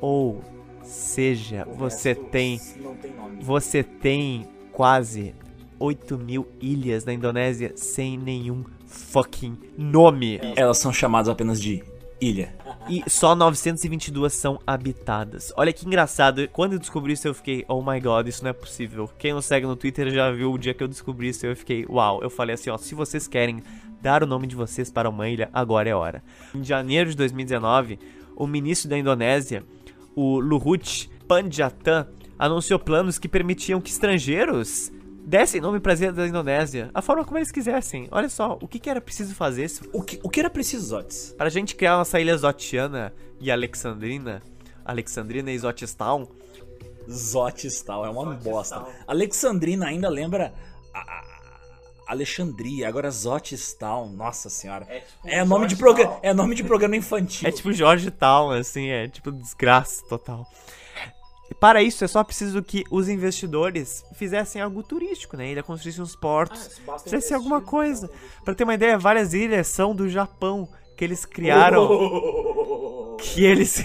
[0.00, 0.42] Ou
[0.84, 3.42] seja, você tem Não tem nome.
[3.42, 5.34] você tem quase
[5.78, 10.40] 8 mil ilhas na Indonésia sem nenhum fucking nome.
[10.56, 11.82] Elas são chamadas apenas de
[12.20, 12.54] ilha.
[12.88, 15.52] E só 922 são habitadas.
[15.56, 16.48] Olha que engraçado.
[16.48, 19.08] Quando eu descobri isso, eu fiquei, oh my god, isso não é possível.
[19.18, 21.46] Quem não segue no Twitter já viu o dia que eu descobri isso.
[21.46, 22.20] Eu fiquei, uau.
[22.22, 23.62] Eu falei assim, ó, se vocês querem
[24.02, 26.22] dar o nome de vocês para uma ilha, agora é hora.
[26.54, 27.98] Em janeiro de 2019,
[28.36, 29.62] o ministro da Indonésia,
[30.14, 32.08] o Luhut Panjaitan,
[32.38, 34.90] anunciou planos que permitiam que estrangeiros
[35.30, 38.08] dessem nome para as ilhas da Indonésia, a forma como eles quisessem.
[38.10, 40.86] Olha só, o que, que era preciso fazer se O que, o que era preciso,
[40.86, 41.34] Zotes?
[41.38, 44.42] Pra gente criar nossa ilha Zotiana e Alexandrina,
[44.84, 46.26] Alexandrina e Zotistown,
[47.08, 48.84] Zotistal, é uma bosta.
[49.06, 50.52] Alexandrina ainda lembra
[50.92, 51.40] a- a-
[52.08, 54.86] Alexandria, agora Zotistal, nossa senhora.
[55.24, 57.48] É, nome de programa, é nome de programa infantil.
[57.48, 60.44] é tipo Georgetown, assim, é tipo desgraça total.
[61.60, 65.52] Para isso, é só preciso que os investidores fizessem algo turístico, né?
[65.52, 68.10] Ilha construíssem uns portos, fizessem alguma coisa.
[68.42, 70.66] Pra ter uma ideia, várias ilhas são do Japão,
[70.96, 71.86] que eles criaram,
[73.20, 73.84] que eles...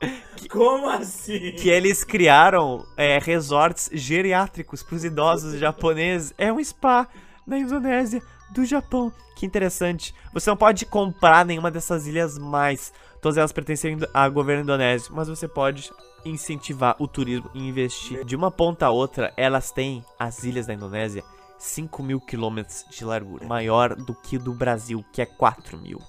[0.48, 1.52] Como assim?
[1.52, 6.32] que eles criaram é, resorts geriátricos para os idosos japoneses.
[6.38, 7.08] É um spa
[7.44, 8.22] na Indonésia
[8.52, 9.12] do Japão.
[9.36, 10.14] Que interessante.
[10.32, 12.92] Você não pode comprar nenhuma dessas ilhas mais.
[13.20, 15.12] Todas elas pertencem ao governo indonésio.
[15.14, 15.92] Mas você pode
[16.24, 18.24] incentivar o turismo e investir.
[18.24, 21.24] De uma ponta a outra, elas têm, as ilhas da Indonésia,
[21.58, 23.46] 5 mil quilômetros de largura.
[23.46, 26.00] Maior do que do Brasil, que é 4 mil.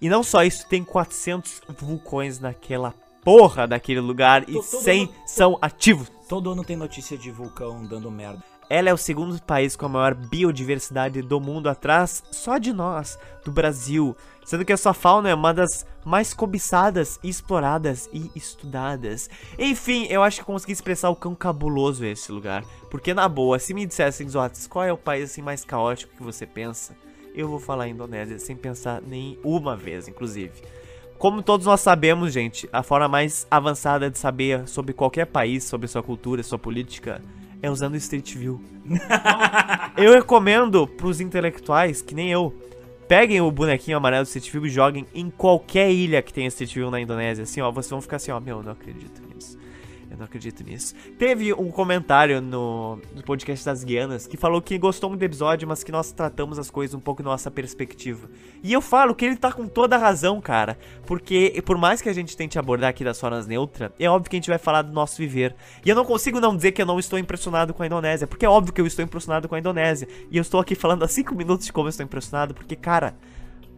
[0.00, 2.94] E não só isso, tem 400 vulcões naquela
[3.24, 6.10] porra daquele lugar e Tô- tô 100 dando- são ativos.
[6.28, 8.42] Todo ano tem notícia de vulcão dando merda.
[8.72, 13.18] Ela é o segundo país com a maior biodiversidade do mundo, atrás só de nós,
[13.44, 14.16] do Brasil.
[14.46, 19.28] Sendo que a sua fauna é uma das mais cobiçadas, exploradas e estudadas.
[19.58, 22.64] Enfim, eu acho que consegui expressar o quão cabuloso é esse lugar.
[22.90, 26.22] Porque, na boa, se me dissessem, Zotes, qual é o país assim mais caótico que
[26.22, 26.96] você pensa?
[27.34, 30.62] Eu vou falar Indonésia, sem pensar nem uma vez, inclusive.
[31.18, 35.88] Como todos nós sabemos, gente, a forma mais avançada de saber sobre qualquer país, sobre
[35.88, 37.20] sua cultura, sua política,
[37.62, 38.60] é usando Street View.
[39.96, 42.52] eu recomendo pros intelectuais, que nem eu,
[43.06, 46.74] peguem o bonequinho amarelo do Street View e joguem em qualquer ilha que tenha Street
[46.74, 47.44] View na Indonésia.
[47.44, 49.56] Assim, ó, vocês vão ficar assim, ó, meu, eu não acredito nisso.
[50.12, 50.94] Eu não acredito nisso.
[51.18, 55.66] Teve um comentário no, no podcast das Guianas que falou que gostou muito do episódio,
[55.66, 58.28] mas que nós tratamos as coisas um pouco nossa perspectiva.
[58.62, 60.78] E eu falo que ele tá com toda a razão, cara.
[61.06, 64.36] Porque por mais que a gente tente abordar aqui das formas neutra, é óbvio que
[64.36, 65.56] a gente vai falar do nosso viver.
[65.82, 68.44] E eu não consigo não dizer que eu não estou impressionado com a Indonésia, porque
[68.44, 70.06] é óbvio que eu estou impressionado com a Indonésia.
[70.30, 73.16] E eu estou aqui falando há 5 minutos de como eu estou impressionado, porque, cara,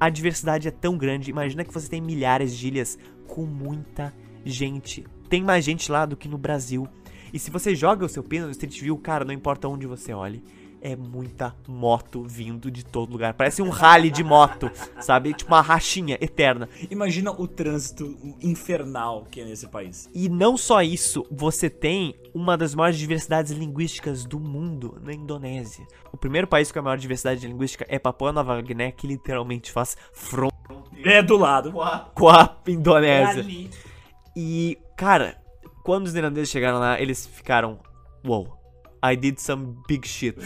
[0.01, 1.31] a diversidade é tão grande.
[1.31, 2.99] Imagina que você tem milhares de ilhas
[3.29, 4.13] com muita
[4.45, 5.05] gente.
[5.35, 6.87] Tem mais gente lá do que no Brasil.
[7.33, 10.13] E se você joga o seu pino no Street View, cara, não importa onde você
[10.13, 10.45] olhe,
[10.81, 13.35] é muita moto vindo de todo lugar.
[13.35, 14.71] Parece um rally de moto,
[15.03, 15.35] sabe?
[15.35, 16.69] Tipo uma rachinha eterna.
[16.89, 20.09] Imagina o trânsito infernal que é nesse país.
[20.15, 25.85] E não só isso, você tem uma das maiores diversidades linguísticas do mundo na Indonésia.
[26.13, 29.97] O primeiro país com a maior diversidade linguística é Papua Nova Guiné, que literalmente faz
[30.13, 30.55] fronteira
[31.03, 31.73] É do lado.
[32.15, 33.41] com a É Indonésia.
[33.43, 33.69] ali.
[34.37, 35.37] E, cara,
[35.85, 37.79] quando os neerlandeses chegaram lá, eles ficaram,
[38.25, 38.59] wow,
[39.05, 40.37] I did some big shit.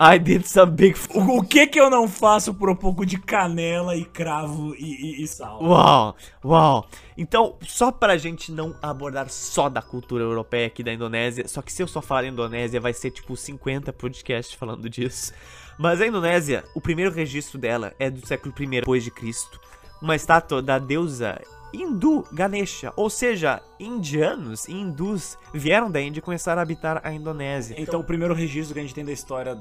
[0.00, 3.06] I did some big f O, o que que eu não faço por um pouco
[3.06, 5.62] de canela e cravo e, e- e sal?
[5.62, 6.88] Uau, uau.
[7.16, 11.72] Então, só pra gente não abordar só da cultura europeia aqui da Indonésia, só que
[11.72, 15.32] se eu só falar Indonésia vai ser tipo 50 podcasts falando disso.
[15.78, 19.60] Mas a Indonésia, o primeiro registro dela é do século I depois de Cristo.
[20.00, 21.40] Uma estátua da deusa
[21.72, 27.12] hindu Ganesha, ou seja, indianos e hindus vieram da Índia e começaram a habitar a
[27.12, 27.74] Indonésia.
[27.78, 29.58] Então o primeiro registro que a gente tem da história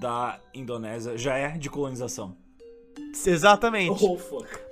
[0.00, 2.36] da Indonésia já é de colonização.
[3.26, 4.04] Exatamente.
[4.04, 4.18] Oh.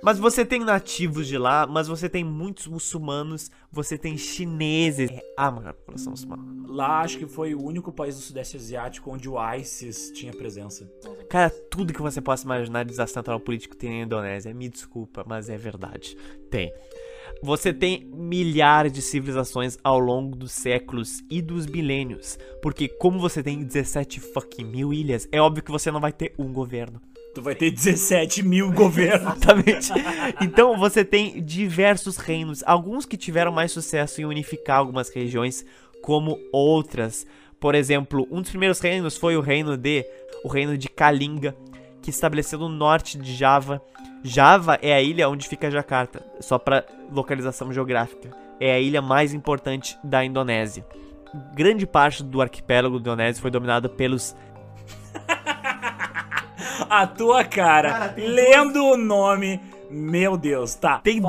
[0.01, 5.09] Mas você tem nativos de lá, mas você tem muitos muçulmanos, você tem chineses.
[5.09, 6.43] É a maior população muçulmana.
[6.67, 10.89] Lá acho que foi o único país do Sudeste Asiático onde o ISIS tinha presença.
[11.29, 14.53] Cara, tudo que você possa imaginar de desastre natural político tem na Indonésia.
[14.53, 16.17] Me desculpa, mas é verdade.
[16.49, 16.73] Tem.
[17.43, 22.37] Você tem milhares de civilizações ao longo dos séculos e dos milênios.
[22.61, 26.33] Porque como você tem 17 fucking mil ilhas, é óbvio que você não vai ter
[26.37, 27.01] um governo.
[27.33, 29.21] Tu vai ter 17 mil governos.
[29.21, 29.91] Exatamente.
[30.41, 35.65] Então você tem diversos reinos, alguns que tiveram mais sucesso em unificar algumas regiões,
[36.01, 37.25] como outras.
[37.59, 40.05] Por exemplo, um dos primeiros reinos foi o reino de
[40.43, 41.55] o reino de Kalinga,
[42.01, 43.81] que estabeleceu no norte de Java
[44.23, 48.29] Java é a ilha onde fica Jakarta, só para localização geográfica.
[48.59, 50.85] É a ilha mais importante da Indonésia.
[51.55, 54.35] Grande parte do arquipélago da Indonésia foi dominado pelos
[56.89, 59.59] A tua cara, lendo o nome.
[59.89, 60.99] Meu Deus, tá.
[60.99, 61.21] Tem-.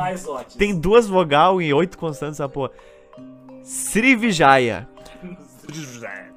[0.56, 2.70] Tem duas vogal e oito constantes essa porra.
[3.62, 4.88] Srivijaya,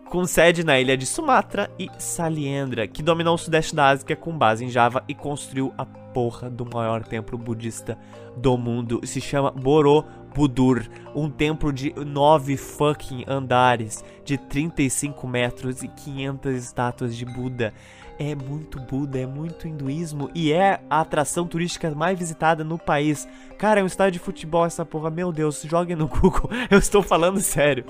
[0.10, 4.38] com sede na ilha de Sumatra e Saliendra, que dominou o sudeste da Ásia com
[4.38, 7.98] base em Java e construiu a porra do maior templo budista
[8.38, 9.02] do mundo.
[9.04, 17.16] Se chama Borobudur, um templo de nove fucking andares, de 35 metros e 500 estátuas
[17.16, 17.74] de Buda.
[18.18, 23.28] É muito Buda, é muito hinduísmo e é a atração turística mais visitada no país.
[23.58, 27.04] Cara, é um estádio de futebol essa porra, meu Deus, joguem no Google, eu estou
[27.04, 27.86] falando sério.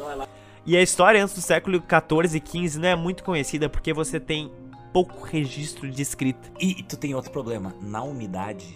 [0.66, 4.20] E a história antes do século 14 e 15 não é muito conhecida porque você
[4.20, 4.52] tem
[4.92, 6.50] pouco registro de escrita.
[6.60, 7.76] E tu tem outro problema.
[7.82, 8.76] Na umidade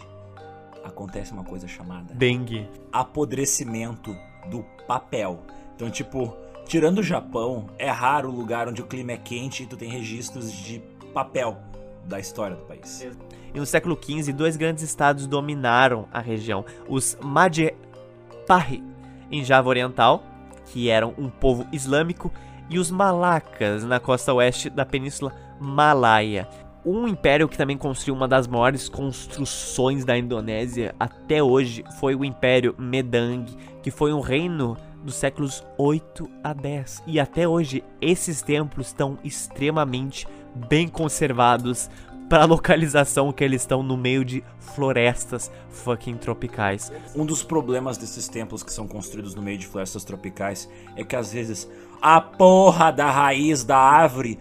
[0.83, 2.67] acontece uma coisa chamada Dengue.
[2.91, 4.15] apodrecimento
[4.49, 5.39] do papel.
[5.75, 6.35] Então, tipo,
[6.67, 9.89] tirando o Japão, é raro o lugar onde o clima é quente e tu tem
[9.89, 10.79] registros de
[11.13, 11.57] papel
[12.05, 13.07] da história do país.
[13.53, 18.83] E no século XV, dois grandes estados dominaram a região: os Majapahit,
[19.31, 20.23] em Java Oriental,
[20.65, 22.31] que eram um povo islâmico,
[22.69, 26.47] e os Malacas, na costa oeste da Península Malaya.
[26.85, 32.23] Um império que também construiu uma das maiores construções da Indonésia até hoje foi o
[32.23, 33.45] Império Medang,
[33.83, 37.03] que foi um reino dos séculos 8 a 10.
[37.05, 41.89] E até hoje, esses templos estão extremamente bem conservados
[42.29, 46.91] para a localização que eles estão no meio de florestas fucking tropicais.
[47.15, 51.15] Um dos problemas desses templos que são construídos no meio de florestas tropicais é que
[51.15, 51.67] às vezes
[51.99, 54.39] a porra da raiz da árvore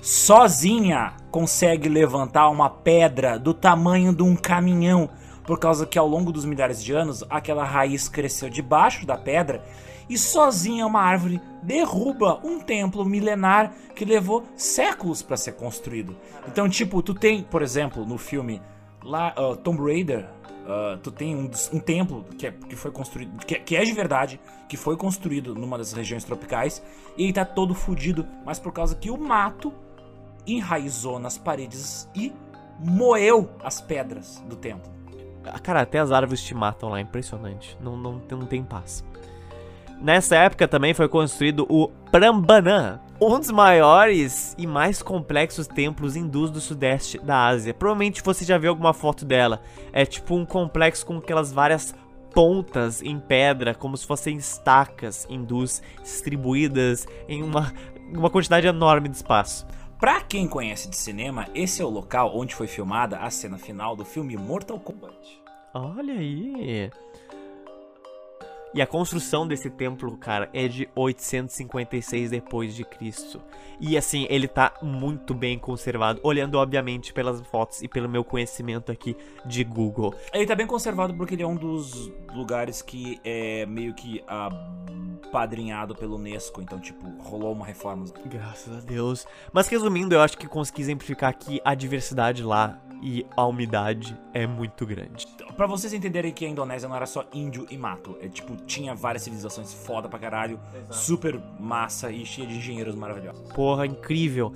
[0.00, 5.08] sozinha consegue levantar uma pedra do tamanho de um caminhão,
[5.44, 9.62] por causa que ao longo dos milhares de anos aquela raiz cresceu debaixo da pedra
[10.08, 16.16] e sozinha uma árvore derruba um templo milenar que levou séculos para ser construído.
[16.46, 18.62] Então, tipo, tu tem, por exemplo, no filme
[19.02, 20.24] lá uh, Tomb Raider,
[20.64, 23.82] uh, tu tem um, um templo que, é- que foi construído, que, é- que é
[23.84, 26.82] de verdade, que foi construído numa das regiões tropicais
[27.16, 29.72] e ele tá todo fudido, mas por causa que o mato
[30.46, 32.32] enraizou nas paredes e
[32.78, 34.90] moeu as pedras do templo.
[35.62, 37.76] Cara, até as árvores te matam lá, impressionante.
[37.80, 39.04] Não, não, não tem paz.
[40.00, 46.50] Nessa época também foi construído o Prambanan, um dos maiores e mais complexos templos hindus
[46.50, 47.74] do sudeste da Ásia.
[47.74, 49.60] Provavelmente você já viu alguma foto dela.
[49.92, 51.94] É tipo um complexo com aquelas várias
[52.32, 57.72] pontas em pedra, como se fossem estacas hindus distribuídas em uma,
[58.12, 59.66] uma quantidade enorme de espaço.
[59.98, 63.96] Pra quem conhece de cinema, esse é o local onde foi filmada a cena final
[63.96, 65.42] do filme Mortal Kombat.
[65.74, 66.88] Olha aí.
[68.78, 73.40] E a construção desse templo, cara, é de 856 depois de Cristo.
[73.80, 78.92] E assim, ele tá muito bem conservado, olhando obviamente pelas fotos e pelo meu conhecimento
[78.92, 80.14] aqui de Google.
[80.32, 85.96] Ele tá bem conservado porque ele é um dos lugares que é meio que apadrinhado
[85.96, 88.04] pelo Unesco, então tipo, rolou uma reforma.
[88.26, 89.26] Graças a Deus.
[89.52, 94.46] Mas resumindo, eu acho que consegui exemplificar que a diversidade lá e a umidade é
[94.46, 95.26] muito grande.
[95.56, 98.94] Pra vocês entenderem que a Indonésia não era só índio e mato, é tipo, tinha
[98.94, 100.58] várias civilizações foda pra caralho,
[100.90, 103.52] super massa e cheia de engenheiros maravilhosos.
[103.52, 104.52] Porra, incrível.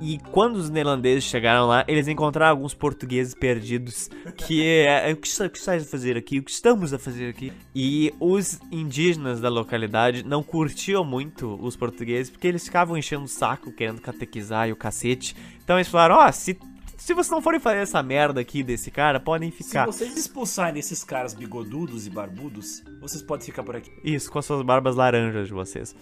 [0.00, 4.08] E quando os neerlandeses chegaram lá, eles encontraram alguns portugueses perdidos.
[4.36, 5.10] Que é.
[5.10, 6.38] é, O que está- o que estás a fazer aqui?
[6.38, 7.52] O que estamos a fazer aqui?
[7.74, 13.28] E os indígenas da localidade não curtiam muito os portugueses, porque eles ficavam enchendo o
[13.28, 15.34] saco, querendo catequizar e o cacete.
[15.64, 16.56] Então eles falaram: Ó, se,
[16.98, 19.86] se vocês não forem fazer essa merda aqui desse cara, podem Se ficar.
[19.86, 23.90] vocês expulsarem esses caras bigodudos e barbudos, vocês podem ficar por aqui.
[24.04, 25.94] Isso, com as suas barbas laranjas de vocês.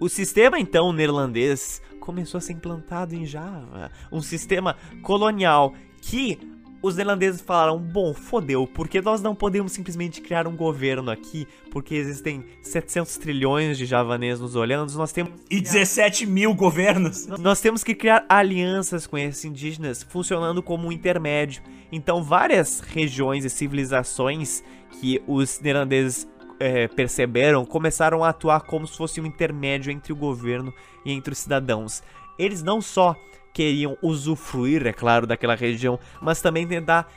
[0.00, 3.90] O sistema, então, neerlandês começou a ser implantado em Java.
[4.10, 6.38] Um sistema colonial que
[6.82, 11.94] os neerlandeses falaram: bom, fodeu, porque nós não podemos simplesmente criar um governo aqui, porque
[11.94, 17.26] existem 700 trilhões de javanês nos olhando, nós temos E 17 mil governos.
[17.38, 21.62] nós temos que criar alianças com esses indígenas, funcionando como um intermédio.
[21.90, 24.64] Então, várias regiões e civilizações
[25.00, 26.26] que os neerlandeses
[26.58, 30.72] eh, perceberam começaram a atuar como se fosse um intermédio entre o governo
[31.04, 32.02] e entre os cidadãos.
[32.38, 33.16] Eles não só
[33.52, 37.12] queriam usufruir, é claro, daquela região, mas também tentar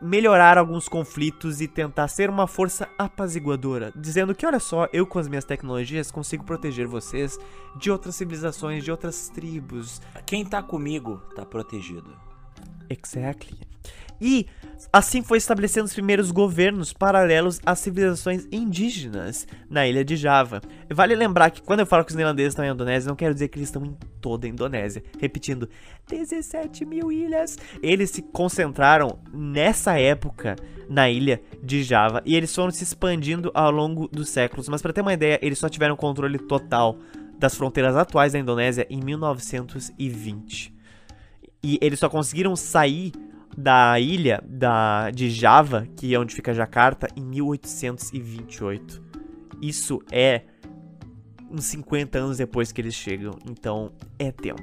[0.00, 5.18] melhorar alguns conflitos e tentar ser uma força apaziguadora, dizendo que olha só, eu com
[5.18, 7.38] as minhas tecnologias consigo proteger vocês
[7.76, 10.00] de outras civilizações, de outras tribos.
[10.24, 12.16] Quem tá comigo tá protegido.
[12.88, 13.58] Exactly.
[14.20, 14.46] E
[14.92, 20.60] assim foi estabelecendo os primeiros governos paralelos às civilizações indígenas na ilha de Java.
[20.90, 23.48] Vale lembrar que quando eu falo que os neerlandeses estão em Indonésia, não quero dizer
[23.48, 25.02] que eles estão em toda a Indonésia.
[25.18, 25.68] Repetindo,
[26.08, 27.58] 17 mil ilhas.
[27.82, 30.56] Eles se concentraram nessa época
[30.88, 34.68] na ilha de Java e eles foram se expandindo ao longo dos séculos.
[34.68, 36.98] Mas para ter uma ideia, eles só tiveram controle total
[37.38, 40.74] das fronteiras atuais da Indonésia em 1920.
[41.62, 43.12] E eles só conseguiram sair
[43.58, 49.02] da ilha da, de Java, que é onde fica Jakarta, em 1828.
[49.60, 50.42] Isso é
[51.50, 54.62] uns 50 anos depois que eles chegam, então é tempo.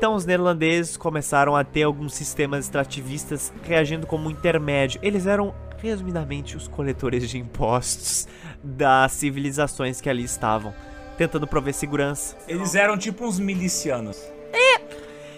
[0.00, 4.98] Então os neerlandeses começaram a ter alguns sistemas extrativistas reagindo como intermédio.
[5.02, 8.26] Eles eram, resumidamente, os coletores de impostos
[8.64, 10.72] das civilizações que ali estavam,
[11.18, 12.34] tentando prover segurança.
[12.48, 14.18] Eles eram tipo uns milicianos.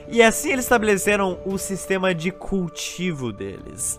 [0.07, 3.99] E assim eles estabeleceram o sistema de cultivo deles.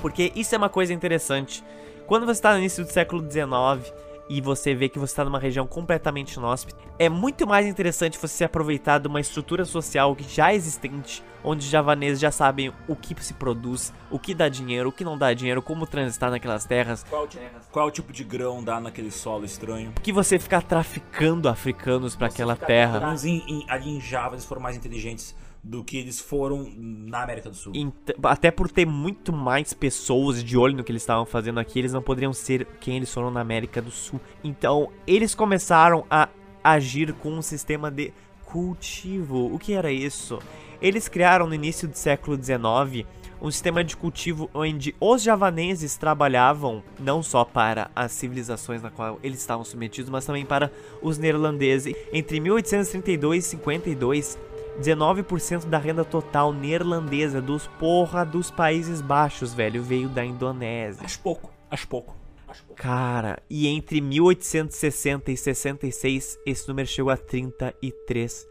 [0.00, 1.62] Porque isso é uma coisa interessante.
[2.04, 3.94] Quando você está no início do século XIX
[4.28, 8.28] e você vê que você está numa região completamente inóspita, é muito mais interessante você
[8.28, 13.14] se aproveitar de uma estrutura social já existente, onde os javaneses já sabem o que
[13.24, 17.04] se produz, o que dá dinheiro, o que não dá dinheiro, como transitar naquelas terras,
[17.08, 17.38] Qual, ti-
[17.72, 19.92] qual tipo de grão dá naquele solo estranho?
[20.02, 23.14] que você ficar traficando africanos para aquela terra.
[23.24, 25.34] Em- em- ali em Java eles foram mais inteligentes
[25.68, 27.74] do que eles foram na América do Sul.
[28.22, 31.92] Até por ter muito mais pessoas de olho no que eles estavam fazendo aqui, eles
[31.92, 34.18] não poderiam ser quem eles foram na América do Sul.
[34.42, 36.30] Então, eles começaram a
[36.64, 38.14] agir com um sistema de
[38.46, 39.54] cultivo.
[39.54, 40.38] O que era isso?
[40.80, 43.06] Eles criaram no início do século XIX
[43.40, 49.20] um sistema de cultivo onde os javaneses trabalhavam não só para as civilizações na qual
[49.22, 50.72] eles estavam submetidos, mas também para
[51.02, 51.94] os neerlandeses.
[52.12, 54.38] Entre 1832 e 52,
[54.80, 61.04] 19% da renda total neerlandesa dos porra dos Países Baixos, velho, veio da Indonésia.
[61.04, 62.16] Acho pouco, acho pouco.
[62.46, 62.80] Acho pouco.
[62.80, 68.44] Cara, e entre 1860 e 66, esse número chegou a 33%.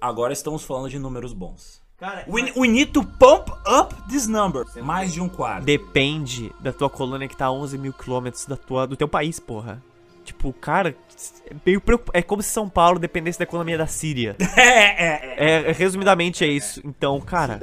[0.00, 1.80] Agora estamos falando de números bons.
[1.98, 4.64] Cara, We, we need to pump up this number.
[4.82, 5.64] Mais de um quarto.
[5.64, 9.38] depende da tua colônia que tá a 11 mil quilômetros da tua, do teu país,
[9.38, 9.80] porra.
[10.24, 10.94] Tipo, cara,
[11.50, 14.36] é, meio preocup- é como se São Paulo dependesse da economia da Síria.
[14.56, 15.68] É, é, é.
[15.68, 16.80] É, resumidamente é isso.
[16.84, 17.54] Então, cara.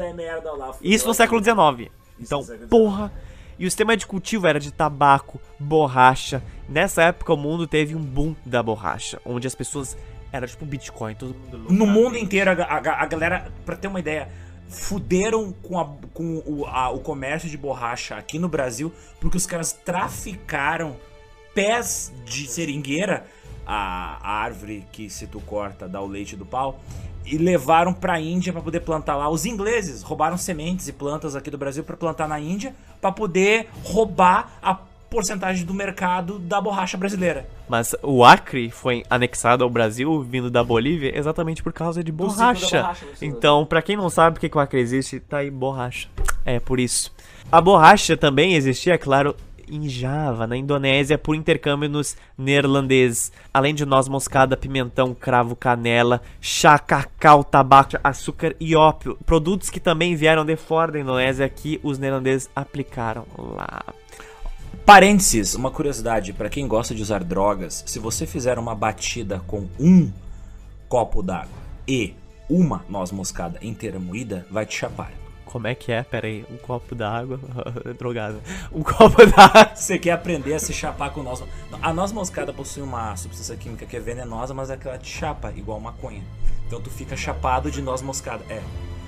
[0.81, 1.91] Isso no século XIX.
[2.19, 3.11] Então, porra.
[3.57, 6.41] E o sistema de cultivo era de tabaco, borracha.
[6.67, 9.97] Nessa época, o mundo teve um boom da borracha, onde as pessoas.
[10.31, 11.73] Era tipo Bitcoin, todo mundo louco.
[11.73, 14.29] No mundo inteiro, a, a- a galera, pra ter uma ideia,
[14.69, 19.45] fuderam com, a- com o, a- o comércio de borracha aqui no Brasil, porque os
[19.47, 20.95] caras traficaram
[21.53, 23.25] pés de seringueira,
[23.65, 26.79] a, a árvore que se tu corta dá o leite do pau,
[27.25, 29.29] e levaram pra Índia pra poder plantar lá.
[29.29, 33.69] Os ingleses roubaram sementes e plantas aqui do Brasil pra plantar na Índia, pra poder
[33.83, 37.49] roubar a porcentagem do mercado da borracha brasileira.
[37.67, 42.81] Mas o Acre foi anexado ao Brasil, vindo da Bolívia, exatamente por causa de borracha.
[42.81, 46.07] borracha, então, pra quem não sabe por que que o Acre existe, tá aí borracha.
[46.45, 47.11] É por isso.
[47.51, 49.35] A borracha também existia, é claro,
[49.69, 53.31] em Java, na Indonésia, por intercâmbio nos neerlandeses.
[53.53, 59.17] Além de noz moscada, pimentão, cravo, canela, chá, cacau, tabaco, açúcar e ópio.
[59.25, 63.83] Produtos que também vieram de fora da Indonésia que os neerlandeses aplicaram lá.
[64.85, 69.67] Parênteses, uma curiosidade, pra quem gosta de usar drogas, se você fizer uma batida com
[69.79, 70.11] um
[70.87, 72.15] copo d'água e
[72.49, 75.18] uma noz moscada inteira moída, vai te chapar.
[75.49, 76.03] Como é que é?
[76.03, 77.39] Pera aí, um copo d'água,
[77.97, 78.39] drogado.
[78.71, 79.75] Um copo d'água.
[79.75, 81.43] Você quer aprender a se chapar com noz
[81.81, 85.09] A noz moscada possui uma substância química que é venenosa, mas é que ela te
[85.09, 86.21] chapa, igual maconha.
[86.67, 88.43] Então tu fica chapado de noz moscada.
[88.47, 88.61] É.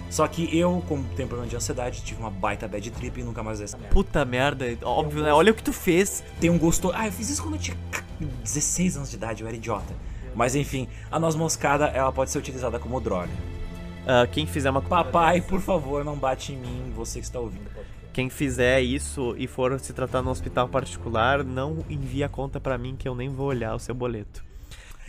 [0.10, 3.44] Só que eu, como tenho problema de ansiedade, tive uma baita bad trip e nunca
[3.44, 3.94] mais essa merda.
[3.94, 5.32] Puta merda, óbvio, né?
[5.32, 6.24] Olha o que tu fez.
[6.40, 6.92] tem um gosto.
[6.96, 7.78] Ah, eu fiz isso quando eu tinha
[8.20, 9.94] 16 anos de idade, eu era idiota.
[10.34, 13.30] Mas enfim, a noz moscada ela pode ser utilizada como droga.
[14.06, 17.70] Ah, quem fizer uma Papai, por favor, não bate em mim, você que está ouvindo.
[18.14, 22.78] Quem fizer isso e for se tratar no hospital particular, não envia a conta pra
[22.78, 24.44] mim que eu nem vou olhar o seu boleto.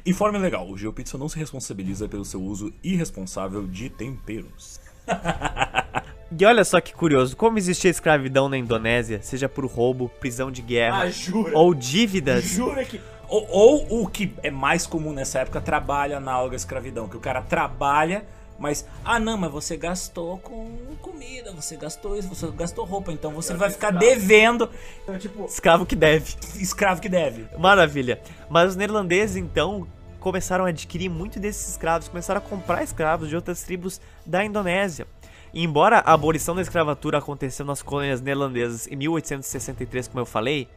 [0.06, 4.81] Informe legal: o GeoPizza não se responsabiliza pelo seu uso irresponsável de temperos.
[6.39, 10.62] E olha só que curioso, como existia escravidão na Indonésia, seja por roubo, prisão de
[10.62, 12.98] guerra Ah, ou dívidas, Jura que.
[13.28, 17.06] Ou, ou o que é mais comum nessa época, trabalho análogo à escravidão.
[17.06, 18.24] Que o cara trabalha,
[18.58, 18.86] mas.
[19.04, 20.68] Ah, não, mas você gastou com
[21.00, 24.68] comida, você gastou isso, você gastou roupa, então você vai ficar devendo.
[25.02, 26.34] Então, tipo, escravo que deve.
[26.56, 27.46] escravo que deve.
[27.58, 28.20] Maravilha.
[28.48, 29.86] Mas os neerlandeses, então,
[30.20, 35.06] começaram a adquirir muito desses escravos, começaram a comprar escravos de outras tribos da Indonésia.
[35.52, 40.68] E embora a abolição da escravatura aconteceu nas colônias neerlandesas em 1863, como eu falei,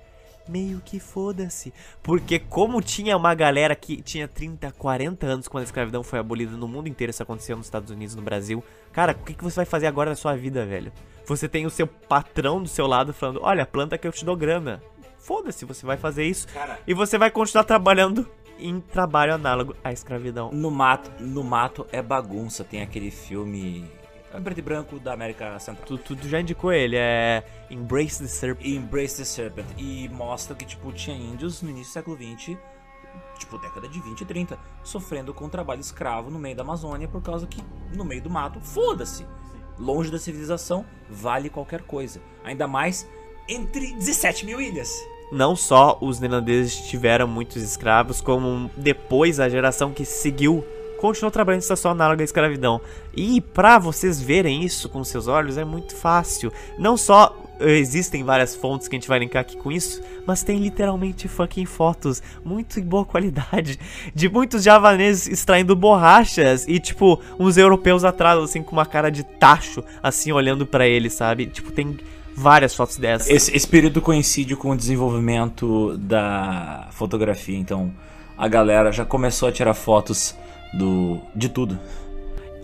[0.48, 1.74] meio que foda-se.
[2.02, 6.56] Porque como tinha uma galera que tinha 30, 40 anos quando a escravidão foi abolida
[6.56, 8.64] no mundo inteiro, isso aconteceu nos Estados Unidos, no Brasil.
[8.92, 10.92] Cara, o que, que você vai fazer agora na sua vida, velho?
[11.26, 14.36] Você tem o seu patrão do seu lado falando, olha, planta que eu te dou
[14.36, 14.82] grana.
[15.18, 16.48] Foda-se, você vai fazer isso.
[16.50, 16.80] Cara.
[16.86, 20.52] E você vai continuar trabalhando em trabalho análogo à escravidão.
[20.52, 22.64] No mato, no mato é bagunça.
[22.64, 23.90] Tem aquele filme.
[24.38, 25.86] É Preto e branco da América Central.
[25.88, 28.66] Tu, tu, tu já indicou ele, é Embrace the Serpent.
[28.66, 29.66] Embrace the Serpent.
[29.78, 32.58] E mostra que, tipo, tinha índios no início do século XX,
[33.40, 37.22] tipo, década de 20 e 30, sofrendo com trabalho escravo no meio da Amazônia por
[37.22, 37.64] causa que,
[37.96, 39.26] no meio do mato, foda-se.
[39.78, 42.22] Longe da civilização, vale qualquer coisa.
[42.44, 43.08] Ainda mais
[43.48, 44.90] entre 17 mil ilhas.
[45.32, 50.64] Não só os neerlandeses tiveram muitos escravos, como depois a geração que seguiu
[51.06, 52.82] continuou trabalhando em situação análoga à escravidão.
[53.16, 56.52] E pra vocês verem isso com seus olhos é muito fácil.
[56.78, 60.44] Não só eh, existem várias fontes que a gente vai linkar aqui com isso, mas
[60.44, 63.80] tem literalmente fucking fotos muito em boa qualidade
[64.14, 69.24] de muitos javaneses extraindo borrachas e tipo uns europeus atrás assim com uma cara de
[69.24, 71.46] tacho assim olhando pra eles, sabe?
[71.46, 71.98] Tipo tem
[72.36, 73.30] várias fotos dessas.
[73.30, 77.92] Esse, esse período coincide com o desenvolvimento da fotografia, então
[78.38, 80.36] a galera já começou a tirar fotos
[80.78, 81.80] do de tudo.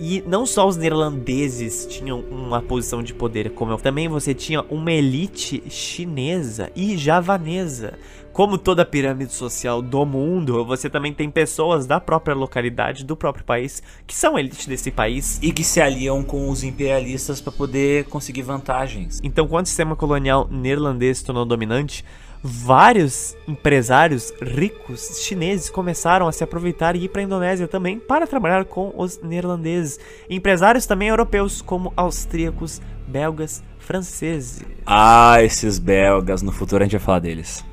[0.04, 4.62] E não só os neerlandeses tinham uma posição de poder, como eu, também você tinha
[4.64, 7.94] uma elite chinesa e javanesa.
[8.34, 13.16] Como toda a pirâmide social do mundo, você também tem pessoas da própria localidade, do
[13.16, 15.38] próprio país, que são elite desse país.
[15.40, 19.20] E que se aliam com os imperialistas para poder conseguir vantagens.
[19.22, 22.04] Então, quando o sistema colonial neerlandês se tornou dominante,
[22.44, 28.26] vários empresários ricos chineses começaram a se aproveitar e ir para a Indonésia também para
[28.26, 30.00] trabalhar com os neerlandeses.
[30.30, 34.64] Empresários também europeus, como austríacos, belgas, franceses.
[34.86, 37.64] Ah, esses belgas, no futuro a gente vai falar deles.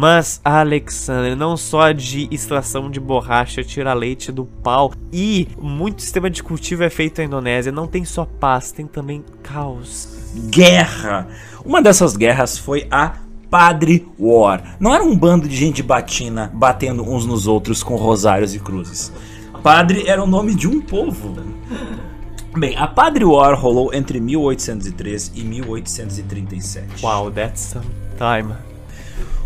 [0.00, 6.30] Mas, Alexander, não só de extração de borracha, tira leite do pau e muito sistema
[6.30, 10.08] de cultivo é feito na Indonésia, não tem só paz, tem também caos.
[10.50, 11.26] Guerra!
[11.64, 13.14] Uma dessas guerras foi a
[13.50, 14.76] Padre War.
[14.78, 19.12] Não era um bando de gente batina batendo uns nos outros com rosários e cruzes.
[19.64, 21.34] Padre era o nome de um povo.
[22.56, 27.04] Bem, a Padre War rolou entre 1803 e 1837.
[27.04, 28.67] Wow, that's some time.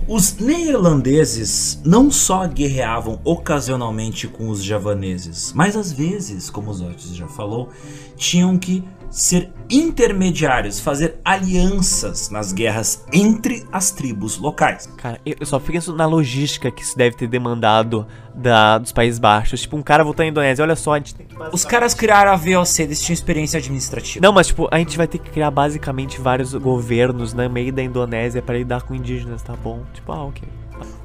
[0.08, 7.14] Os neerlandeses não só guerreavam ocasionalmente com os javaneses, mas às vezes, como os Otis
[7.14, 7.68] já falou,
[8.16, 8.82] tinham que
[9.12, 14.88] ser intermediários, fazer alianças nas guerras entre as tribos locais.
[14.96, 19.60] Cara, eu só penso na logística que isso deve ter demandado da, dos Países Baixos.
[19.60, 21.36] Tipo, um cara voltando à Indonésia, olha só, a gente tem que...
[21.52, 24.24] Os caras criaram a VOC, eles tinham experiência administrativa.
[24.24, 27.82] Não, mas tipo, a gente vai ter que criar basicamente vários governos no meio da
[27.82, 29.82] Indonésia para lidar com indígenas, tá bom?
[29.92, 30.48] Tipo, ah, ok.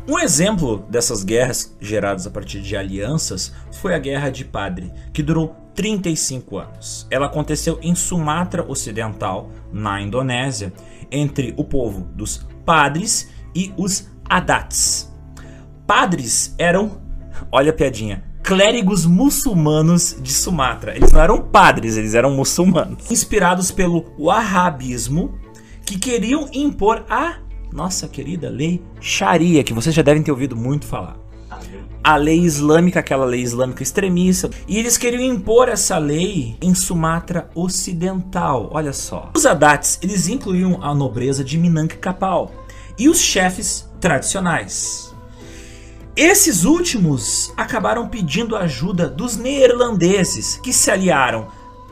[0.07, 5.21] Um exemplo dessas guerras geradas a partir de alianças foi a Guerra de Padre, que
[5.21, 7.07] durou 35 anos.
[7.11, 10.73] Ela aconteceu em Sumatra Ocidental, na Indonésia,
[11.11, 15.15] entre o povo dos Padres e os Adats.
[15.85, 16.99] Padres eram,
[17.51, 20.95] olha a piadinha, clérigos muçulmanos de Sumatra.
[20.95, 23.11] Eles não eram padres, eles eram muçulmanos.
[23.11, 25.37] Inspirados pelo wahhabismo,
[25.85, 27.37] que queriam impor a
[27.71, 31.26] nossa querida lei Sharia, que vocês já devem ter ouvido muito falar.
[32.07, 37.49] A lei islâmica, aquela lei islâmica extremista, e eles queriam impor essa lei em Sumatra
[37.53, 38.69] Ocidental.
[38.71, 39.29] Olha só.
[39.35, 42.53] Os Adates, eles incluíam a nobreza de Minangkabau
[42.97, 45.13] e os chefes tradicionais.
[46.15, 51.49] Esses últimos acabaram pedindo ajuda dos neerlandeses, que se aliaram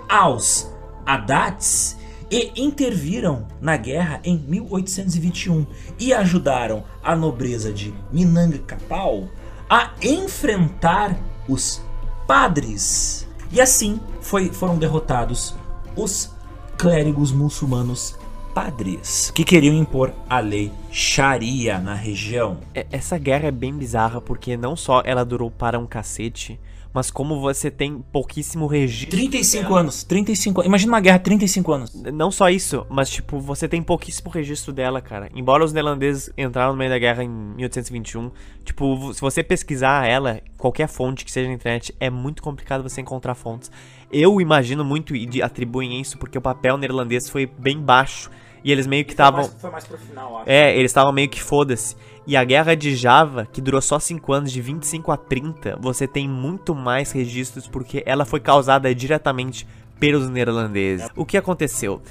[0.07, 0.73] aos
[1.05, 1.97] Adates
[2.31, 5.67] e interviram na guerra em 1821
[5.99, 9.29] e ajudaram a nobreza de Minangkabau
[9.69, 11.17] a enfrentar
[11.47, 11.81] os
[12.27, 13.27] padres.
[13.51, 15.55] E assim foi, foram derrotados
[15.95, 16.31] os
[16.77, 18.17] clérigos muçulmanos
[18.53, 22.59] padres que queriam impor a lei Sharia na região.
[22.73, 26.59] Essa guerra é bem bizarra porque não só ela durou para um cacete,
[26.95, 29.17] mas como você tem pouquíssimo registro.
[29.17, 31.93] 35 anos, 35 Imagina uma guerra 35 anos.
[31.93, 35.29] Não só isso, mas tipo, você tem pouquíssimo registro dela, cara.
[35.35, 38.31] Embora os neerlandeses entraram no meio da guerra em 1821,
[38.63, 43.01] tipo, se você pesquisar ela, qualquer fonte que seja na internet, é muito complicado você
[43.01, 43.69] encontrar fontes.
[44.09, 48.31] Eu imagino muito e atribuem isso porque o papel neerlandês foi bem baixo
[48.65, 50.49] e eles meio que estavam Foi mais pro final, acho.
[50.49, 51.95] é, eles estavam meio que foda-se.
[52.25, 56.07] E a guerra de Java, que durou só 5 anos, de 25 a 30, você
[56.07, 59.67] tem muito mais registros porque ela foi causada diretamente
[59.99, 61.07] pelos neerlandeses.
[61.15, 62.01] O que aconteceu?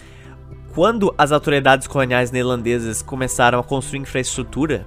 [0.73, 4.87] Quando as autoridades coloniais neerlandesas começaram a construir infraestrutura,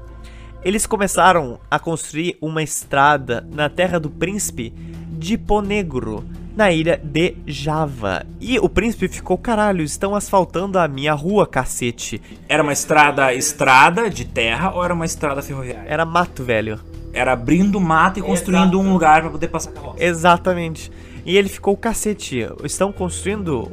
[0.64, 4.74] eles começaram a construir uma estrada na terra do príncipe
[5.12, 6.24] de Ponegro,
[6.58, 8.26] na ilha de Java.
[8.42, 12.20] E o príncipe ficou, caralho, estão asfaltando a minha rua, cacete.
[12.50, 15.88] Era uma estrada estrada de terra ou era uma estrada ferroviária?
[15.88, 16.80] Era mato, velho.
[17.14, 20.04] Era abrindo mato e construindo um lugar pra poder passar carroça.
[20.04, 20.92] Exatamente.
[21.24, 22.48] E ele ficou cacete.
[22.64, 23.72] Estão construindo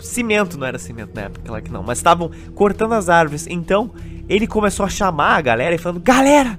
[0.00, 3.46] cimento, não era cimento na época, claro que não, mas estavam cortando as árvores.
[3.46, 3.90] Então,
[4.26, 6.58] ele começou a chamar a galera e falando: "Galera,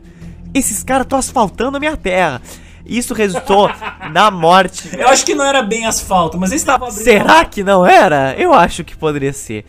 [0.53, 2.41] esses caras estão asfaltando a minha terra".
[2.85, 3.69] Isso resultou
[4.11, 4.89] na morte.
[4.97, 7.03] Eu acho que não era bem asfalto, mas eles estavam abrindo.
[7.03, 8.35] Será que não era?
[8.37, 9.65] Eu acho que poderia ser.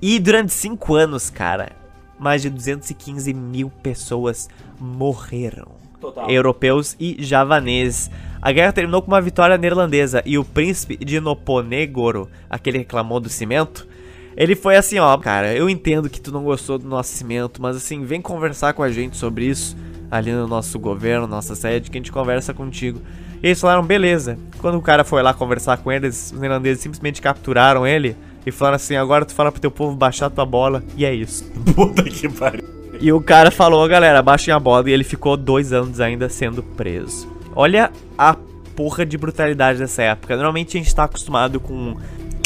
[0.00, 1.72] E durante cinco anos, cara,
[2.18, 5.68] mais de 215 mil pessoas morreram.
[6.00, 6.30] Total.
[6.30, 8.10] Europeus e javaneses.
[8.40, 13.18] A guerra terminou com uma vitória neerlandesa e o príncipe de Noponegoro, aquele que reclamou
[13.18, 13.88] do cimento,
[14.36, 17.74] ele foi assim, ó, cara, eu entendo que tu não gostou do nosso cimento, mas
[17.74, 19.74] assim, vem conversar com a gente sobre isso
[20.10, 23.00] ali no nosso governo, nossa sede, que a gente conversa contigo.
[23.42, 24.38] E eles falaram, beleza.
[24.58, 28.76] Quando o cara foi lá conversar com eles, os neerlandeses simplesmente capturaram ele e falaram
[28.76, 31.44] assim, agora tu fala pro teu povo baixar tua bola, e é isso.
[31.74, 32.76] Puta que pariu.
[33.00, 34.88] E o cara falou, galera, baixem a bola.
[34.88, 37.28] E ele ficou dois anos ainda sendo preso.
[37.54, 38.36] Olha a
[38.74, 40.34] porra de brutalidade dessa época.
[40.34, 41.96] Normalmente a gente tá acostumado com.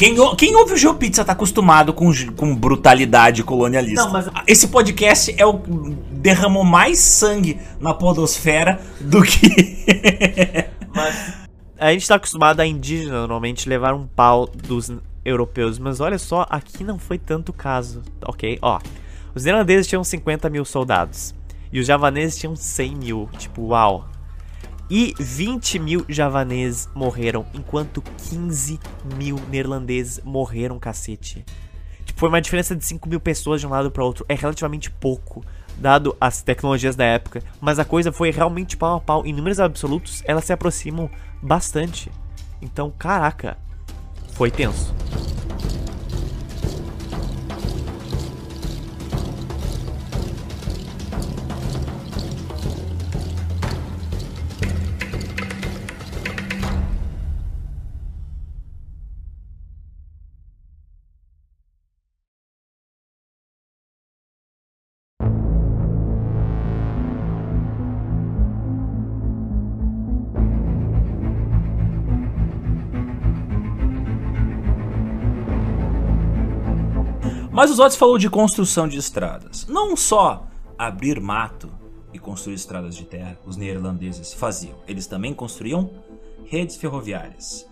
[0.01, 4.03] Quem, quem ouve o GeoPizza tá acostumado com, com brutalidade colonialista.
[4.03, 5.71] Não, mas- Esse podcast é o que
[6.13, 9.51] derramou mais sangue na podosfera do que.
[11.79, 14.91] A gente tá acostumado a indígena normalmente levar um pau dos
[15.23, 15.79] europeus.
[15.79, 18.59] Mas olha só, aqui não foi tanto caso, ok?
[18.63, 18.79] Ó,
[19.35, 21.35] os neerlandeses tinham 50 mil soldados.
[21.71, 23.29] E os javaneses tinham 100 mil.
[23.37, 24.07] Tipo, uau.
[24.91, 28.81] E 20 mil javaneses morreram, enquanto 15
[29.17, 31.45] mil neerlandeses morreram, cacete.
[32.05, 34.27] Tipo, foi uma diferença de 5 mil pessoas de um lado para outro.
[34.29, 35.45] É relativamente pouco,
[35.77, 37.41] dado as tecnologias da época.
[37.61, 39.25] Mas a coisa foi realmente pau a pau.
[39.25, 41.09] Em números absolutos, elas se aproximam
[41.41, 42.11] bastante.
[42.61, 43.57] Então, caraca,
[44.33, 44.93] foi tenso.
[77.61, 79.67] Mas os Otis falou de construção de estradas.
[79.67, 80.47] Não só
[80.79, 81.71] abrir mato
[82.11, 84.79] e construir estradas de terra, os neerlandeses faziam.
[84.89, 85.91] Eles também construíam
[86.47, 87.69] redes ferroviárias.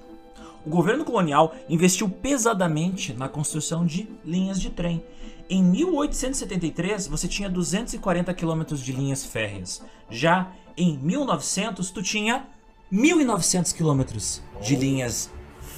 [0.67, 5.03] O governo colonial investiu pesadamente na construção de linhas de trem.
[5.49, 9.83] Em 1873, você tinha 240 quilômetros de linhas férreas.
[10.11, 12.47] Já em 1900, tu tinha
[12.93, 15.31] 1.900 quilômetros de linhas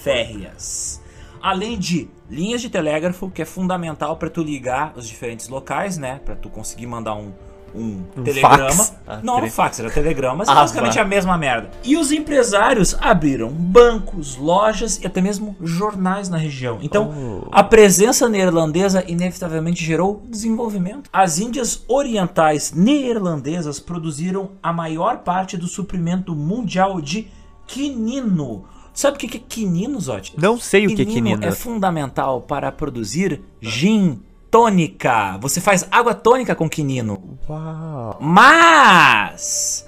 [0.03, 1.01] férreas.
[1.43, 6.21] Além de linhas de telégrafo, que é fundamental para tu ligar os diferentes locais, né?
[6.25, 7.33] Para tu conseguir mandar um,
[7.75, 8.69] um, Um telegrama.
[8.71, 8.95] fax.
[9.07, 11.03] Ah, não um fax, era telegrama, mas é Ah, basicamente tá.
[11.03, 11.71] a mesma merda.
[11.85, 16.79] E os empresários abriram bancos, lojas e até mesmo jornais na região.
[16.83, 17.12] Então,
[17.47, 17.49] Oh.
[17.53, 21.09] a presença neerlandesa inevitavelmente gerou desenvolvimento.
[21.12, 27.29] As Índias Orientais neerlandesas produziram a maior parte do suprimento mundial de
[27.67, 28.65] quinino.
[28.93, 30.35] Sabe o que é quinino, Zotti?
[30.37, 31.45] Não sei o que é quinino.
[31.45, 35.39] é fundamental para produzir gin tônica.
[35.39, 37.39] Você faz água tônica com quinino.
[37.49, 38.19] Uau.
[38.21, 39.87] Mas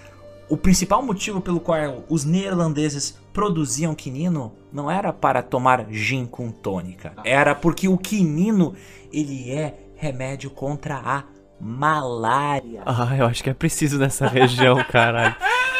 [0.49, 6.51] o principal motivo pelo qual os neerlandeses produziam quinino não era para tomar gin com
[6.51, 7.15] tônica.
[7.25, 8.75] Era porque o quinino
[9.13, 11.25] ele é remédio contra a
[11.61, 12.83] malária.
[12.85, 15.35] Ah, eu acho que é preciso nessa região, caralho.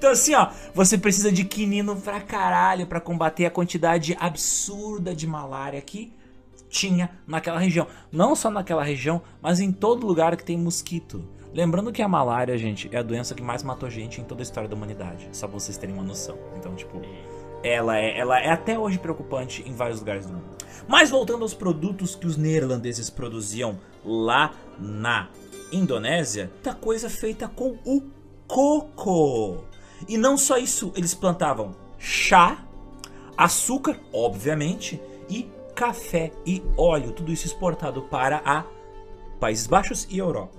[0.00, 5.26] Então assim, ó, você precisa de quinino pra caralho pra combater a quantidade absurda de
[5.26, 6.10] malária que
[6.70, 7.86] tinha naquela região.
[8.10, 11.22] Não só naquela região, mas em todo lugar que tem mosquito.
[11.52, 14.42] Lembrando que a malária, gente, é a doença que mais matou gente em toda a
[14.44, 15.28] história da humanidade.
[15.32, 16.38] Só pra vocês terem uma noção.
[16.56, 17.02] Então, tipo,
[17.62, 20.56] ela é, ela é até hoje preocupante em vários lugares do mundo.
[20.88, 25.28] Mas voltando aos produtos que os neerlandeses produziam lá na
[25.70, 28.02] Indonésia, muita coisa feita com o
[28.48, 29.68] coco.
[30.08, 32.64] E não só isso, eles plantavam chá,
[33.36, 38.64] açúcar, obviamente, e café e óleo, tudo isso exportado para a
[39.38, 40.58] Países Baixos e Europa.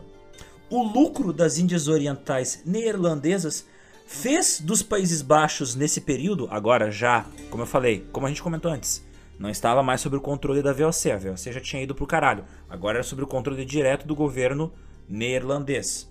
[0.69, 3.67] O lucro das Índias Orientais neerlandesas
[4.05, 8.71] fez dos Países Baixos nesse período, agora já, como eu falei, como a gente comentou
[8.71, 9.05] antes,
[9.37, 12.45] não estava mais sob o controle da VOC, a VOC já tinha ido pro caralho,
[12.69, 14.71] agora era sob o controle direto do governo
[15.07, 16.10] neerlandês.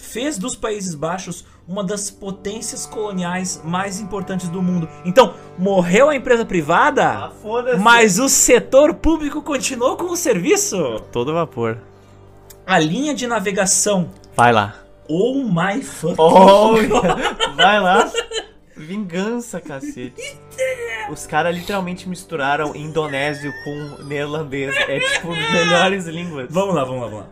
[0.00, 4.88] Fez dos Países Baixos uma das potências coloniais mais importantes do mundo.
[5.04, 7.78] Então, morreu a empresa privada, foda-se.
[7.78, 11.00] mas o setor público continuou com o serviço.
[11.12, 11.78] Todo vapor.
[12.66, 14.74] A linha de navegação Vai lá.
[15.08, 16.16] Oh my fucking
[17.56, 18.10] Vai lá.
[18.76, 20.40] Vingança, cacete.
[21.10, 24.74] Os caras literalmente misturaram indonésio com neerlandês.
[24.76, 26.46] É tipo melhores línguas.
[26.50, 27.30] Vamos lá, vamos lá, vamos lá.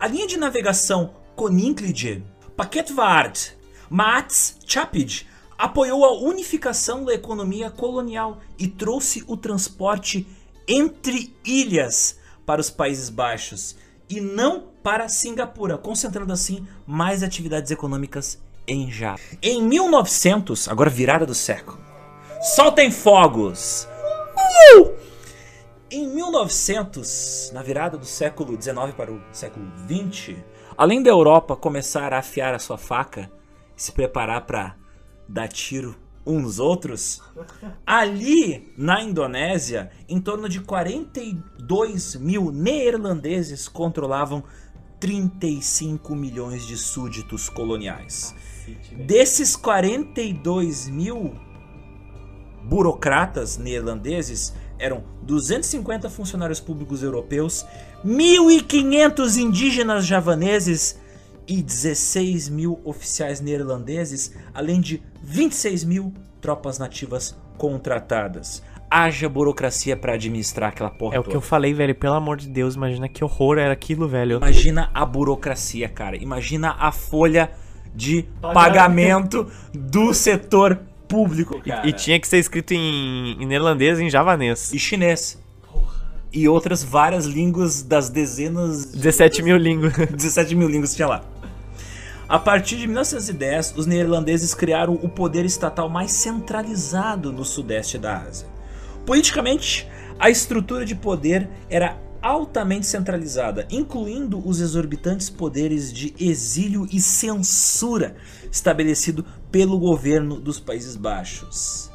[0.00, 2.22] A linha de navegação Koninklijke
[2.56, 3.52] Paketvaart
[3.88, 5.26] Mats Chapid
[5.58, 10.26] apoiou a unificação da economia colonial e trouxe o transporte
[10.66, 13.76] entre ilhas para os Países Baixos
[14.08, 19.20] e não para Singapura, concentrando assim mais atividades econômicas em Java.
[19.40, 21.78] Em 1900, agora virada do século,
[22.54, 23.86] soltem fogos!
[24.76, 24.92] Uh!
[25.90, 30.36] Em 1900, na virada do século XIX para o século XX,
[30.76, 33.30] além da Europa começar a afiar a sua faca
[33.76, 34.76] e se preparar para
[35.28, 37.20] dar tiro uns outros,
[37.86, 44.44] ali na Indonésia, em torno de 42 mil neerlandeses controlavam
[45.00, 48.34] 35 milhões de súditos coloniais.
[49.04, 51.34] Desses 42 mil
[52.62, 57.64] burocratas neerlandeses eram 250 funcionários públicos europeus,
[58.04, 61.00] 1.500 indígenas javaneses
[61.46, 68.62] e 16 mil oficiais neerlandeses, além de 26 mil tropas nativas contratadas.
[68.90, 71.38] Haja burocracia pra administrar aquela porra É o que toda.
[71.38, 71.94] eu falei, velho.
[71.94, 74.36] Pelo amor de Deus, imagina que horror era aquilo, velho.
[74.36, 76.16] Imagina a burocracia, cara.
[76.16, 77.50] Imagina a folha
[77.94, 80.78] de pagamento do setor
[81.12, 81.86] público, cara.
[81.86, 84.72] E tinha que ser escrito em, em neerlandês e em javanês.
[84.72, 85.38] e chinês.
[86.32, 89.92] E outras várias línguas das dezenas 17 mil línguas.
[89.92, 91.22] 17 mil línguas tinha lá.
[92.26, 98.22] A partir de 1910, os neerlandeses criaram o poder estatal mais centralizado no sudeste da
[98.22, 98.48] Ásia.
[99.04, 99.86] Politicamente,
[100.18, 108.14] a estrutura de poder era altamente centralizada, incluindo os exorbitantes poderes de exílio e censura
[108.50, 111.90] estabelecido pelo governo dos Países Baixos.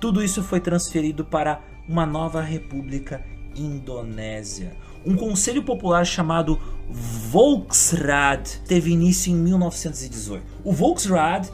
[0.00, 3.24] Tudo isso foi transferido para uma nova república
[3.54, 4.76] indonésia.
[5.06, 6.58] Um conselho popular chamado
[6.90, 10.44] Volksraad teve início em 1918.
[10.64, 11.48] O Volksraad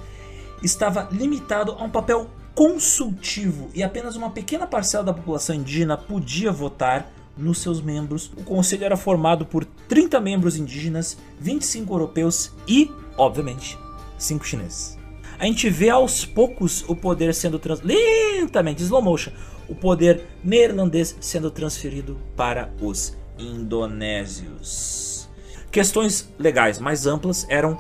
[0.63, 6.53] estava limitado a um papel consultivo e apenas uma pequena parcela da população indígena podia
[6.53, 8.31] votar nos seus membros.
[8.37, 13.79] O conselho era formado por 30 membros indígenas, 25 europeus e, obviamente,
[14.19, 14.99] 5 chineses.
[15.39, 17.81] A gente vê aos poucos o poder sendo trans...
[17.83, 19.33] lentamente, slow motion,
[19.69, 25.29] o poder neerlandês sendo transferido para os indonésios.
[25.71, 27.77] Questões legais mais amplas eram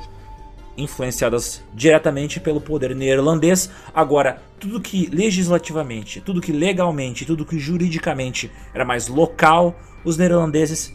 [0.76, 3.70] influenciadas diretamente pelo poder neerlandês.
[3.94, 10.92] Agora, tudo que legislativamente, tudo que legalmente, tudo que juridicamente era mais local, os neerlandeses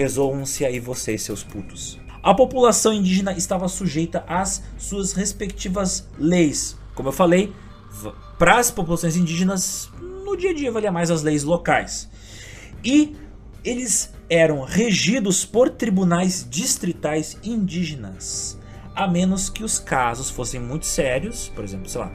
[0.00, 1.98] Resolvam-se aí vocês, seus putos.
[2.22, 6.76] A população indígena estava sujeita às suas respectivas leis.
[6.94, 7.52] Como eu falei,
[8.38, 9.90] para as populações indígenas,
[10.24, 12.08] no dia a dia valia mais as leis locais.
[12.84, 13.16] E
[13.64, 18.58] eles eram regidos por tribunais distritais indígenas,
[19.00, 22.12] a menos que os casos fossem muito sérios, por exemplo, sei lá,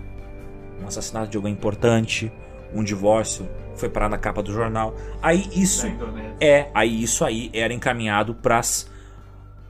[0.79, 2.31] um assassinato de alguém importante,
[2.71, 4.95] um divórcio, foi parar na capa do jornal.
[5.19, 5.87] Aí isso
[6.39, 8.87] é, aí isso aí era encaminhado para as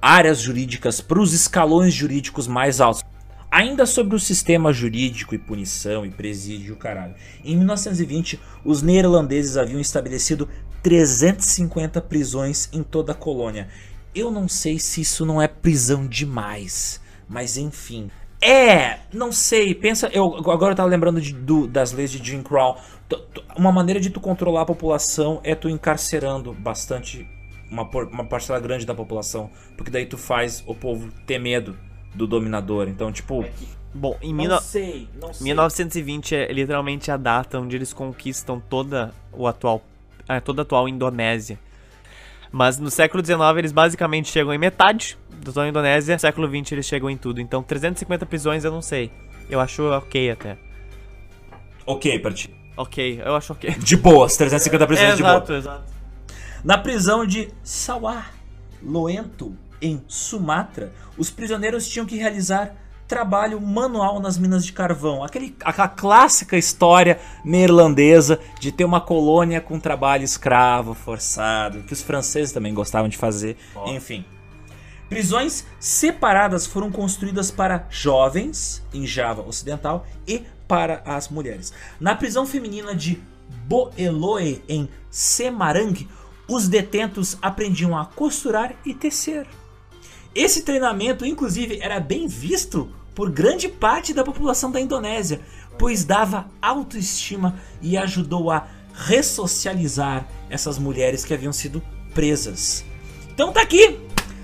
[0.01, 3.01] áreas jurídicas, para os escalões jurídicos mais altos.
[3.49, 7.15] Ainda sobre o sistema jurídico e punição e presídio, caralho.
[7.45, 10.49] Em 1920, os neerlandeses haviam estabelecido
[10.83, 13.69] 350 prisões em toda a colônia.
[14.13, 18.09] Eu não sei se isso não é prisão demais, mas enfim.
[18.41, 22.43] É, não sei, pensa, eu agora eu tava lembrando de, do, das leis de Jim
[22.43, 22.77] Crow.
[23.55, 27.27] Uma maneira de tu controlar a população é tu encarcerando bastante
[27.71, 31.77] uma, uma parcela grande da população, porque daí tu faz o povo ter medo
[32.13, 32.87] do dominador.
[32.87, 33.45] Então, tipo,
[33.93, 34.59] Bom, em não mil...
[34.59, 35.45] sei, não sei.
[35.45, 39.81] 1920 é literalmente a data onde eles conquistam toda o atual,
[40.27, 41.57] é, toda a atual Indonésia.
[42.51, 46.71] Mas no século XIX eles basicamente chegam em metade da atual Indonésia, no século XX
[46.73, 47.41] eles chegam em tudo.
[47.41, 49.11] Então 350 prisões eu não sei.
[49.49, 50.57] Eu acho ok até.
[51.85, 52.53] Ok, pra ti.
[52.77, 53.69] Ok, eu acho ok.
[53.79, 55.35] De boas, 350 prisões de boa.
[55.35, 55.83] exato, exato.
[56.63, 58.33] Na prisão de Sawar
[58.81, 62.75] Loento, em Sumatra, os prisioneiros tinham que realizar
[63.07, 65.23] trabalho manual nas minas de carvão.
[65.23, 72.01] Aquele, aquela clássica história neerlandesa de ter uma colônia com trabalho escravo forçado, que os
[72.01, 73.57] franceses também gostavam de fazer.
[73.87, 74.25] Enfim.
[75.09, 81.71] Prisões separadas foram construídas para jovens em Java Ocidental e para as mulheres.
[81.99, 83.21] Na prisão feminina de
[83.67, 86.07] Boeloe, em Semarang,
[86.47, 89.47] os detentos aprendiam a costurar e tecer.
[90.35, 95.39] Esse treinamento, inclusive, era bem visto por grande parte da população da Indonésia,
[95.79, 101.81] pois dava autoestima e ajudou a ressocializar essas mulheres que haviam sido
[102.13, 102.83] presas.
[103.33, 103.97] Então tá aqui!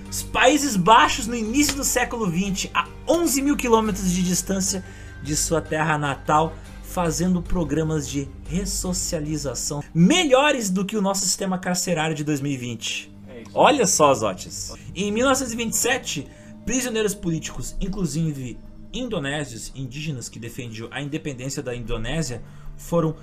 [0.09, 4.85] Os Países Baixos, no início do século XX, a 11 mil quilômetros de distância
[5.21, 6.53] de sua terra natal,
[6.83, 13.10] fazendo programas de ressocialização melhores do que o nosso sistema carcerário de 2020.
[13.53, 14.73] Olha só, Zotes.
[14.95, 16.27] Em 1927,
[16.65, 18.57] prisioneiros políticos, inclusive
[18.93, 22.41] indonésios, indígenas que defendiam a independência da Indonésia,
[22.77, 23.15] foram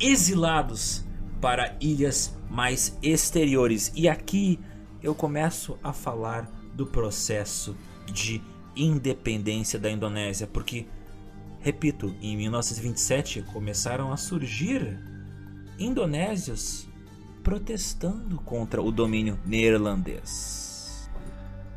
[0.00, 1.04] exilados
[1.40, 3.92] para ilhas mais exteriores.
[3.94, 4.58] E aqui
[5.02, 7.76] eu começo a falar do processo
[8.06, 8.40] de
[8.74, 10.86] independência da Indonésia, porque,
[11.60, 14.98] repito, em 1927 começaram a surgir
[15.78, 16.88] indonésios
[17.42, 20.62] protestando contra o domínio neerlandês.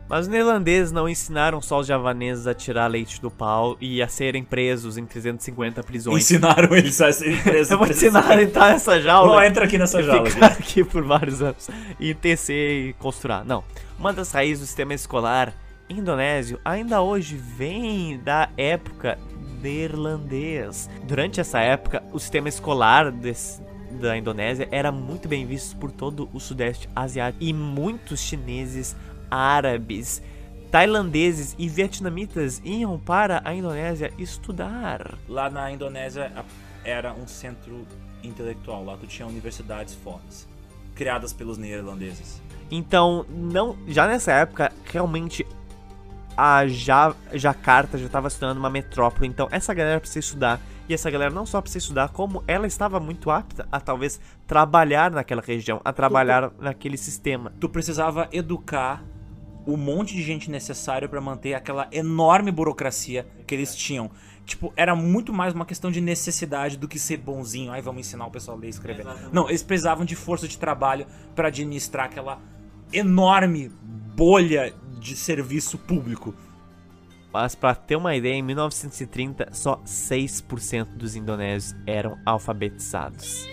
[0.07, 4.07] Mas os neerlandeses não ensinaram só os javaneses a tirar leite do pau e a
[4.07, 6.23] serem presos em 350 prisões.
[6.23, 7.71] Ensinaram eles a serem presos.
[7.71, 9.33] Eu vou ensinar a entrar nessa jaula.
[9.33, 10.29] Não, entra aqui nessa jaula.
[10.29, 11.67] Ficar aqui por vários anos
[11.99, 13.43] e tecer e costurar.
[13.43, 13.63] Não.
[13.97, 15.53] Uma das raízes do sistema escolar
[15.89, 19.17] indonésio ainda hoje vem da época
[19.59, 20.87] neerlandês.
[21.03, 23.59] Durante essa época, o sistema escolar desse,
[23.95, 28.95] da Indonésia era muito bem visto por todo o sudeste asiático e muitos chineses,
[29.29, 30.21] árabes,
[30.71, 35.17] tailandeses e vietnamitas iam para a Indonésia estudar.
[35.27, 36.31] Lá na Indonésia
[36.83, 37.85] era um centro
[38.23, 38.83] intelectual.
[38.83, 40.47] Lá tu tinha universidades fodas.
[40.93, 42.41] Criadas pelos neerlandeses.
[42.71, 45.45] Então, não, já nessa época, realmente
[46.35, 49.27] a ja, Jakarta já estava se tornando uma metrópole.
[49.27, 50.59] Então, essa galera precisa estudar.
[50.87, 55.09] E essa galera não só precisa estudar, como ela estava muito apta a talvez trabalhar
[55.09, 57.51] naquela região, a trabalhar naquele sistema.
[57.59, 59.03] Tu precisava educar
[59.65, 64.11] o monte de gente necessário pra manter aquela enorme burocracia que eles tinham.
[64.45, 67.71] Tipo, era muito mais uma questão de necessidade do que ser bonzinho.
[67.71, 69.05] Ai, vamos ensinar o pessoal a ler e escrever.
[69.31, 72.39] Não, eles precisavam de força de trabalho pra administrar aquela
[72.93, 73.71] enorme
[74.15, 76.35] bolha de serviço público.
[77.35, 83.45] Mas para ter uma ideia, em 1930 só 6% dos indonésios eram alfabetizados.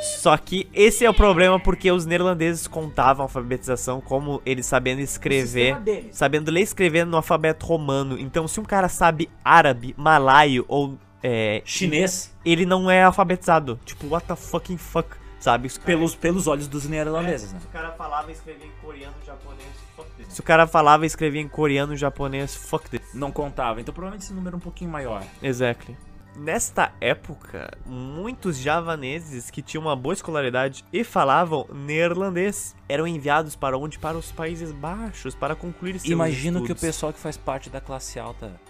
[0.00, 5.00] Só que esse é o problema porque os neerlandeses contavam a alfabetização como eles sabendo
[5.00, 5.76] escrever,
[6.12, 8.16] sabendo ler e escrever no alfabeto romano.
[8.16, 13.80] Então, se um cara sabe árabe, malaio ou é, Chinês, ele não é alfabetizado.
[13.84, 15.68] Tipo, what the fucking fuck, sabe?
[15.80, 17.58] pelos, pelos olhos dos neerlandeses, né?
[17.64, 19.85] o cara falava e escrevia em coreano, japonês.
[20.28, 23.00] Se o cara falava e escrevia em coreano, japonês, fuck this.
[23.14, 23.80] Não contava.
[23.80, 25.22] Então provavelmente esse número é um pouquinho maior.
[25.42, 25.96] Exactly.
[26.36, 33.78] Nesta época, muitos javaneses que tinham uma boa escolaridade e falavam neerlandês eram enviados para
[33.78, 33.98] onde?
[33.98, 36.80] Para os Países Baixos para concluir seus Imagino que o estudos.
[36.82, 38.60] pessoal que faz parte da classe alta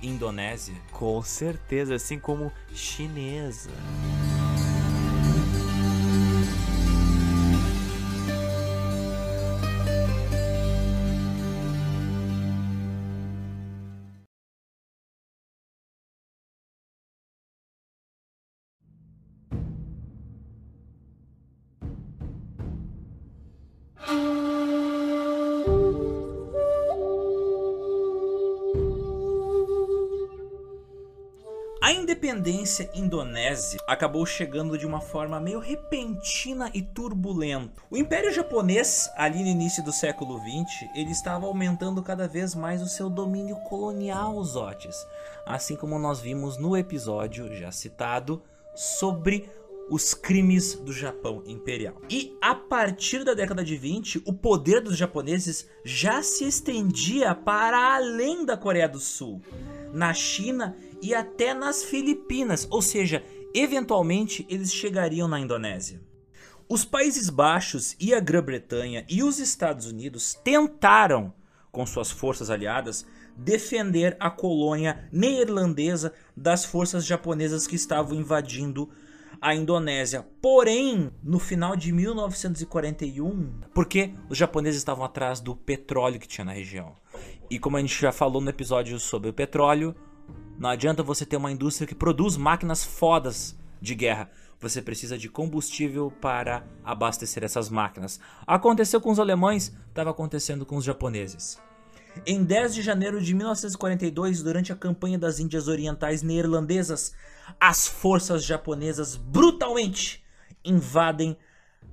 [0.00, 3.70] Indonésia Com certeza, assim como chinesa.
[31.88, 37.80] A independência indonésia acabou chegando de uma forma meio repentina e turbulenta.
[37.90, 42.82] O Império Japonês, ali no início do século XX, ele estava aumentando cada vez mais
[42.82, 44.96] o seu domínio colonial aos Otis,
[45.46, 48.42] assim como nós vimos no episódio já citado
[48.74, 49.48] sobre
[49.88, 51.94] os crimes do Japão imperial.
[52.10, 57.96] E a partir da década de 20, o poder dos japoneses já se estendia para
[57.96, 59.40] além da Coreia do Sul,
[59.90, 66.00] na China e até nas Filipinas, ou seja, eventualmente eles chegariam na Indonésia.
[66.68, 71.32] Os Países Baixos e a Grã-Bretanha e os Estados Unidos tentaram,
[71.72, 73.06] com suas forças aliadas,
[73.36, 78.90] defender a colônia neerlandesa das forças japonesas que estavam invadindo
[79.40, 80.26] a Indonésia.
[80.42, 86.52] Porém, no final de 1941, porque os japoneses estavam atrás do petróleo que tinha na
[86.52, 86.96] região.
[87.48, 89.94] E como a gente já falou no episódio sobre o petróleo,
[90.58, 94.30] não adianta você ter uma indústria que produz máquinas fodas de guerra.
[94.60, 98.18] Você precisa de combustível para abastecer essas máquinas.
[98.44, 101.60] Aconteceu com os alemães, estava acontecendo com os japoneses.
[102.26, 107.14] Em 10 de janeiro de 1942, durante a campanha das Índias Orientais Neerlandesas,
[107.60, 110.24] as forças japonesas brutalmente
[110.64, 111.36] invadem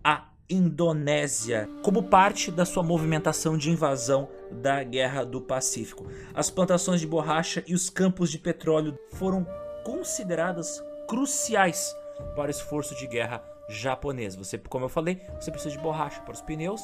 [0.04, 6.08] a Indonésia como parte da sua movimentação de invasão da Guerra do Pacífico.
[6.34, 9.46] As plantações de borracha e os campos de petróleo foram
[9.84, 11.96] consideradas cruciais
[12.36, 14.36] para o esforço de guerra japonês.
[14.36, 16.82] Você, como eu falei, você precisa de borracha para os pneus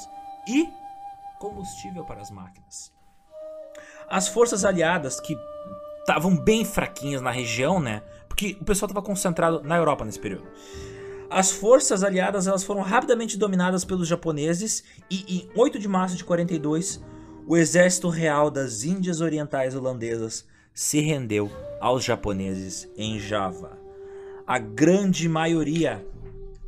[0.47, 0.67] e
[1.39, 2.93] combustível para as máquinas.
[4.07, 5.35] As forças aliadas que
[5.99, 8.03] estavam bem fraquinhas na região, né?
[8.27, 10.47] Porque o pessoal estava concentrado na Europa nesse período.
[11.29, 16.25] As forças aliadas elas foram rapidamente dominadas pelos japoneses e em 8 de março de
[16.25, 17.01] 42,
[17.47, 23.77] o exército real das Índias Orientais Holandesas se rendeu aos japoneses em Java.
[24.45, 26.05] A grande maioria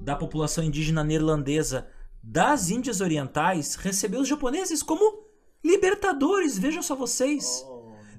[0.02, 1.88] da população indígena neerlandesa
[2.22, 5.24] das Índias Orientais recebeu os japoneses como
[5.64, 7.66] libertadores, vejam só vocês.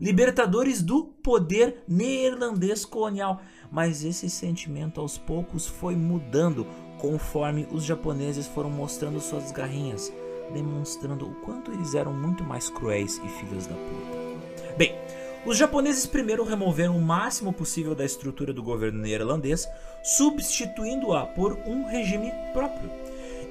[0.01, 3.41] Libertadores do poder neerlandês colonial.
[3.71, 6.67] Mas esse sentimento aos poucos foi mudando
[6.99, 10.13] conforme os japoneses foram mostrando suas garrinhas,
[10.53, 14.75] demonstrando o quanto eles eram muito mais cruéis e filhos da puta.
[14.77, 14.95] Bem,
[15.47, 19.69] os japoneses primeiro removeram o máximo possível da estrutura do governo neerlandês,
[20.03, 22.91] substituindo-a por um regime próprio.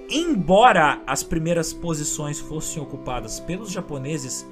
[0.10, 4.46] Embora as primeiras posições fossem ocupadas pelos japoneses,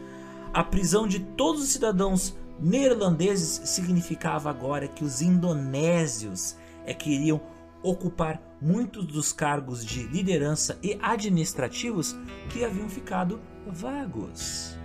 [0.53, 6.55] a prisão de todos os cidadãos neerlandeses significava agora que os indonésios
[6.85, 7.41] é que iriam
[7.81, 12.16] ocupar muitos dos cargos de liderança e administrativos
[12.50, 14.78] que haviam ficado vagos.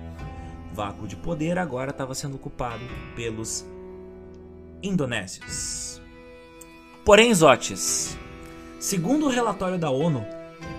[0.72, 2.82] O vácuo de poder agora estava sendo ocupado
[3.14, 3.66] pelos
[4.82, 6.00] indonésios.
[7.04, 8.16] Porém, Zotes,
[8.80, 10.24] segundo o relatório da ONU,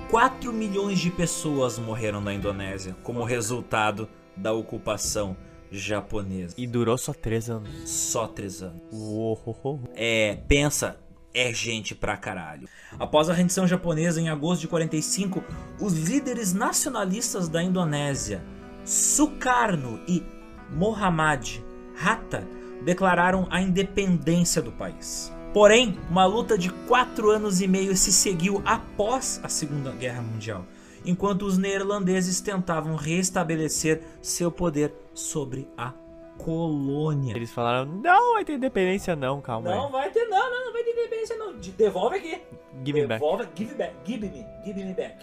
[0.10, 5.36] 4 milhões de pessoas morreram na Indonésia como resultado da ocupação
[5.72, 6.56] japonesa.
[6.58, 7.90] E durou só três anos.
[7.90, 8.82] Só três anos.
[8.92, 9.82] Uou.
[9.96, 10.98] É, pensa,
[11.34, 12.68] é gente pra caralho.
[13.00, 15.44] Após a rendição japonesa em agosto de 45,
[15.80, 18.44] os líderes nacionalistas da Indonésia,
[18.84, 20.24] Sukarno e
[20.72, 21.60] Mohammad
[22.02, 22.48] Hatta,
[22.84, 25.32] declararam a independência do país.
[25.54, 30.66] Porém, uma luta de quatro anos e meio se seguiu após a Segunda Guerra Mundial,
[31.06, 35.94] enquanto os neerlandeses tentavam restabelecer seu poder sobre a
[36.38, 37.36] colônia.
[37.36, 39.92] Eles falaram, não vai ter independência não, calma Não aí.
[39.92, 41.58] vai ter, não, não, não vai ter independência não.
[41.58, 42.42] De- Devolve aqui.
[42.86, 43.22] Give me back.
[43.22, 45.16] Devolve, give back, give me, give me back.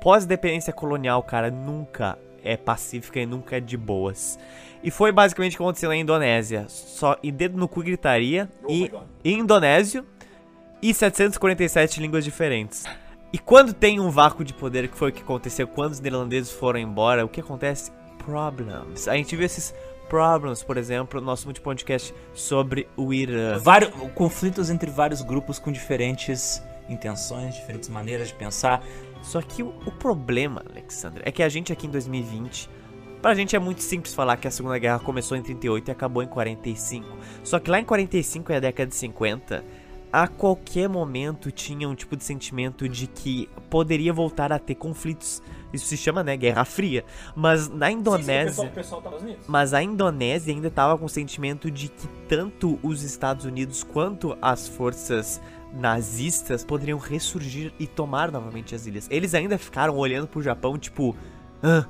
[0.00, 4.38] Pós-dependência colonial, cara, nunca é pacífica e nunca é de boas.
[4.82, 6.66] E foi basicamente o que aconteceu na Indonésia.
[6.68, 9.02] Só e dedo no cu gritaria Oh e God.
[9.24, 10.06] indonésio
[10.80, 12.84] e 747 línguas diferentes.
[13.32, 16.50] E quando tem um vácuo de poder, que foi o que aconteceu quando os neerlandeses
[16.52, 17.90] foram embora, o que acontece?
[18.18, 19.08] Problems.
[19.08, 19.74] A gente viu esses
[20.08, 23.58] Problems, por exemplo, nosso último podcast sobre o Irã.
[23.58, 28.82] Vários, conflitos entre vários grupos com diferentes intenções, diferentes maneiras de pensar.
[29.22, 32.70] Só que o, o problema, Alexandre, é que a gente aqui em 2020,
[33.20, 36.22] pra gente é muito simples falar que a Segunda Guerra começou em 38 e acabou
[36.22, 37.06] em 45.
[37.44, 39.64] Só que lá em 45 e a década de 50,
[40.12, 45.42] a qualquer momento tinha um tipo de sentimento de que poderia voltar a ter conflitos.
[45.72, 47.04] Isso se chama, né, Guerra Fria.
[47.34, 48.72] Mas na Indonésia.
[49.46, 54.36] Mas a Indonésia ainda estava com o sentimento de que tanto os Estados Unidos quanto
[54.40, 55.40] as forças
[55.72, 59.06] nazistas poderiam ressurgir e tomar novamente as ilhas.
[59.10, 61.14] Eles ainda ficaram olhando pro Japão, tipo.
[61.62, 61.84] Ah.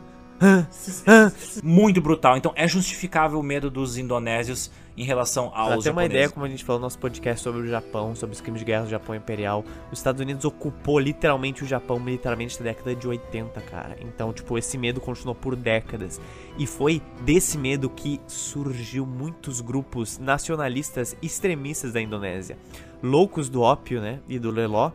[1.63, 2.37] Muito brutal.
[2.37, 6.45] Então é justificável o medo dos indonésios em relação aos Pra ter uma ideia, como
[6.45, 8.91] a gente falou no nosso podcast sobre o Japão, sobre os crimes de guerra do
[8.91, 13.97] Japão Imperial, os Estados Unidos ocupou literalmente o Japão militarmente na década de 80, cara.
[14.01, 16.21] Então, tipo, esse medo continuou por décadas.
[16.59, 22.59] E foi desse medo que surgiu muitos grupos nacionalistas extremistas da Indonésia.
[23.01, 24.91] Loucos do ópio, né, e do leló.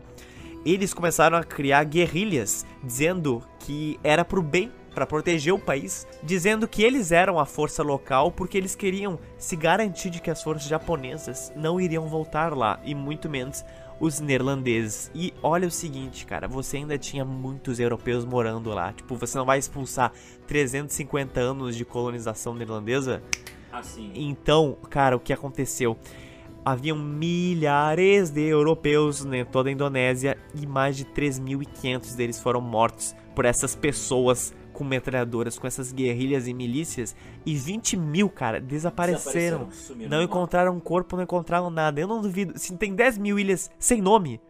[0.66, 6.68] Eles começaram a criar guerrilhas, dizendo que era pro bem para proteger o país, dizendo
[6.68, 10.68] que eles eram a força local porque eles queriam se garantir de que as forças
[10.68, 13.64] japonesas não iriam voltar lá e muito menos
[14.00, 15.10] os neerlandeses.
[15.14, 18.92] E olha o seguinte, cara, você ainda tinha muitos europeus morando lá.
[18.92, 20.12] Tipo, você não vai expulsar
[20.46, 23.22] 350 anos de colonização neerlandesa?
[23.72, 24.12] Assim.
[24.14, 25.96] Então, cara, o que aconteceu?
[26.64, 33.14] Haviam milhares de europeus em toda a Indonésia e mais de 3.500 deles foram mortos
[33.34, 37.16] por essas pessoas com metralhadoras, com essas guerrilhas e milícias.
[37.46, 39.68] E 20 mil, cara, desapareceram.
[39.68, 41.98] Desapareceram, não encontraram um corpo, não encontraram nada.
[42.00, 42.58] Eu não duvido.
[42.58, 44.40] Se tem 10 mil ilhas sem nome,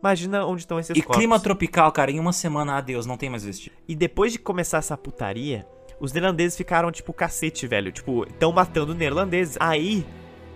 [0.00, 1.16] imagina onde estão esses E corpos.
[1.18, 3.76] clima tropical, cara, em uma semana, adeus, não tem mais vestido.
[3.86, 5.66] E depois de começar essa putaria,
[6.00, 7.92] os neerlandeses ficaram tipo cacete, velho.
[7.92, 9.56] Tipo, estão matando neerlandeses.
[9.60, 10.06] Aí,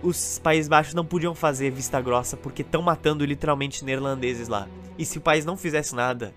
[0.01, 4.67] os Países Baixos não podiam fazer vista grossa porque estão matando literalmente neerlandeses lá.
[4.97, 6.33] E se o país não fizesse nada,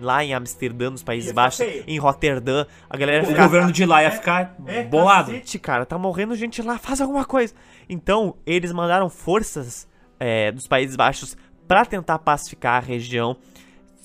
[0.00, 3.42] lá em Amsterdã, nos Países Baixos, em Roterdã, a galera ia O ficar.
[3.44, 4.56] governo de lá ia ficar
[4.90, 5.32] bolado.
[5.32, 7.54] Cacete, cara, tá morrendo gente lá, faz alguma coisa.
[7.88, 9.88] Então, eles mandaram forças
[10.20, 11.36] é, dos Países Baixos
[11.66, 13.36] pra tentar pacificar a região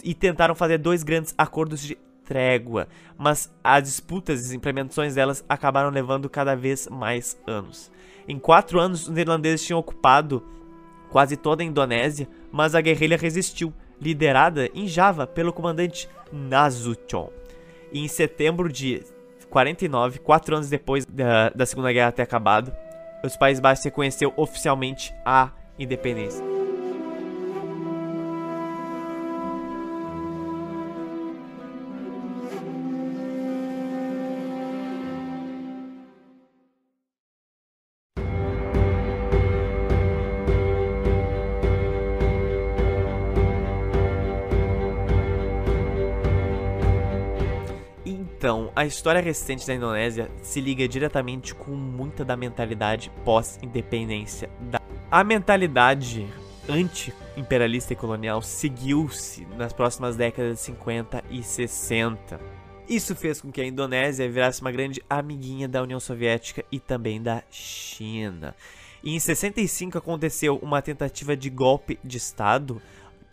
[0.04, 2.88] e tentaram fazer dois grandes acordos de trégua,
[3.18, 7.92] mas as disputas e as implementações delas acabaram levando cada vez mais anos.
[8.28, 10.42] Em quatro anos, os neerlandeses tinham ocupado
[11.10, 13.74] quase toda a Indonésia, mas a guerrilha resistiu,
[14.04, 17.30] liderada em Java pelo comandante Nasution.
[17.92, 19.02] E em setembro de
[19.50, 22.74] 49, quatro anos depois da, da Segunda Guerra ter acabado,
[23.24, 26.53] os Países Baixos reconheceu oficialmente a independência.
[48.84, 54.50] A história recente da Indonésia se liga diretamente com muita da mentalidade pós-independência.
[54.70, 56.28] da- A mentalidade
[56.68, 62.40] anti-imperialista e colonial seguiu-se nas próximas décadas de 50 e 60.
[62.88, 67.22] Isso fez com que a Indonésia virasse uma grande amiguinha da União Soviética e também
[67.22, 68.54] da China.
[69.02, 72.82] E em 65 aconteceu uma tentativa de golpe de Estado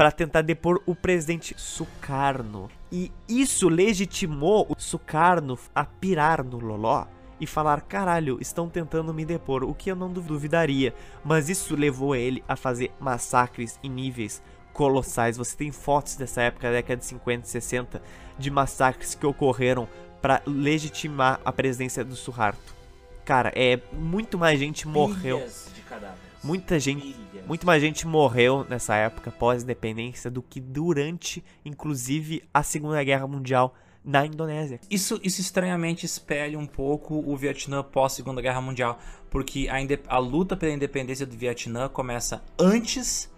[0.00, 2.70] para tentar depor o presidente Sukarno.
[2.90, 7.04] E isso legitimou o Sukarno a pirar no Loló
[7.38, 10.94] e falar: caralho, estão tentando me depor, o que eu não duvidaria.
[11.22, 15.36] Mas isso levou ele a fazer massacres em níveis colossais.
[15.36, 18.02] Você tem fotos dessa época, da década de 50 e 60,
[18.38, 19.86] de massacres que ocorreram
[20.22, 22.74] para legitimar a presidência do Suharto.
[23.22, 25.46] Cara, é muito mais gente morreu.
[25.74, 26.29] De cadáveres.
[26.42, 27.14] Muita gente,
[27.46, 33.74] muito mais gente morreu nessa época pós-independência do que durante, inclusive, a Segunda Guerra Mundial
[34.02, 34.80] na Indonésia.
[34.90, 38.98] Isso, isso estranhamente espelha um pouco o Vietnã pós Segunda Guerra Mundial,
[39.28, 39.76] porque a,
[40.14, 43.30] a luta pela independência do Vietnã começa antes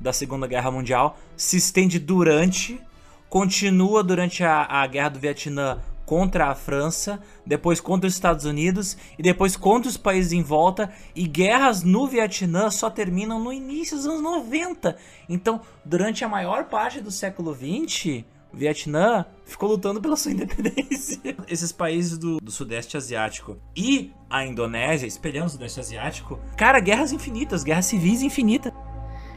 [0.00, 2.80] da Segunda Guerra Mundial, se estende durante,
[3.28, 8.96] continua durante a, a Guerra do Vietnã contra a França, depois contra os Estados Unidos
[9.18, 13.96] e depois contra os países em volta, e guerras no Vietnã só terminam no início
[13.96, 14.96] dos anos 90.
[15.28, 18.24] Então, durante a maior parte do século 20,
[18.54, 21.18] o Vietnã ficou lutando pela sua independência.
[21.48, 27.12] Esses países do, do Sudeste Asiático e a Indonésia, espelhando o Sudeste Asiático, cara, guerras
[27.12, 28.72] infinitas, guerras civis infinitas.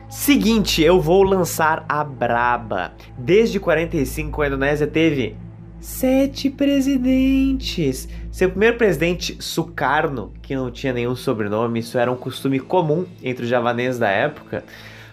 [0.08, 2.94] Seguinte, eu vou lançar a braba.
[3.18, 5.38] Desde 45 a Indonésia teve
[5.80, 8.08] sete presidentes.
[8.32, 13.44] Seu primeiro presidente, Sukarno, que não tinha nenhum sobrenome, isso era um costume comum entre
[13.44, 14.64] os javaneses da época.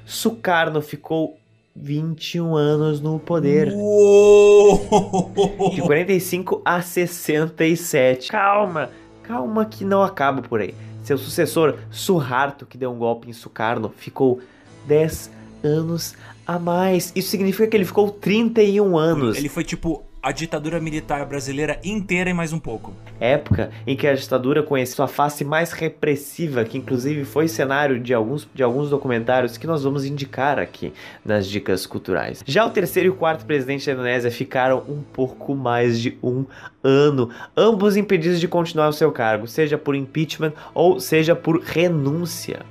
[0.04, 1.36] Sukarno ficou
[1.74, 3.72] 21 anos no poder.
[3.72, 5.30] Uou!
[5.74, 8.30] De 45 a 67.
[8.30, 8.90] Calma,
[9.22, 10.74] calma que não acaba por aí.
[11.02, 14.40] Seu sucessor, Suharto, que deu um golpe em Sukarno, ficou
[14.86, 15.30] 10
[15.62, 16.14] anos
[16.46, 17.12] a mais.
[17.14, 19.36] Isso significa que ele ficou 31 anos.
[19.36, 22.92] Ele foi tipo a ditadura militar brasileira inteira e mais um pouco.
[23.20, 28.12] Época em que a ditadura conheceu sua face mais repressiva, que inclusive foi cenário de
[28.12, 30.92] alguns, de alguns documentários que nós vamos indicar aqui
[31.24, 32.42] nas dicas culturais.
[32.44, 36.44] Já o terceiro e o quarto presidente da Indonésia ficaram um pouco mais de um
[36.82, 42.66] ano, ambos impedidos de continuar o seu cargo, seja por impeachment ou seja por renúncia.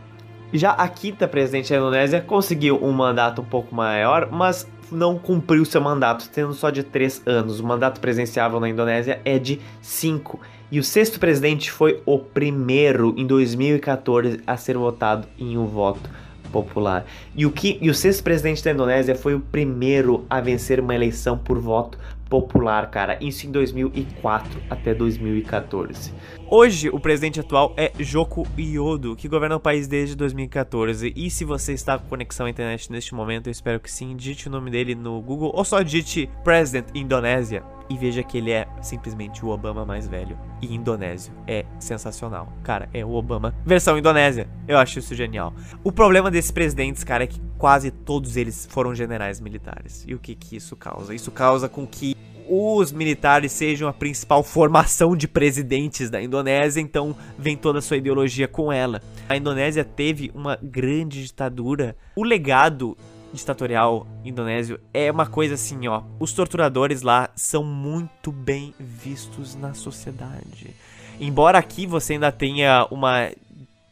[0.53, 5.65] Já a quinta presidente da Indonésia conseguiu um mandato um pouco maior, mas não cumpriu
[5.65, 7.59] seu mandato, tendo só de 3 anos.
[7.59, 10.39] O mandato presidenciável na Indonésia é de 5.
[10.71, 16.09] E o sexto presidente foi o primeiro em 2014 a ser votado em um voto
[16.51, 17.05] popular.
[17.35, 20.95] E o, que, e o sexto presidente da Indonésia foi o primeiro a vencer uma
[20.95, 21.97] eleição por voto
[22.29, 23.17] popular, cara.
[23.21, 26.13] Isso em 2004 até 2014.
[26.47, 31.11] Hoje, o presidente atual é Joko Widodo, que governa o país desde 2014.
[31.15, 34.47] E se você está com conexão à internet neste momento, eu espero que sim, digite
[34.47, 38.67] o nome dele no Google ou só digite President Indonésia e veja que ele é
[38.81, 41.33] simplesmente o Obama mais velho e indonésio.
[41.47, 42.51] É sensacional.
[42.63, 44.47] Cara, é o Obama versão indonésia.
[44.67, 45.53] Eu acho isso genial.
[45.83, 50.03] O problema desses presidentes, cara, é que quase todos eles foram generais militares.
[50.07, 51.13] E o que que isso causa?
[51.13, 52.15] Isso causa com que
[52.47, 57.97] os militares sejam a principal formação de presidentes da Indonésia, então vem toda a sua
[57.97, 59.01] ideologia com ela.
[59.27, 61.95] A Indonésia teve uma grande ditadura.
[62.15, 62.95] O legado
[63.33, 66.03] ditatorial indonésio é uma coisa assim, ó.
[66.19, 70.73] Os torturadores lá são muito bem vistos na sociedade.
[71.19, 73.31] Embora aqui você ainda tenha uma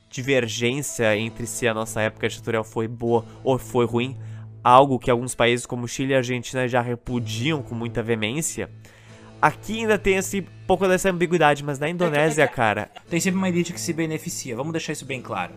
[0.10, 4.18] divergência entre se a nossa época ditatorial foi boa ou foi ruim,
[4.64, 8.70] algo que alguns países como Chile e Argentina já repudiam com muita veemência.
[9.44, 12.90] Aqui ainda tem esse pouco dessa ambiguidade, mas na Indonésia, cara.
[13.10, 15.54] Tem sempre uma elite que se beneficia, vamos deixar isso bem claro.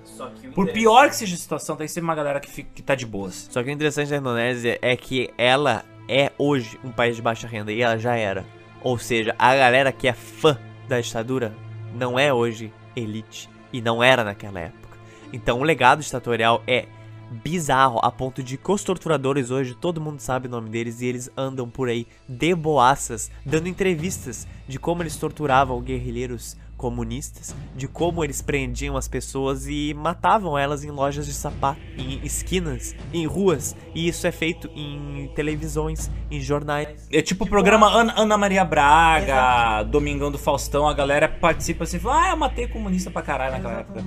[0.57, 3.07] Por pior que seja a situação, tem sempre uma galera que, fica, que tá de
[3.07, 3.47] boas.
[3.49, 7.47] Só que o interessante da Indonésia é que ela é hoje um país de baixa
[7.47, 8.45] renda e ela já era.
[8.83, 10.59] Ou seja, a galera que é fã
[10.89, 11.55] da ditadura
[11.95, 14.99] não é hoje elite e não era naquela época.
[15.33, 16.87] Então o legado ditatorial é
[17.31, 21.07] bizarro a ponto de que os torturadores hoje, todo mundo sabe o nome deles e
[21.07, 27.89] eles andam por aí de boaças, dando entrevistas de como eles torturavam guerrilheiros comunistas, de
[27.89, 33.27] como eles prendiam as pessoas e matavam elas em lojas de sapato, em esquinas, em
[33.27, 37.09] ruas, e isso é feito em televisões, em jornais.
[37.11, 39.91] É tipo o programa Ana, Ana Maria Braga, Exato.
[39.91, 43.81] Domingão do Faustão, a galera participa assim, fala, ah, eu matei comunista pra caralho naquela
[43.81, 44.05] época.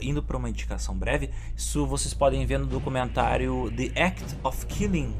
[0.00, 5.14] Indo pra uma indicação breve, isso vocês podem ver no documentário The Act of Killing,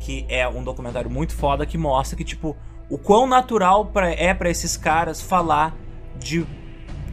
[0.00, 2.56] que é um documentário muito foda que mostra que, tipo,
[2.88, 5.74] o quão natural pra, é para esses caras falar
[6.18, 6.46] de,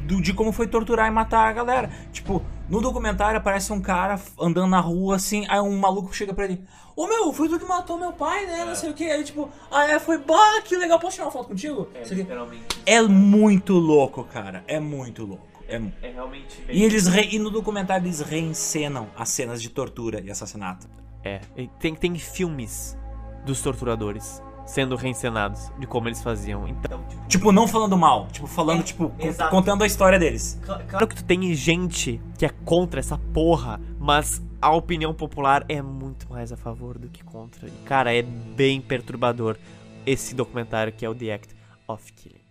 [0.06, 1.90] do, de como foi torturar e matar a galera.
[2.12, 6.46] Tipo, no documentário aparece um cara andando na rua assim, aí um maluco chega pra
[6.46, 6.64] ele:
[6.96, 8.66] Ô meu, foi tu que matou meu pai, né?
[8.66, 9.06] Não sei o que.
[9.06, 11.88] Aí tipo, ah é, foi, bah, que legal, posso tirar uma foto contigo?
[11.94, 12.82] É, literalmente.
[12.86, 14.64] É muito louco, cara.
[14.68, 15.54] É muito louco.
[15.68, 16.64] É, é realmente.
[16.70, 17.30] E eles re...
[17.32, 20.88] e no documentário eles reencenam as cenas de tortura e assassinato.
[21.24, 21.40] É,
[21.80, 22.98] tem, tem filmes
[23.46, 26.68] dos torturadores sendo reencenados de como eles faziam.
[26.68, 29.50] Então, tipo, tipo não falando mal, tipo falando é, tipo exato.
[29.50, 30.60] contando a história deles.
[30.88, 35.82] Claro que tu tem gente que é contra essa porra, mas a opinião popular é
[35.82, 37.70] muito mais a favor do que contra.
[37.86, 39.58] Cara, é bem perturbador
[40.06, 41.56] esse documentário que é o The Act
[41.88, 42.43] of Killing.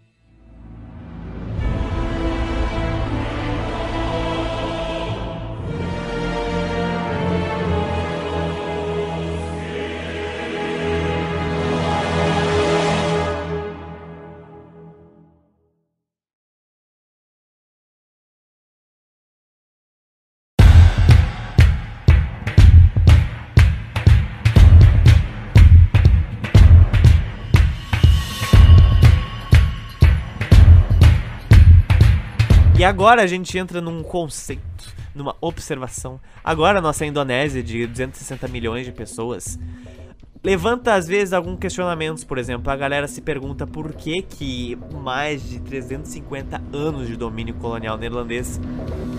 [32.83, 36.21] E agora a gente entra num conceito, numa observação.
[36.43, 39.57] Agora a nossa Indonésia, de 260 milhões de pessoas,
[40.43, 42.25] levanta às vezes alguns questionamentos.
[42.25, 47.55] Por exemplo, a galera se pergunta por que que mais de 350 anos de domínio
[47.55, 48.61] colonial neerlandês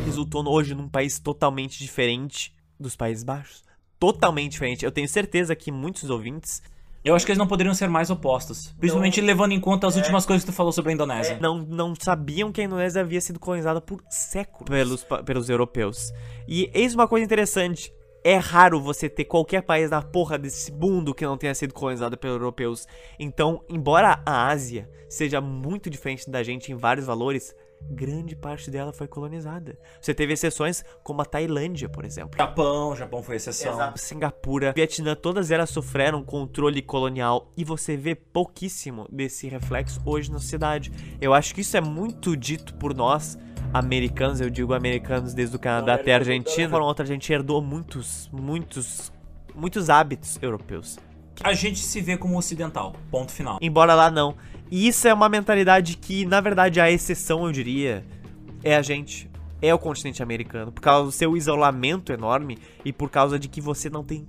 [0.04, 3.64] resultou hoje num país totalmente diferente dos Países Baixos.
[3.98, 4.84] Totalmente diferente.
[4.84, 6.62] Eu tenho certeza que muitos ouvintes
[7.04, 8.74] Eu acho que eles não poderiam ser mais opostos.
[8.80, 11.38] Principalmente levando em conta as últimas coisas que tu falou sobre a Indonésia.
[11.42, 16.14] não, não sabiam que a Indonésia havia sido colonizada por séculos pelos, pelos europeus.
[16.48, 17.94] E eis uma coisa interessante.
[18.24, 22.18] É raro você ter qualquer país na porra desse mundo que não tenha sido colonizado
[22.18, 22.88] pelos europeus.
[23.20, 27.54] Então, embora a Ásia seja muito diferente da gente em vários valores,
[27.90, 29.78] grande parte dela foi colonizada.
[30.02, 32.38] Você teve exceções como a Tailândia, por exemplo.
[32.38, 33.94] Japão, Japão foi exceção.
[33.96, 40.40] Singapura, Vietnã, todas elas sofreram controle colonial e você vê pouquíssimo desse reflexo hoje na
[40.40, 40.92] sociedade.
[41.22, 43.38] Eu acho que isso é muito dito por nós,
[43.74, 46.70] americanos, eu digo americanos desde o Canadá até a Argentina.
[46.70, 49.12] Foram outra, a gente herdou muitos, muitos,
[49.56, 50.98] muitos hábitos europeus.
[51.44, 52.96] A gente se vê como ocidental.
[53.10, 53.58] Ponto final.
[53.62, 54.36] Embora lá não.
[54.74, 58.04] E isso é uma mentalidade que, na verdade, a exceção, eu diria,
[58.64, 59.30] é a gente.
[59.62, 60.72] É o continente americano.
[60.72, 64.28] Por causa do seu isolamento enorme e por causa de que você não tem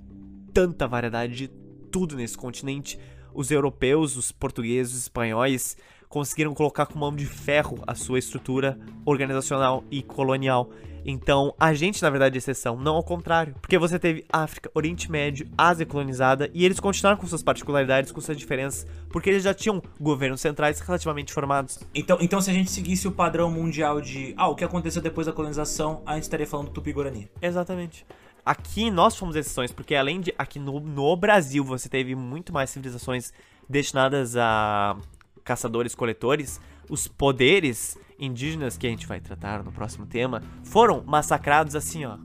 [0.53, 1.47] tanta variedade de
[1.91, 2.99] tudo nesse continente.
[3.33, 5.77] Os europeus, os portugueses, os espanhóis
[6.07, 10.69] conseguiram colocar com mão de ferro a sua estrutura organizacional e colonial.
[11.05, 13.55] Então, a gente, na verdade, é exceção, não ao contrário.
[13.61, 18.19] Porque você teve África, Oriente Médio, Ásia colonizada, e eles continuaram com suas particularidades, com
[18.19, 21.79] suas diferenças, porque eles já tinham governos centrais relativamente formados.
[21.93, 25.27] Então, então, se a gente seguisse o padrão mundial de ah, o que aconteceu depois
[25.27, 27.29] da colonização, a gente estaria falando do Tupi-Guarani.
[27.39, 28.05] Exatamente.
[28.43, 32.69] Aqui nós fomos exceções, porque além de aqui no, no Brasil você teve muito mais
[32.69, 33.31] civilizações
[33.67, 34.95] destinadas a
[35.43, 36.59] caçadores-coletores,
[36.89, 42.17] os poderes indígenas que a gente vai tratar no próximo tema foram massacrados assim, ó.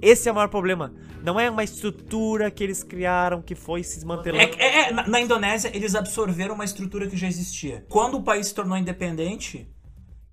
[0.00, 0.92] Esse é o maior problema.
[1.24, 4.54] Não é uma estrutura que eles criaram que foi se É, desmantelando.
[4.58, 7.84] é- é, na, na Indonésia, eles absorveram uma estrutura que já existia.
[7.88, 9.68] Quando o país se tornou independente,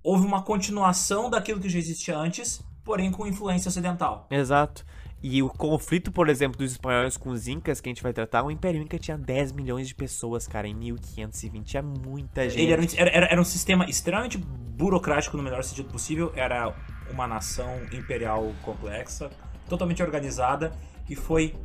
[0.04, 4.28] houve uma continuação daquilo que já existia antes, porém com influência ocidental.
[4.30, 4.86] Exato.
[5.28, 8.44] E o conflito, por exemplo, dos espanhóis com os incas, que a gente vai tratar,
[8.44, 11.78] o Império Inca tinha 10 milhões de pessoas, cara, em 1520.
[11.78, 12.62] É muita gente.
[12.62, 16.32] Ele era, um- era, era- era um sistema extremamente burocrático no melhor sentido possível.
[16.36, 16.76] Era
[17.10, 19.32] uma nação imperial complexa,
[19.68, 20.72] totalmente organizada,
[21.10, 21.56] e foi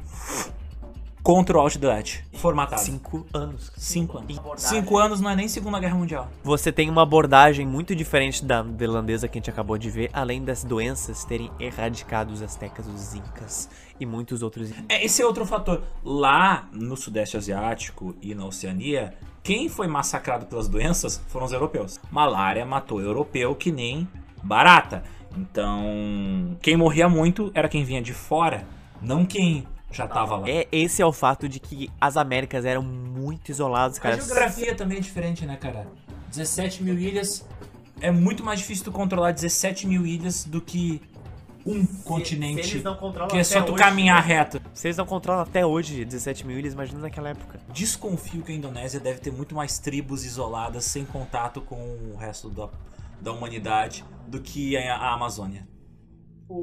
[1.23, 2.83] contra o Outlet, formatado.
[2.83, 3.71] Cinco anos.
[3.77, 4.41] Cinco anos.
[4.57, 6.29] Cinco anos não é nem Segunda Guerra Mundial.
[6.43, 10.43] Você tem uma abordagem muito diferente da irlandesa que a gente acabou de ver, além
[10.45, 13.69] das doenças terem erradicado os astecas, os incas
[13.99, 14.71] e muitos outros.
[14.89, 15.83] É, esse é outro fator.
[16.03, 22.01] Lá no Sudeste Asiático e na Oceania, quem foi massacrado pelas doenças foram os europeus.
[22.11, 24.09] Malária matou europeu que nem
[24.43, 25.03] barata.
[25.37, 28.67] Então, quem morria muito era quem vinha de fora,
[29.01, 30.49] não quem já tava lá.
[30.49, 34.21] É, esse é o fato de que as Américas eram muito isoladas, A cara.
[34.21, 35.87] geografia também é diferente, né, cara?
[36.31, 37.47] 17 mil ilhas.
[38.01, 41.03] É muito mais difícil tu controlar 17 mil ilhas do que
[41.67, 42.83] um continente.
[43.31, 44.61] que é só tu caminhar reto.
[44.73, 47.61] Se eles não controlam até hoje 17 mil ilhas, imagina naquela época.
[47.73, 52.49] Desconfio que a Indonésia deve ter muito mais tribos isoladas, sem contato com o resto
[52.49, 52.69] da,
[53.21, 55.69] da humanidade, do que a, a Amazônia.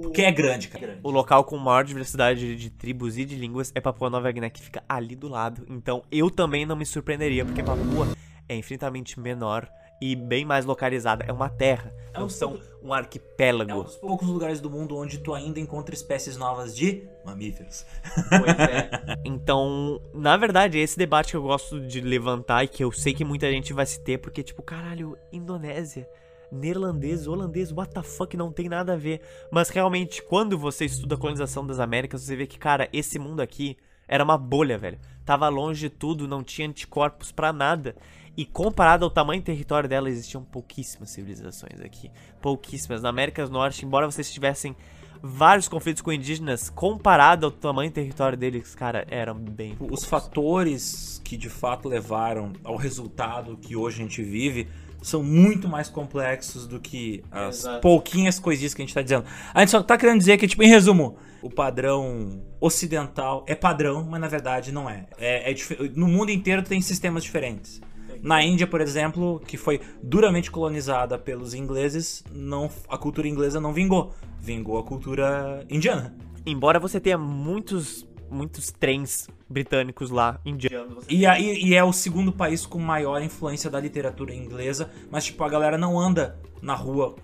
[0.01, 0.99] Porque é grande, cara.
[1.01, 4.61] O local com maior diversidade de, tribos e de línguas é Papua Nova Guiné, que
[4.61, 5.65] fica ali do lado.
[5.69, 8.07] Então eu também não me surpreenderia, porque Papua
[8.49, 9.67] é infinitamente menor
[10.01, 11.25] e bem mais localizada.
[11.27, 13.83] É uma terra, É não um são pouco- um É um arquipélago.
[13.83, 17.85] dos poucos lugares do mundo onde tu ainda encontra espécies novas de mamíferos.
[19.25, 23.23] Então, na verdade, esse debate que eu gosto de levantar e que eu sei que
[23.25, 26.07] muita gente vai se ter, porque, tipo, caralho, Indonésia,
[26.51, 29.21] neerlandês, holandês, what the fuck, não tem nada a ver.
[29.51, 33.41] Mas realmente, quando você estuda a colonização das Américas, você vê que, cara, esse mundo
[33.41, 34.99] aqui era uma bolha, velho.
[35.25, 37.95] Tava longe de tudo, não tinha anticorpos pra nada.
[38.37, 42.09] E comparado ao tamanho e território dela, existiam pouquíssimas civilizações aqui.
[42.41, 43.01] Pouquíssimas.
[43.01, 44.75] Na América do Norte, embora vocês tivessem
[45.21, 49.75] vários conflitos com indígenas, comparado ao tamanho e território deles, cara, eram bem.
[49.79, 54.67] Os fatores que de fato levaram ao resultado que hoje a gente vive
[55.01, 59.25] são muito mais complexos do que as pouquinhas coisinhas que a gente tá dizendo.
[59.53, 64.03] A gente só tá querendo dizer que, tipo, em resumo, o padrão ocidental é padrão,
[64.09, 65.05] mas na verdade não é.
[65.17, 67.79] é, é dif- no mundo inteiro tem sistemas diferentes.
[68.23, 73.71] Na Índia, por exemplo, que foi duramente colonizada pelos ingleses, não, a cultura inglesa não
[73.71, 74.13] vingou.
[74.39, 76.15] Vingou a cultura indiana.
[76.43, 81.05] Embora você tenha muitos, muitos trens britânicos lá, indianos.
[81.09, 85.43] E, aí, e é o segundo país com maior influência da literatura inglesa, mas tipo,
[85.43, 87.15] a galera não anda na rua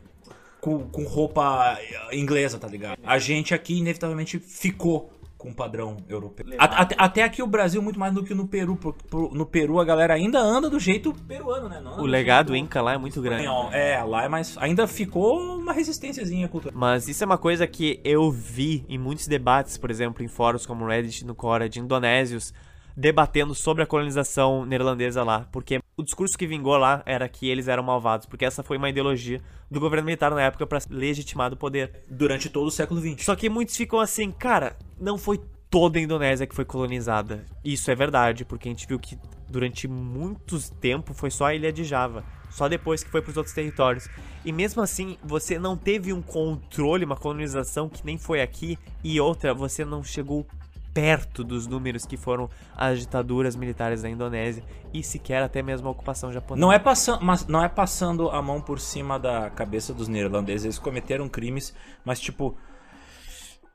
[0.61, 1.77] com, com roupa
[2.11, 2.97] inglesa, tá ligado?
[3.03, 5.11] A gente aqui inevitavelmente ficou
[5.43, 6.45] com o padrão europeu.
[6.57, 8.77] Até, até aqui o Brasil muito mais do que no Peru.
[8.77, 8.95] por-
[9.33, 11.81] no Peru a galera ainda anda do jeito peruano, né?
[11.97, 13.45] O do legado Inca lá é muito grande.
[13.73, 14.57] É, lá é mais.
[14.57, 16.77] Ainda ficou uma resistênciazinha cultural.
[16.79, 20.65] Mas isso é uma coisa que eu vi em muitos debates, por exemplo, em fóruns
[20.65, 22.53] como Reddit no Quora de indonésios,
[22.95, 27.67] debatendo sobre a colonização neerlandesa lá, porque o discurso que vingou lá era que eles
[27.67, 31.57] eram malvados, porque essa foi uma ideologia do governo militar na época para legitimar o
[31.57, 32.03] poder.
[32.09, 33.23] Durante todo o século XX.
[33.23, 35.39] Só que muitos ficam assim, cara, não foi
[35.69, 37.45] toda a Indonésia que foi colonizada.
[37.63, 39.17] Isso é verdade, porque a gente viu que
[39.49, 42.23] durante muito tempo foi só a ilha de Java.
[42.49, 44.07] Só depois que foi para os outros territórios.
[44.45, 48.77] E mesmo assim, você não teve um controle, uma colonização que nem foi aqui.
[49.03, 50.45] E outra, você não chegou
[50.93, 54.63] perto dos números que foram as ditaduras militares da Indonésia
[54.93, 56.65] e sequer até mesmo a ocupação japonesa.
[56.65, 60.65] Não é, passando, mas não é passando a mão por cima da cabeça dos neerlandeses.
[60.65, 61.73] Eles cometeram crimes,
[62.05, 62.55] mas tipo,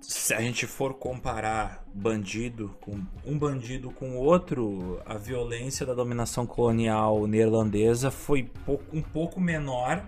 [0.00, 6.46] se a gente for comparar bandido com um bandido com outro, a violência da dominação
[6.46, 8.50] colonial neerlandesa foi
[8.92, 10.04] um pouco menor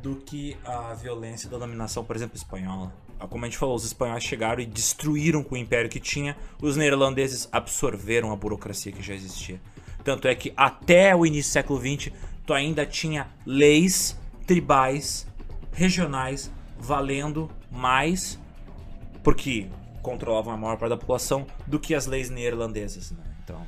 [0.00, 2.92] do que a violência da dominação, por exemplo, espanhola.
[3.28, 6.76] Como a gente falou, os espanhóis chegaram e destruíram com o império que tinha, os
[6.76, 9.60] neerlandeses absorveram a burocracia que já existia.
[10.04, 12.12] Tanto é que até o início do século XX,
[12.44, 15.26] tu ainda tinha leis tribais,
[15.72, 18.38] regionais, valendo mais
[19.22, 19.68] porque
[20.02, 23.12] controlavam a maior parte da população do que as leis neerlandesas.
[23.12, 23.22] Né?
[23.42, 23.64] Então.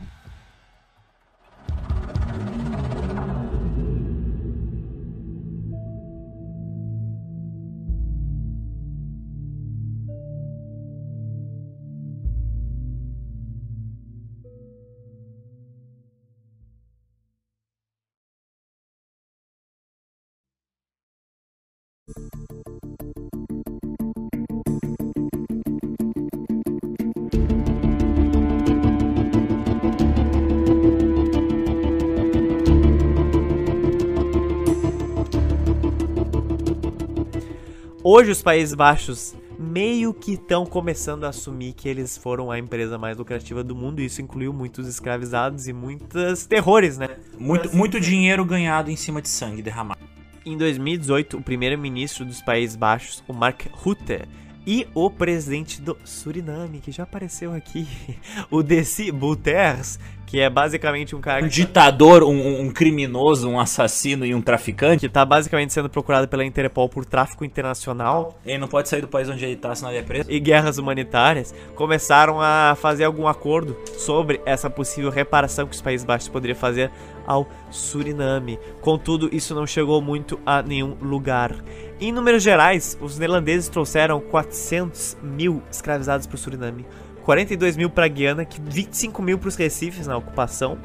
[38.07, 42.99] Hoje os Países Baixos meio que estão começando a assumir que eles foram a empresa
[42.99, 43.99] mais lucrativa do mundo.
[43.99, 47.17] E isso incluiu muitos escravizados e muitos terrores, né?
[47.39, 49.99] Muito, muito dinheiro ganhado em cima de sangue derramado.
[50.45, 54.29] Em 2018, o primeiro-ministro dos Países Baixos, o Mark Rutte,
[54.67, 57.87] e o presidente do Suriname, que já apareceu aqui,
[58.51, 61.45] o Desi Bouterres, que é basicamente um cara...
[61.45, 65.07] Um ditador, um, um, criminoso, um assassino e um traficante.
[65.07, 68.39] Que tá basicamente sendo procurado pela Interpol por tráfico internacional.
[68.45, 70.31] Ele não pode sair do país onde ele tá, senão ele é preso.
[70.31, 71.55] E guerras humanitárias.
[71.75, 76.91] Começaram a fazer algum acordo sobre essa possível reparação que os Países Baixos poderiam fazer
[77.27, 78.59] ao Suriname.
[78.81, 81.55] Contudo, isso não chegou muito a nenhum lugar.
[82.01, 86.87] Em números gerais, os neerlandeses trouxeram 400 mil escravizados para o Suriname,
[87.23, 90.79] 42 mil para a Guiana, 25 mil para os Recifes na ocupação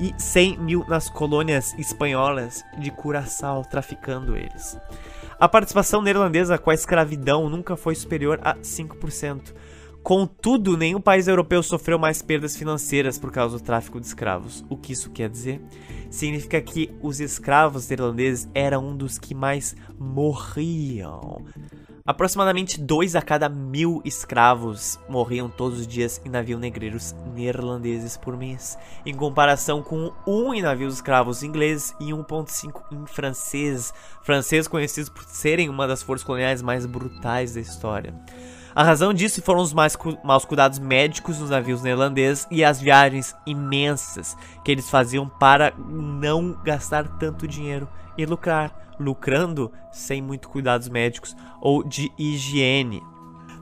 [0.00, 4.78] e 100 mil nas colônias espanholas de Curaçao, traficando eles.
[5.38, 9.54] A participação neerlandesa com a escravidão nunca foi superior a 5%.
[10.02, 14.64] Contudo, nenhum país europeu sofreu mais perdas financeiras por causa do tráfico de escravos.
[14.68, 15.60] O que isso quer dizer?
[16.10, 21.44] Significa que os escravos irlandeses eram um dos que mais morriam.
[22.04, 28.36] Aproximadamente dois a cada mil escravos morriam todos os dias em navios negreiros neerlandeses por
[28.36, 28.76] mês,
[29.06, 35.22] em comparação com um em navios escravos ingleses e 1.5 em francês, franceses conhecidos por
[35.24, 38.12] serem uma das forças coloniais mais brutais da história.
[38.74, 42.80] A razão disso foram os mais cu maus cuidados médicos nos navios neerlandeses e as
[42.80, 50.48] viagens imensas que eles faziam para não gastar tanto dinheiro e lucrar, lucrando sem muito
[50.48, 53.02] cuidados médicos ou de higiene.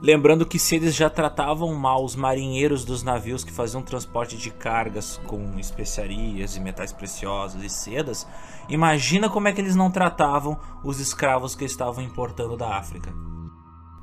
[0.01, 4.49] Lembrando que se eles já tratavam mal os marinheiros dos navios que faziam transporte de
[4.49, 8.25] cargas com especiarias e metais preciosos e sedas,
[8.69, 13.13] imagina como é que eles não tratavam os escravos que estavam importando da África.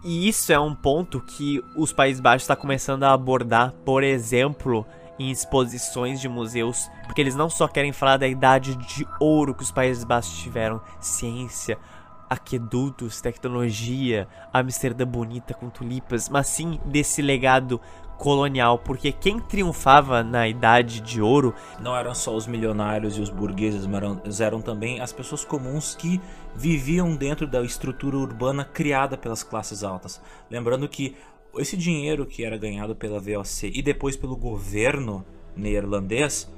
[0.08, 4.85] E isso é um ponto que os Países Baixos está começando a abordar, por exemplo,
[5.17, 9.64] em exposições de museus, porque eles não só querem falar da idade de ouro que
[9.64, 11.80] os Países Baixos tiveram, ciência,
[12.30, 17.82] aquedutos, tecnologia, Amsterdã bonita com tulipas, mas sim desse legado
[18.18, 23.30] colonial, porque quem triunfava na Idade de Ouro não eram só os milionários e os
[23.30, 26.22] burgueses, mas eram também as pessoas comuns que
[26.56, 30.22] viviam dentro da estrutura urbana criada pelas classes altas.
[30.50, 31.16] Lembrando que
[31.58, 36.52] esse dinheiro que era ganhado pela VOC e depois pelo governo neerlandês,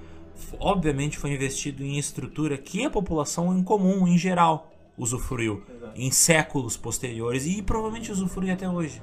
[0.60, 5.64] obviamente foi investido em estrutura que a população em comum, em geral, usufruiu
[5.95, 9.02] em séculos posteriores e provavelmente usufrui até hoje.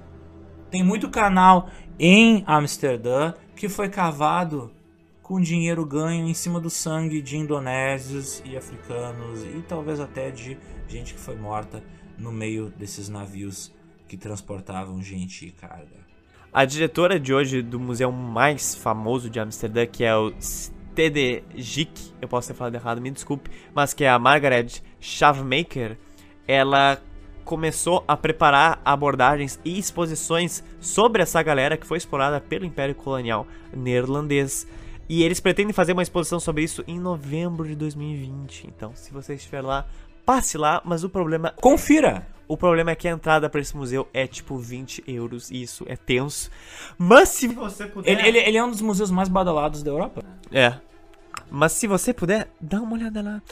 [0.75, 1.71] Tem muito canal
[2.01, 4.73] em Amsterdã que foi cavado
[5.23, 10.59] com dinheiro ganho em cima do sangue de indonésios e africanos e talvez até de
[10.89, 11.81] gente que foi morta
[12.19, 13.73] no meio desses navios
[14.09, 16.05] que transportavam gente e carga.
[16.53, 22.27] A diretora de hoje do museu mais famoso de Amsterdã, que é o Stedelijk, eu
[22.27, 25.97] posso ter falado errado, me desculpe, mas que é a Margaret Schaafmaker,
[26.49, 27.01] ela
[27.45, 33.47] começou a preparar abordagens e exposições sobre essa galera que foi explorada pelo Império Colonial
[33.73, 34.67] Neerlandês.
[35.09, 38.67] E eles pretendem fazer uma exposição sobre isso em novembro de 2020.
[38.69, 39.87] Então, se você estiver lá,
[40.25, 41.53] passe lá, mas o problema.
[41.61, 42.27] Confira!
[42.47, 45.85] O problema é que a entrada para esse museu é tipo 20 euros, e isso
[45.89, 46.51] é tenso.
[46.99, 48.11] Mas se você puder.
[48.11, 50.23] Ele, ele, ele é um dos museus mais badalados da Europa.
[50.53, 50.75] É.
[51.51, 53.43] Mas se você puder, dá uma olhada lá.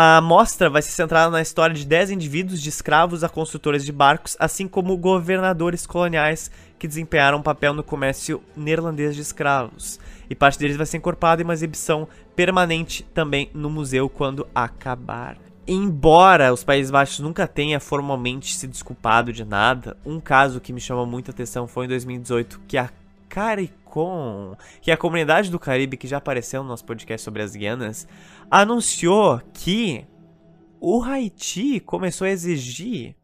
[0.00, 3.90] A mostra vai se centrar na história de 10 indivíduos de escravos a construtores de
[3.90, 9.98] barcos, assim como governadores coloniais que desempenharam um papel no comércio neerlandês de escravos.
[10.30, 15.36] E parte deles vai ser encorpada em uma exibição permanente também no museu quando acabar.
[15.66, 20.80] Embora os Países Baixos nunca tenha formalmente se desculpado de nada, um caso que me
[20.80, 22.88] chamou muita atenção foi em 2018, que a
[23.28, 27.54] CARICOM, que é a comunidade do Caribe que já apareceu no nosso podcast sobre as
[27.54, 28.06] Guianas,
[28.50, 30.06] anunciou que
[30.80, 33.16] o Haiti começou a exigir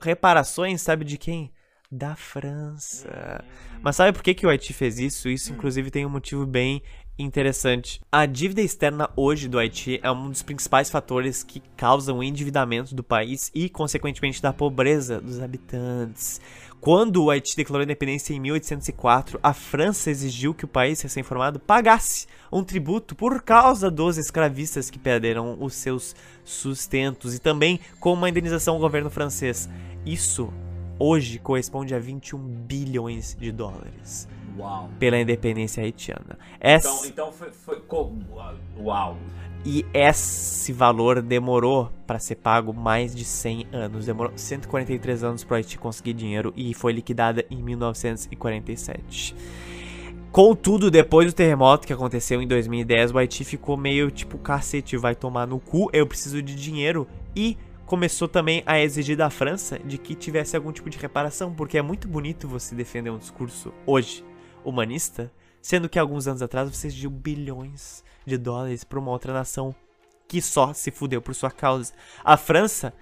[0.00, 1.52] reparações, sabe de quem?
[1.90, 3.44] Da França.
[3.82, 5.28] Mas sabe por que, que o Haiti fez isso?
[5.28, 6.82] Isso, inclusive, tem um motivo bem
[7.18, 8.00] interessante.
[8.12, 12.94] A dívida externa hoje do Haiti é um dos principais fatores que causam o endividamento
[12.94, 16.40] do país e, consequentemente, da pobreza dos habitantes.
[16.80, 22.28] Quando o Haiti declarou independência em 1804, a França exigiu que o país recém-formado pagasse
[22.52, 26.14] um tributo por causa dos escravistas que perderam os seus
[26.44, 29.68] sustentos e também com uma indenização ao governo francês.
[30.06, 30.52] Isso
[31.00, 34.90] hoje corresponde a 21 bilhões de dólares Uau.
[34.98, 36.38] pela independência haitiana.
[36.60, 36.88] Essa...
[36.88, 37.82] Então, então foi, foi.
[38.78, 39.16] Uau.
[39.64, 44.06] E esse valor demorou para ser pago mais de 100 anos.
[44.06, 49.34] Demorou 143 anos para o Haiti conseguir dinheiro e foi liquidada em 1947.
[50.30, 55.14] Contudo, depois do terremoto que aconteceu em 2010, o Haiti ficou meio tipo, cacete, vai
[55.14, 57.06] tomar no cu, eu preciso de dinheiro.
[57.34, 61.76] E começou também a exigir da França de que tivesse algum tipo de reparação, porque
[61.76, 64.24] é muito bonito você defender um discurso hoje
[64.64, 69.74] humanista, sendo que alguns anos atrás você exigiu bilhões de dólares para uma outra nação
[70.26, 71.92] que só se fudeu por sua causa.
[72.22, 72.92] A França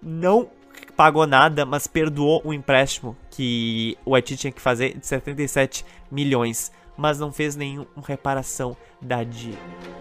[0.00, 0.48] não
[0.96, 6.70] pagou nada, mas perdoou o empréstimo que o Haiti tinha que fazer de 77 milhões,
[6.96, 9.99] mas não fez nenhuma reparação da dívida.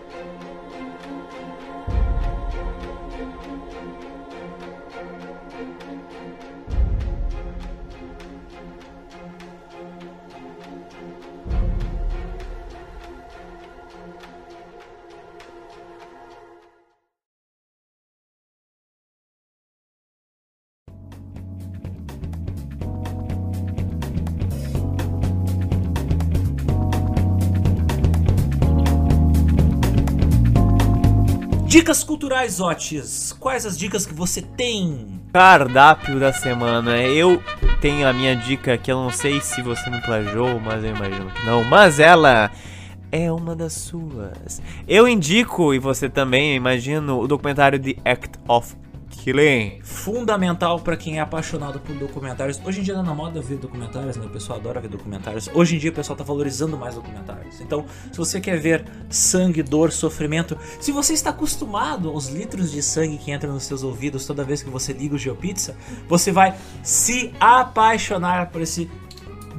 [31.69, 33.31] Dicas culturais, Otis.
[33.39, 35.21] Quais as dicas que você tem?
[35.31, 36.97] Cardápio da semana.
[36.97, 37.43] Eu
[37.79, 41.29] tenho a minha dica que eu não sei se você me plagiou, mas eu imagino
[41.29, 41.63] que não.
[41.63, 42.49] Mas ela
[43.11, 44.59] é uma das suas.
[44.87, 48.75] Eu indico, e você também, eu imagino, o documentário The Act of
[49.09, 49.79] Killing.
[49.83, 52.59] Fundamental pra quem é apaixonado por documentários.
[52.63, 54.25] Hoje em dia tá na moda ver documentários, né?
[54.25, 55.49] O pessoal adora ver documentários.
[55.53, 57.59] Hoje em dia o pessoal tá valorizando mais documentários.
[57.61, 62.81] Então, se você quer ver sangue, dor, sofrimento, se você está acostumado aos litros de
[62.81, 65.75] sangue que entram nos seus ouvidos toda vez que você liga o GeoPizza,
[66.07, 68.89] você vai se apaixonar por esse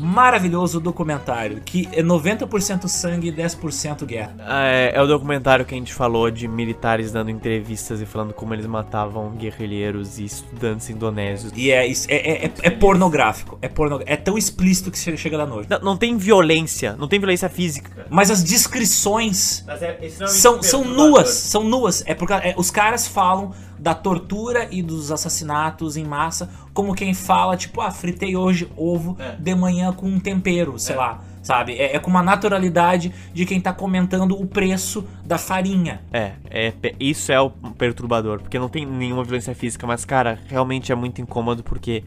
[0.01, 4.35] maravilhoso documentário que é 90% sangue e 10% guerra.
[4.49, 8.55] É, é o documentário que a gente falou de militares dando entrevistas e falando como
[8.55, 11.53] eles matavam guerrilheiros e estudantes indonésios.
[11.55, 13.59] E é, isso- é, é, é- é pornográfico.
[13.63, 15.69] É, porno, é tão explícito que chega- chega da noite.
[15.71, 18.07] Não, não tem violência, não tem violência física.
[18.09, 22.03] Mas as descrições Mas é são, são nuas, são nuas.
[22.07, 27.15] É porque é, os caras falam da tortura e dos assassinatos em massa como quem
[27.15, 29.37] fala, tipo, ah, fritei hoje ovo É.
[29.37, 31.73] de manhã com um tempero, sei lá, sabe?
[31.75, 36.03] É, é com uma naturalidade de quem tá comentando o preço da farinha.
[36.13, 40.93] É, é, isso é o perturbador, porque não tem nenhuma violência física, mas cara, realmente
[40.93, 42.05] é muito incômodo porque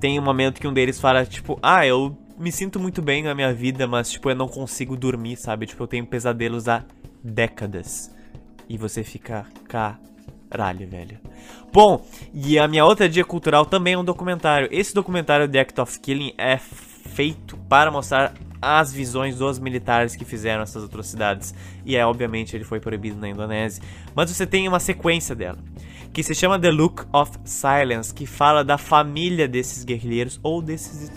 [0.00, 3.34] tem um momento que um deles fala, tipo, ah, eu me sinto muito bem na
[3.34, 5.66] minha vida, mas tipo, eu não consigo dormir, sabe?
[5.66, 6.84] Tipo, eu tenho pesadelos há
[7.22, 8.14] décadas.
[8.68, 9.46] E você fica,
[10.50, 11.18] caralho, velho.
[11.72, 14.68] Bom, e a minha outra dica cultural também é um documentário.
[14.70, 20.24] Esse documentário The Act of Killing é feito para mostrar as visões dos militares que
[20.24, 21.54] fizeram essas atrocidades.
[21.84, 23.82] E é, obviamente, ele foi proibido na Indonésia.
[24.14, 25.58] Mas você tem uma sequência dela,
[26.12, 31.12] que se chama The Look of Silence, que fala da família desses guerrilheiros ou desses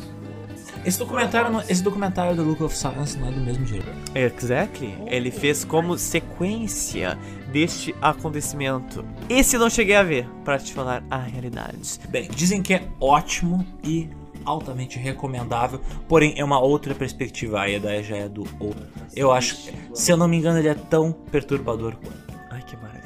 [0.85, 3.93] Esse documentário, não- esse documentário do Look of Silence não é do mesmo diretor.
[4.15, 4.95] Exactly.
[5.07, 7.17] Ele fez como sequência
[7.51, 9.05] deste acontecimento.
[9.29, 11.99] Esse eu não cheguei a ver, pra te falar a realidade.
[12.09, 14.09] Bem, dizem que é ótimo e
[14.45, 18.87] altamente recomendável, porém é uma outra perspectiva, a ideia já é do outro.
[19.15, 19.55] Eu acho,
[19.93, 22.33] se eu não me engano, ele é tão perturbador quanto.
[22.49, 23.01] Ai, que maravilha.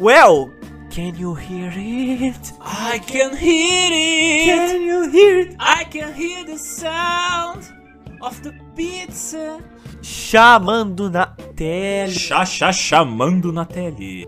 [0.00, 0.50] Well,
[0.90, 2.54] can you hear it?
[2.60, 4.46] I can hear it!
[4.46, 5.56] Can you hear it?
[5.58, 7.83] I can hear the sound
[8.24, 9.58] of the pizza.
[10.00, 12.10] Chamando na tela.
[12.10, 14.26] Chá, chá, chamando na tele.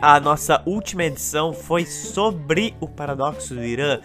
[0.00, 4.00] A nossa última edição foi sobre o paradoxo do Irã.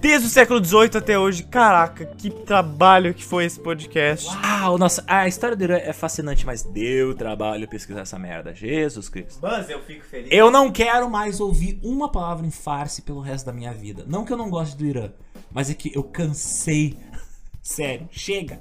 [0.00, 1.44] Desde o século XVIII até hoje.
[1.44, 4.26] Caraca, que trabalho que foi esse podcast.
[4.28, 8.54] Uau, nossa, a história do Irã é fascinante, mas deu trabalho pesquisar essa merda.
[8.54, 9.38] Jesus Cristo.
[9.42, 10.28] Mas eu fico feliz.
[10.30, 14.04] Eu não quero mais ouvir uma palavra em farce pelo resto da minha vida.
[14.06, 15.10] Não que eu não goste do Irã,
[15.52, 16.96] mas é que eu cansei.
[17.62, 18.58] Sério, chega.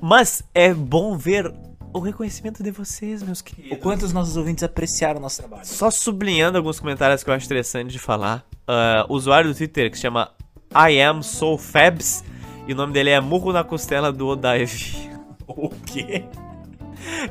[0.00, 1.52] Mas é bom ver
[1.92, 3.78] o reconhecimento de vocês, meus O queridos.
[3.78, 5.66] quanto os nossos ouvintes apreciaram o nosso trabalho.
[5.66, 8.44] Só sublinhando alguns comentários que eu acho interessante de falar.
[9.08, 10.30] O usuário do Twitter que se chama
[10.72, 12.22] I am so Fabs
[12.68, 15.08] e o nome dele é Murro na Costela do Odaive.
[15.50, 16.24] O quê?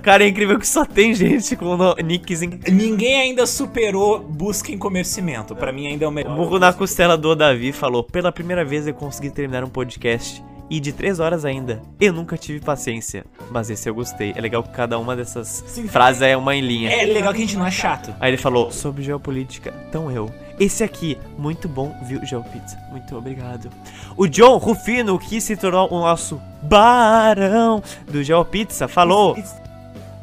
[0.01, 4.71] Cara, é incrível que só tem gente com no- nicks em Ninguém ainda superou busca
[4.71, 5.55] em comercimento.
[5.55, 6.35] Pra mim ainda é o melhor.
[6.35, 10.43] Murro na costela do Davi falou: Pela primeira vez eu consegui terminar um podcast.
[10.69, 11.81] E de três horas ainda.
[11.97, 13.23] Eu nunca tive paciência.
[13.49, 14.33] Mas esse eu gostei.
[14.35, 16.89] É legal que cada uma dessas frases é uma em linha.
[16.89, 18.13] É legal que a gente não é chato.
[18.19, 19.73] Aí ele falou sobre geopolítica.
[19.87, 20.29] Então eu.
[20.59, 22.77] Esse aqui, muito bom, viu, Geopizza?
[22.89, 23.69] Muito obrigado.
[24.15, 29.35] O John Rufino, que se tornou o nosso barão do Geopizza, falou.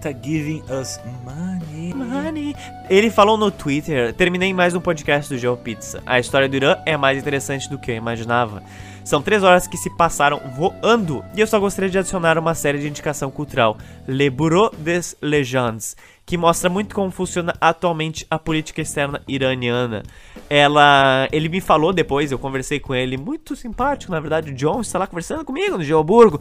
[0.01, 1.95] Tá giving us money.
[1.95, 2.57] Money.
[2.91, 6.03] Ele falou no Twitter: Terminei mais um podcast do GeoPizza.
[6.05, 8.63] A história do Irã é mais interessante do que eu imaginava.
[9.05, 12.79] São três horas que se passaram voando e eu só gostaria de adicionar uma série
[12.79, 15.95] de indicação cultural, Le Bureau des Légendes,
[16.27, 20.03] que mostra muito como funciona atualmente a política externa iraniana.
[20.49, 24.81] Ela, ele me falou depois, eu conversei com ele, muito simpático, na verdade, o John
[24.81, 26.41] está lá conversando comigo no Geoburgo.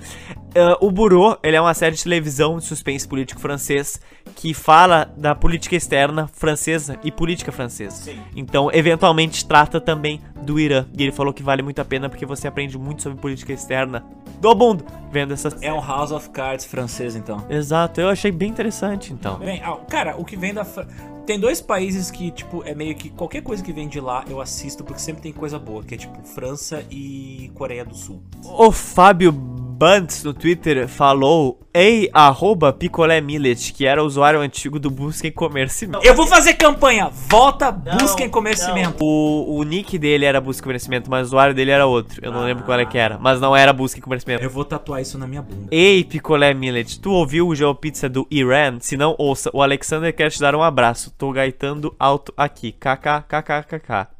[0.55, 3.99] Eh, o Bureau, ele é uma série de televisão de suspense político francês
[4.35, 8.11] que fala da política externa francesa e política francesa.
[8.35, 10.85] Então, eventualmente trata também do Irã.
[10.97, 14.05] E ele falou que vale muito a pena porque você aprende muito sobre política externa
[14.39, 15.61] do mundo vendo essas.
[15.61, 17.45] É um House of Cards francês, então.
[17.49, 19.37] Exato, eu achei bem interessante então.
[19.37, 20.63] Bem, cara, o que vem da.
[20.65, 20.85] Fra-
[21.25, 24.41] Tem dois países que, tipo, é meio que qualquer coisa que vem de lá eu
[24.41, 28.21] assisto porque sempre tem coisa boa, que é tipo França e Coreia do Sul.
[28.43, 34.79] O Fábio Bantz no Twitter falou: Ei, arroba picolé millet, que era o usuário antigo
[34.79, 36.05] do Busca em Comercimento.
[36.05, 37.09] Eu vou fazer campanha!
[37.29, 39.03] Volta, busca em comercimento.
[39.03, 42.23] O, o nick dele era Busca em Conhecimento, mas o usuário dele era outro.
[42.23, 44.43] Eu não lembro qual é que era, mas não era Busca em Conhecimento.
[44.43, 45.67] Eu vou tatuar isso na minha bunda.
[45.71, 48.77] Ei, Picolé Millet, tu ouviu o GeoPizza do Iran?
[48.79, 49.49] Se não, ouça.
[49.51, 51.12] O Alexander quer te dar um abraço.
[51.17, 52.71] Tô gaitando alto aqui.
[52.71, 54.13] KKKKKK.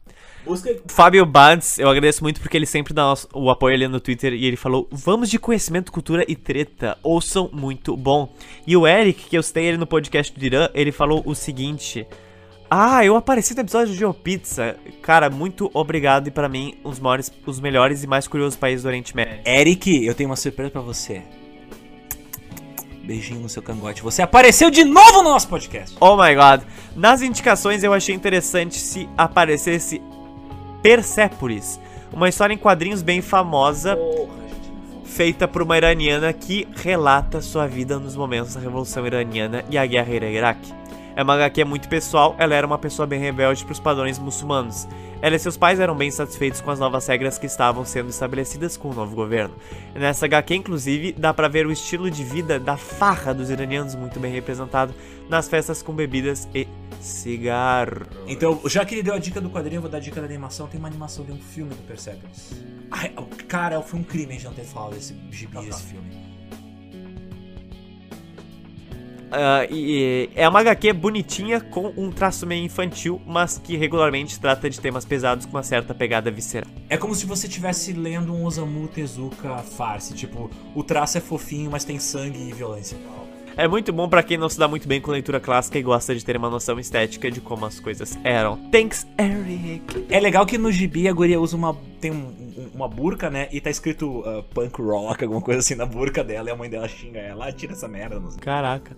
[0.46, 4.34] Busca Fábio Bantz, eu agradeço muito porque ele sempre dá o apoio ali no Twitter
[4.34, 6.98] e ele falou: Vamos de conhecimento, cultura e treta.
[7.02, 8.34] Ouçam muito bom.
[8.68, 12.06] E o Eric, que eu citei ele no podcast do Irã, ele falou o seguinte.
[12.70, 14.76] Ah, eu apareci no episódio de GeoPizza.
[15.02, 18.88] Cara, muito obrigado e pra mim, os maiores, os melhores e mais curiosos países do
[18.88, 19.40] Oriente Médio.
[19.46, 21.22] Eric, eu tenho uma surpresa pra você.
[23.04, 24.02] Beijinho no seu cangote.
[24.02, 25.96] Você apareceu de novo no nosso podcast.
[26.00, 26.62] Oh my god.
[26.96, 30.02] Nas indicações eu achei interessante se aparecesse
[30.82, 31.80] Persepolis,
[32.12, 33.98] uma história em quadrinhos bem famosa,
[35.06, 39.86] feita por uma iraniana que relata sua vida nos momentos da Revolução Iraniana e a
[39.86, 40.74] Guerra Iraque.
[41.16, 44.88] É uma HQ muito pessoal, ela era uma pessoa bem rebelde para os padrões muçulmanos.
[45.22, 48.76] Ela e seus pais eram bem satisfeitos com as novas regras que estavam sendo estabelecidas
[48.76, 49.56] com o novo governo.
[49.96, 54.20] Nessa HQ, inclusive, dá pra ver o estilo de vida da farra dos iranianos muito
[54.20, 54.94] bem representado
[55.30, 56.68] nas festas com bebidas e
[57.00, 58.06] cigarro.
[58.28, 60.28] Então, já que ele deu a dica do quadrinho, eu vou dar a dica da
[60.28, 60.68] animação.
[60.68, 62.52] Tem uma animação de um filme do Persepolis.
[62.92, 63.14] Ai,
[63.48, 66.23] cara, foi um crime a gente não ter falado desse gibi, desse filme.
[69.34, 74.70] Ah, e, é uma HQ bonitinha com um traço meio infantil, mas que regularmente trata
[74.70, 76.70] de temas pesados com uma certa pegada visceral.
[76.88, 80.14] É como se você estivesse lendo um Osamu Tezuka farce.
[80.14, 82.96] Tipo, o traço é fofinho, mas tem sangue e violência.
[83.58, 86.16] É muito bom pra quem não se dá muito bem com leitura clássica e gosta
[86.16, 88.58] de ter uma noção estética de como as coisas eram.
[88.72, 90.06] Thanks, Eric.
[90.10, 93.48] É legal que no gibi a guria usa uma tem um- um- uma burca, né?
[93.52, 96.50] E tá escrito ah, punk rock, alguma coisa assim na burca dela.
[96.50, 97.48] E a mãe dela xinga ela.
[97.48, 98.20] Ah, tira essa merda.
[98.20, 98.40] Não sei.
[98.40, 98.96] Caraca.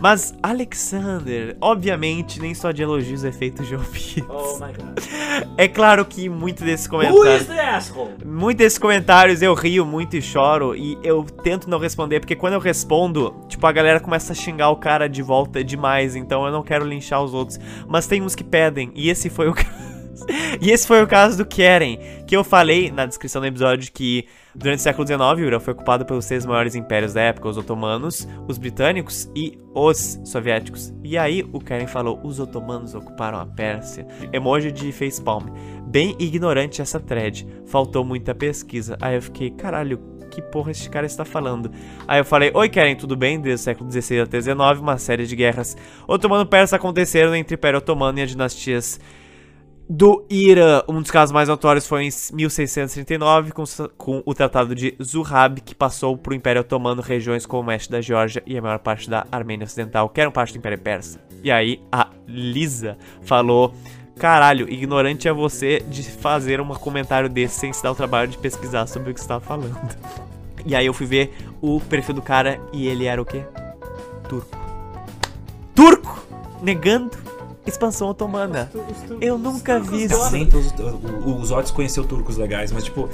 [0.00, 4.24] Mas Alexander, obviamente, nem só de elogios é feito Joe Pitts.
[4.28, 4.96] Oh my god.
[5.58, 7.46] É claro que muito desses Who is comentários.
[7.46, 8.10] the asshole?
[8.24, 12.54] Muitos desses comentários eu rio muito e choro e eu tento não responder, porque quando
[12.54, 16.52] eu respondo, tipo, a galera começa a xingar o cara de volta demais, então eu
[16.52, 17.58] não quero linchar os outros.
[17.86, 19.95] Mas tem uns que pedem, e esse foi o caso.
[20.60, 24.26] E esse foi o caso do Keren, que eu falei na descrição do episódio que
[24.54, 27.58] durante o século XIX o Irã foi ocupado pelos seis maiores impérios da época, os
[27.58, 30.94] otomanos, os britânicos e os soviéticos.
[31.04, 34.06] E aí o Keren falou, os otomanos ocuparam a Pérsia.
[34.32, 35.48] Emoji de facepalm.
[35.86, 38.96] Bem ignorante essa thread, faltou muita pesquisa.
[39.00, 41.70] Aí eu fiquei, caralho, que porra esse cara está falando?
[42.06, 43.40] Aí eu falei, oi Keren, tudo bem?
[43.40, 45.76] Desde o século XVI até XIX, uma série de guerras
[46.08, 49.00] otomano-persa aconteceram entre o Império Otomano e as dinastias
[49.88, 50.82] do Irã.
[50.88, 53.64] Um dos casos mais notórios foi em 1639, com,
[53.96, 57.90] com o Tratado de Zurab, que passou para o Império Otomano regiões como o oeste
[57.90, 61.20] da Geórgia e a maior parte da Armênia Ocidental, que eram parte do Império Persa.
[61.42, 63.74] E aí a Lisa falou...
[64.18, 68.38] Caralho, ignorante é você de fazer um comentário desse sem se dar o trabalho de
[68.38, 69.76] pesquisar sobre o que você estava falando.
[70.64, 73.44] E aí eu fui ver o perfil do cara e ele era o quê?
[74.26, 74.58] Turco.
[75.74, 76.26] Turco!
[76.62, 77.18] Negando
[77.66, 78.70] expansão otomana.
[79.20, 80.16] Eu nunca vi isso.
[80.16, 83.08] Os, os Otis conheceu turcos legais, mas tipo.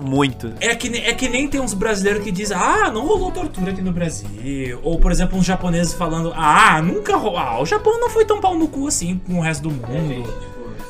[0.00, 0.52] Muito.
[0.60, 3.80] É que, é que nem tem uns brasileiros que dizem, ah, não rolou tortura aqui
[3.80, 4.80] no Brasil.
[4.82, 7.38] Ou, por exemplo, uns japoneses falando, ah, nunca rolou.
[7.38, 10.28] Ah, o Japão não foi tão pau no cu assim com o resto do mundo.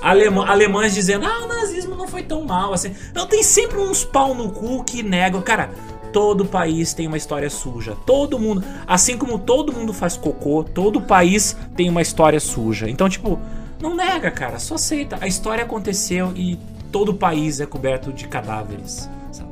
[0.01, 2.95] Alema- alemães dizendo, ah, o nazismo não foi tão mal assim.
[3.15, 5.43] Não, tem sempre uns pau no cu que negam.
[5.43, 5.71] Cara,
[6.15, 7.97] todo país tem uma história suja.
[8.07, 8.65] Todo mundo.
[8.86, 12.89] Assim como todo mundo faz cocô, todo país tem uma história suja.
[12.89, 13.36] Então, tipo,
[13.83, 14.60] não nega, cara.
[14.60, 15.18] Só aceita.
[15.20, 16.57] A história aconteceu e
[16.93, 19.10] todo país é coberto de cadáveres.
[19.33, 19.51] Sabe?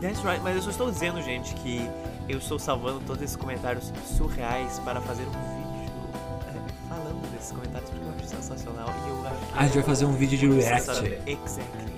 [0.00, 1.86] That's right, mas eu só estou dizendo, gente, que
[2.26, 5.92] eu estou salvando todos esses comentários surreais para fazer um vídeo
[6.48, 9.82] é, falando desses comentários porque eu acho sensacional e eu acho que A gente vai
[9.82, 10.90] fazer um vídeo de react.
[11.26, 11.91] Exactly.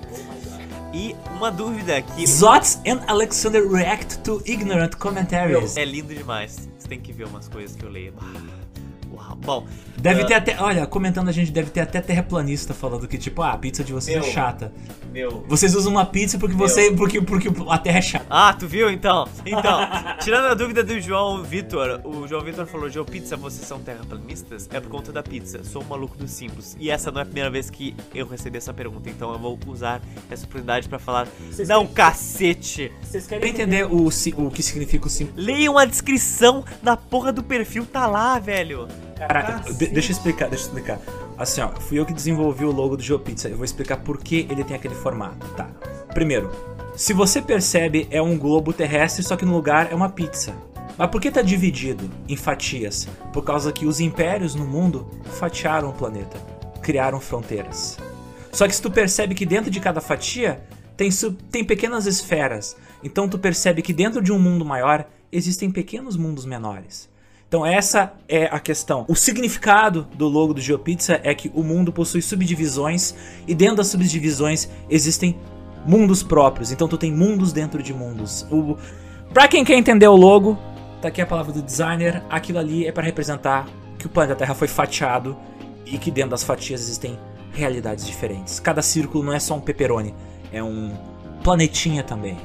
[0.95, 5.77] E uma dúvida que Zots and Alexander react to ignorant commentaries.
[5.77, 6.69] é lindo demais.
[6.79, 8.15] Você tem que ver umas coisas que eu leio.
[8.17, 8.55] Ah,
[9.13, 9.37] Uau.
[9.37, 9.67] Bom,
[9.97, 10.61] Deve ah, ter até.
[10.61, 13.93] Olha, comentando a gente, deve ter até terraplanista falando que, tipo, ah, a pizza de
[13.93, 14.25] vocês Meu.
[14.25, 14.73] é chata.
[15.15, 15.45] Meu.
[15.49, 16.91] Vocês usam uma pizza porque você.
[16.91, 18.27] Porque, porque a terra é chata.
[18.29, 19.29] Ah, tu viu então?
[19.47, 19.79] Então,
[20.21, 24.69] tirando a dúvida do João Vitor, o João Vitor falou: João Pizza, vocês são terraplanistas?
[24.73, 26.77] É por conta da pizza, sou um maluco dos símbolos.
[26.81, 29.59] E essa não é a primeira vez que eu recebi essa pergunta, então eu vou
[29.69, 31.29] usar essa oportunidade pra falar:
[31.69, 32.91] Não, cacete!
[33.03, 35.37] Vocês querem entender o, o que significa o símbolo?
[35.41, 38.89] Leiam a descrição da porra do perfil, tá lá, velho.
[39.17, 40.99] Caraca, de- deixa eu explicar, deixa eu explicar.
[41.37, 43.49] Assim, ó, fui eu que desenvolvi o logo do GeoPizza.
[43.49, 45.69] Eu vou explicar por que ele tem aquele formato, tá?
[46.13, 46.51] Primeiro,
[46.97, 50.55] se você percebe, é um globo terrestre, só que no lugar é uma pizza.
[50.97, 53.09] Mas por que tá dividido em fatias?
[53.33, 56.39] Por causa que os impérios no mundo fatiaram o planeta,
[56.81, 57.99] criaram fronteiras.
[58.53, 60.63] Só que se tu percebe que dentro de cada fatia
[60.97, 61.11] tem,
[61.51, 66.47] tem pequenas esferas, então tu percebe que dentro de um mundo maior existem pequenos mundos
[66.47, 67.09] menores.
[67.55, 69.05] Então essa é a questão.
[69.07, 73.15] O significado do logo do GeoPizza é que o mundo possui subdivisões
[73.47, 75.39] e dentro das subdivisões existem
[75.87, 76.73] mundos próprios.
[76.73, 78.45] Então tu tem mundos dentro de mundos.
[78.51, 78.77] O...
[79.33, 80.59] Pra quem quer entender o logo,
[81.01, 82.25] tá aqui a palavra do designer.
[82.29, 83.69] Aquilo ali é para representar
[84.01, 85.37] que o planeta Terra foi fatiado
[85.87, 87.17] e que dentro das fatias existem
[87.53, 88.59] realidades diferentes.
[88.59, 90.13] Cada círculo não é só um pepperoni,
[90.53, 90.91] é um
[91.45, 92.37] planetinha também.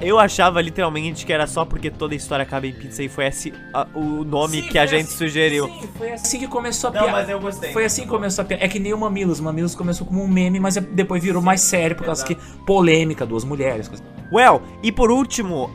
[0.00, 3.26] Eu achava literalmente que era só porque toda a história acaba em pizza e foi
[3.26, 5.66] esse a- o nome Sim, que a gente assim- sugeriu.
[5.66, 7.12] Sim, foi assim que começou a Não, piada.
[7.18, 7.72] mas eu gostei.
[7.72, 8.62] Foi assim que começou a piada.
[8.62, 9.40] É que nem o Mamilos.
[9.40, 12.34] O Mamilos começou como um meme, mas depois virou mais sério por causa que
[12.66, 13.88] polêmica, duas mulheres.
[13.88, 15.70] coisa- Well, e por último,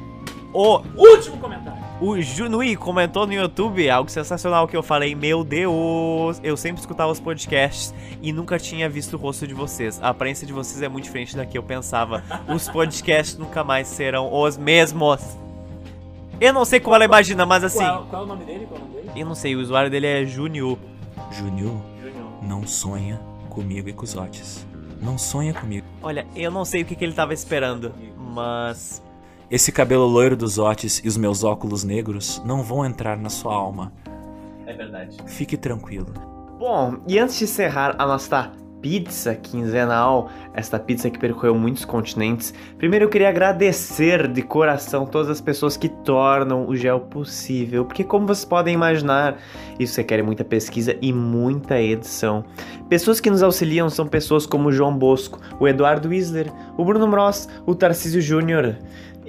[0.54, 1.81] o Último comentário.
[2.02, 7.12] O Junui comentou no YouTube algo sensacional que eu falei, meu Deus, eu sempre escutava
[7.12, 10.02] os podcasts e nunca tinha visto o rosto de vocês.
[10.02, 12.24] A aparência de vocês é muito diferente da que eu pensava.
[12.48, 15.22] Os podcasts nunca mais serão os mesmos.
[16.40, 18.66] Eu não sei como ela imagina, mas assim, Qual, qual é o nome dele?
[18.66, 19.12] Qual é o nome dele?
[19.16, 20.80] eu não sei, o usuário dele é Junior.
[21.32, 21.80] Júnior,
[22.42, 24.66] não sonha comigo e com os Otis.
[25.00, 25.86] Não sonha comigo.
[26.02, 29.04] Olha, eu não sei o que, que ele tava esperando, mas
[29.52, 33.54] Esse cabelo loiro dos Otis e os meus óculos negros não vão entrar na sua
[33.54, 33.92] alma.
[34.66, 35.18] é verdade.
[35.28, 36.14] Fique tranquilo.
[36.58, 38.50] Bom, e antes de encerrar a nossa
[38.82, 42.54] pizza quinzenal, esta pizza que percorreu muitos continentes.
[42.78, 48.04] Primeiro eu queria agradecer de coração todas as pessoas que tornam o gel possível, porque
[48.04, 49.38] como vocês podem imaginar,
[49.80, 52.44] isso requer muita pesquisa e muita edição.
[52.90, 57.08] Pessoas que nos auxiliam são pessoas como o João Bosco, o Eduardo Wisler, o Bruno
[57.08, 58.78] Mross, o Tarcísio Júnior.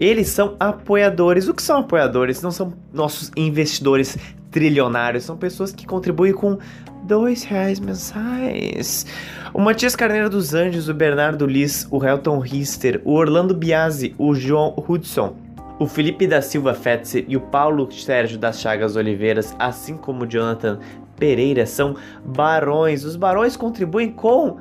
[0.03, 1.47] Eles são apoiadores.
[1.47, 2.43] O que são apoiadores?
[2.43, 4.19] Não são nossos investidores
[4.51, 6.59] trilionários, são pessoas que contribuem com
[7.05, 9.07] dois reais mensais.
[9.55, 14.35] O Matias Carneiro dos Anjos, o Bernardo Liz, o Helton Rister, o Orlando Biasi, o
[14.35, 15.37] João Hudson,
[15.79, 20.27] o Felipe da Silva Fetzer e o Paulo Sérgio das Chagas Oliveiras, assim como o
[20.27, 20.81] Jonathan
[21.17, 23.05] Pereira, são barões.
[23.05, 24.57] Os barões contribuem com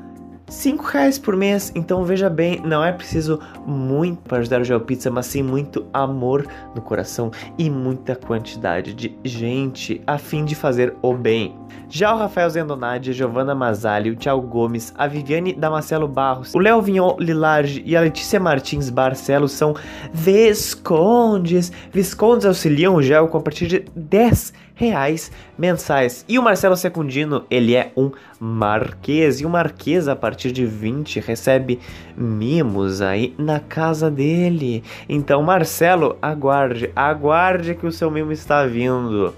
[0.51, 1.71] 5 reais por mês.
[1.73, 6.45] Então veja bem, não é preciso muito para ajudar o GeoPizza, mas sim muito amor
[6.75, 11.55] no coração e muita quantidade de gente a fim de fazer o bem.
[11.89, 16.59] Já o Rafael Zendonade, a Giovanna Mazali, o Thiago Gomes, a Viviane Damascelo Barros, o
[16.59, 19.73] Léo Vignon Lilarge e a Letícia Martins Barcelos são
[20.13, 21.71] Viscondes.
[21.91, 26.25] Viscondes auxiliam o Gel com a partir de 10 reais mensais.
[26.27, 29.39] E o Marcelo Secundino, ele é um marquês.
[29.39, 31.79] E o marquês, a partir de 20, recebe
[32.17, 34.83] mimos aí na casa dele.
[35.07, 39.35] Então, Marcelo, aguarde, aguarde que o seu mimo está vindo.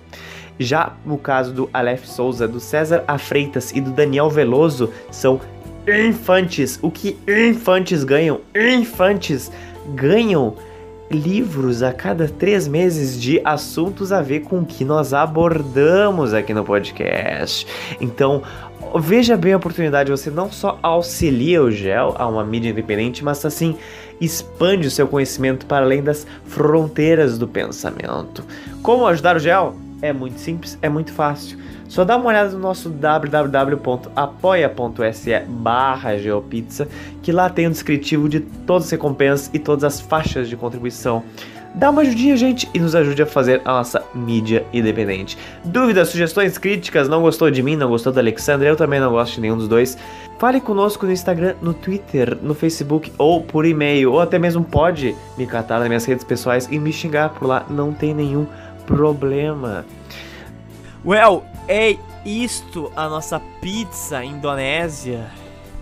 [0.58, 5.42] Já no caso do Aleph Souza, do César Afreitas e do Daniel Veloso, são
[5.86, 6.80] infantes.
[6.82, 8.40] O que infantes ganham?
[8.56, 9.52] Infantes
[9.94, 10.56] ganham
[11.14, 16.54] livros a cada três meses de assuntos a ver com o que nós abordamos aqui
[16.54, 17.66] no podcast.
[18.02, 18.42] Então,
[19.00, 23.46] veja bem a oportunidade, você não só auxilia o GEL a uma mídia independente, mas
[23.46, 23.76] assim
[24.20, 28.44] expande o seu conhecimento para além das fronteiras do pensamento.
[28.82, 29.76] Como ajudar o GEL?
[30.02, 31.58] É muito simples, é muito fácil.
[31.94, 33.40] Só dá uma olhada no nosso www.apoia.se
[35.48, 36.88] barra geopizza,
[37.22, 41.24] que lá tem um descritivo de todas as recompensas e todas as faixas de contribuição.
[41.76, 45.38] Dá uma ajudinha, gente, e nos ajude a fazer a nossa mídia independente.
[45.64, 49.36] Dúvidas, sugestões, críticas, não gostou de mim, não gostou do Alexandre, eu também não gosto
[49.36, 49.96] de nenhum dos dois.
[50.40, 55.16] Fale conosco no Instagram, no Twitter, no Facebook ou por e-mail, ou até mesmo pode
[55.38, 58.48] me catar nas minhas redes pessoais e me xingar por lá, não tem nenhum
[58.88, 59.86] problema.
[61.06, 65.30] Well, é isto a nossa pizza indonésia.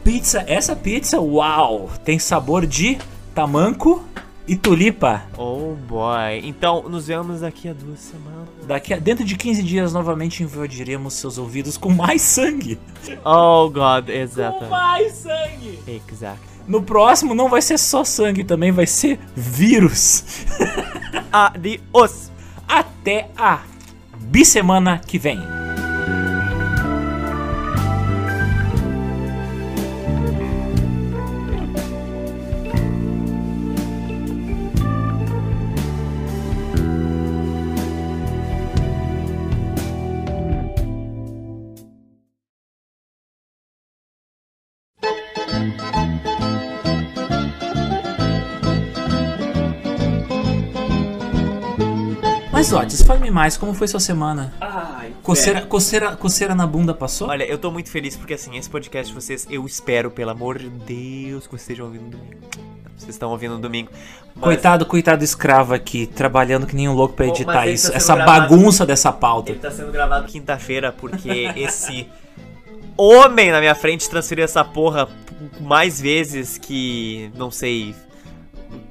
[0.03, 2.97] Pizza, essa pizza, uau, tem sabor de
[3.35, 4.03] tamanco
[4.47, 5.23] e tulipa.
[5.37, 6.41] Oh boy.
[6.43, 8.49] Então, nos vemos daqui a duas semanas.
[8.65, 12.79] Daqui a, dentro de 15 dias novamente invadiremos seus ouvidos com mais sangue.
[13.23, 14.59] Oh god, exato.
[14.59, 15.79] Com mais sangue.
[15.87, 16.39] Exato.
[16.67, 20.45] No próximo não vai ser só sangue, também vai ser vírus.
[21.31, 22.31] Adiós.
[22.67, 23.61] Até a
[24.19, 25.39] bissemana que vem.
[53.31, 54.53] Mais, como foi sua semana?
[54.59, 57.29] Ai, Coceira, coceira, coceira na bunda passou?
[57.29, 60.69] Olha, eu tô muito feliz porque assim, esse podcast vocês, eu espero, pelo amor de
[60.69, 62.35] Deus, que vocês estejam ouvindo no domingo.
[62.97, 63.89] Vocês estão ouvindo no domingo.
[64.35, 67.91] Mas- Coitado, coitado escravo aqui, trabalhando que nem um louco pra editar mas ele isso.
[67.91, 69.51] tá Essa gravado- bagunça dessa pauta.
[69.51, 72.07] Ele tá sendo gravado quinta-feira porque esse
[72.97, 75.07] homem na minha frente transferiu essa porra
[75.59, 77.95] mais vezes que, não sei,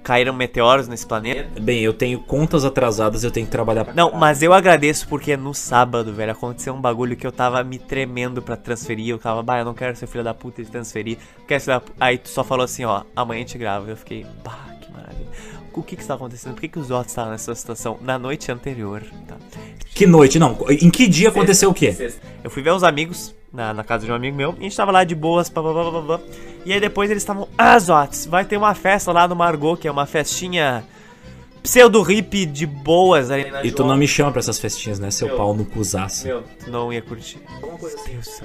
[0.03, 1.61] caíram meteoros nesse planeta.
[1.61, 3.95] Bem, eu tenho contas atrasadas, eu tenho que trabalhar.
[3.95, 7.79] Não, mas eu agradeço porque no sábado, velho, aconteceu um bagulho que eu tava me
[7.79, 9.09] tremendo pra transferir.
[9.09, 11.19] Eu tava, bah, eu não quero ser filho da puta e transferir.
[11.47, 13.91] Quero ser da pu-" Aí tu só falou assim, ó, amanhã gente grava.
[13.91, 15.29] Eu fiquei, bah, que maravilha.
[15.73, 16.55] O que que está acontecendo?
[16.55, 19.03] Por que, que os outros estavam nessa situação na noite anterior?
[19.27, 19.37] Tá.
[19.95, 20.59] Que noite, não.
[20.69, 21.93] Em que dia aconteceu o quê?
[21.93, 22.21] Sexta.
[22.43, 24.55] Eu fui ver uns amigos na, na casa de um amigo meu.
[24.59, 26.21] E a gente tava lá de boas, pá, pá, pá, pá.
[26.65, 29.89] E aí depois eles estavam, ah, Zotes, vai ter uma festa lá no Margot, que
[29.89, 30.85] é uma festinha
[31.63, 33.91] pseudo-hippie de boas ali na E tu João.
[33.91, 35.37] não me chama pra essas festinhas, né, seu Meu.
[35.37, 36.27] pau no cusaço.
[36.27, 37.39] Meu, tu não ia curtir.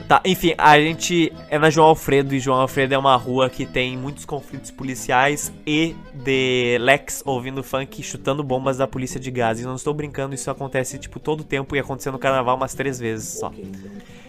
[0.07, 3.65] Tá, enfim, a gente é na João Alfredo e João Alfredo é uma rua que
[3.65, 9.31] tem muitos conflitos policiais e de Lex ouvindo funk e chutando bombas da polícia de
[9.31, 9.59] gás.
[9.61, 12.99] E não estou brincando, isso acontece tipo todo tempo e aconteceu no carnaval umas três
[12.99, 13.51] vezes só.
[13.57, 14.24] Então,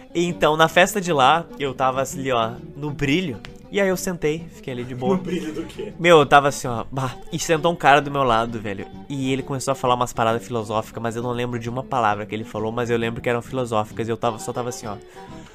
[0.57, 3.39] na festa de lá, eu tava ali, ó, no brilho.
[3.69, 5.17] E aí eu sentei, fiquei ali de boa.
[5.17, 5.93] No brilho do quê?
[5.99, 6.85] Meu, eu tava assim, ó.
[6.89, 8.87] Bah, e sentou um cara do meu lado, velho.
[9.09, 12.25] E ele começou a falar umas paradas filosóficas, mas eu não lembro de uma palavra
[12.25, 14.07] que ele falou, mas eu lembro que eram filosóficas.
[14.07, 14.95] E eu tava, só tava assim, ó.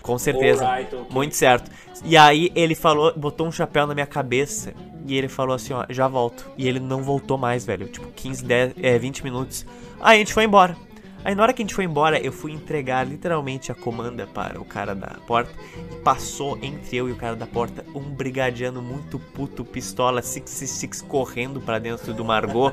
[0.03, 0.67] Com certeza.
[0.67, 1.07] Alright, ok.
[1.11, 1.71] Muito certo.
[2.05, 4.75] E aí ele falou, botou um chapéu na minha cabeça.
[5.07, 6.51] E ele falou assim, ó, já volto.
[6.59, 7.89] E ele não voltou mais, velho.
[7.89, 9.65] Tipo, 15, 10, é, 20 minutos.
[10.01, 10.77] Aí a gente foi embora.
[11.25, 14.61] Aí na hora que a gente foi embora, eu fui entregar literalmente a comanda para
[14.61, 15.53] o cara da porta.
[15.93, 21.03] E passou entre eu e o cara da porta um brigadiano muito puto, pistola 666
[21.03, 22.73] correndo pra dentro do Margot.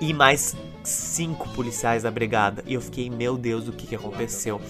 [0.00, 2.64] e mais cinco policiais da brigada.
[2.66, 4.60] E eu fiquei, meu Deus, o que que aconteceu?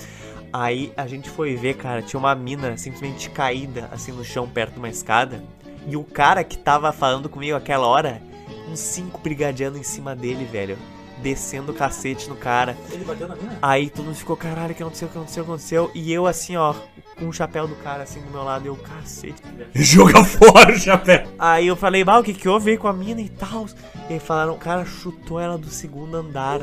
[0.53, 4.75] Aí a gente foi ver, cara, tinha uma mina simplesmente caída assim no chão perto
[4.75, 5.43] de uma escada.
[5.86, 8.23] E o cara que tava falando comigo aquela hora,
[8.70, 10.78] uns cinco brigadianos em cima dele, velho.
[11.25, 12.77] Descendo o cacete no cara.
[12.93, 13.59] Ele bateu na mina?
[13.62, 15.91] Aí todo mundo ficou, caralho, o que aconteceu, o que aconteceu, que aconteceu?
[15.94, 16.75] E eu assim, ó,
[17.19, 19.43] com o chapéu do cara assim do meu lado, eu, cacete.
[19.75, 21.27] Joga fora o chapéu.
[21.39, 23.65] Aí eu falei, bah, o que que houve aí com a mina e tal?
[24.11, 26.61] E aí falaram, o cara chutou ela do segundo andar.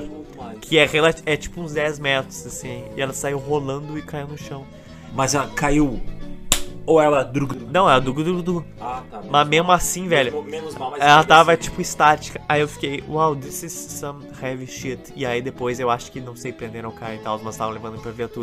[0.62, 0.88] Que é,
[1.26, 2.86] é tipo uns 10 metros, assim.
[2.96, 4.64] E ela saiu rolando e caiu no chão.
[5.16, 6.00] Mas ela caiu.
[6.92, 7.24] Ou ela.
[7.24, 8.66] drug- Não, é do du, du.
[8.80, 9.22] Ah, tá.
[9.30, 10.44] Mas mesmo assim, velho.
[10.44, 12.42] Menos mal, mas Ela tava, tipo, estática.
[12.50, 15.14] Aí eu fiquei, wow, this is some heavy shit.
[15.16, 17.74] E aí depois eu acho que, não sei, prenderam o cara e tal, mas estavam
[17.74, 18.40] levando pra viatura.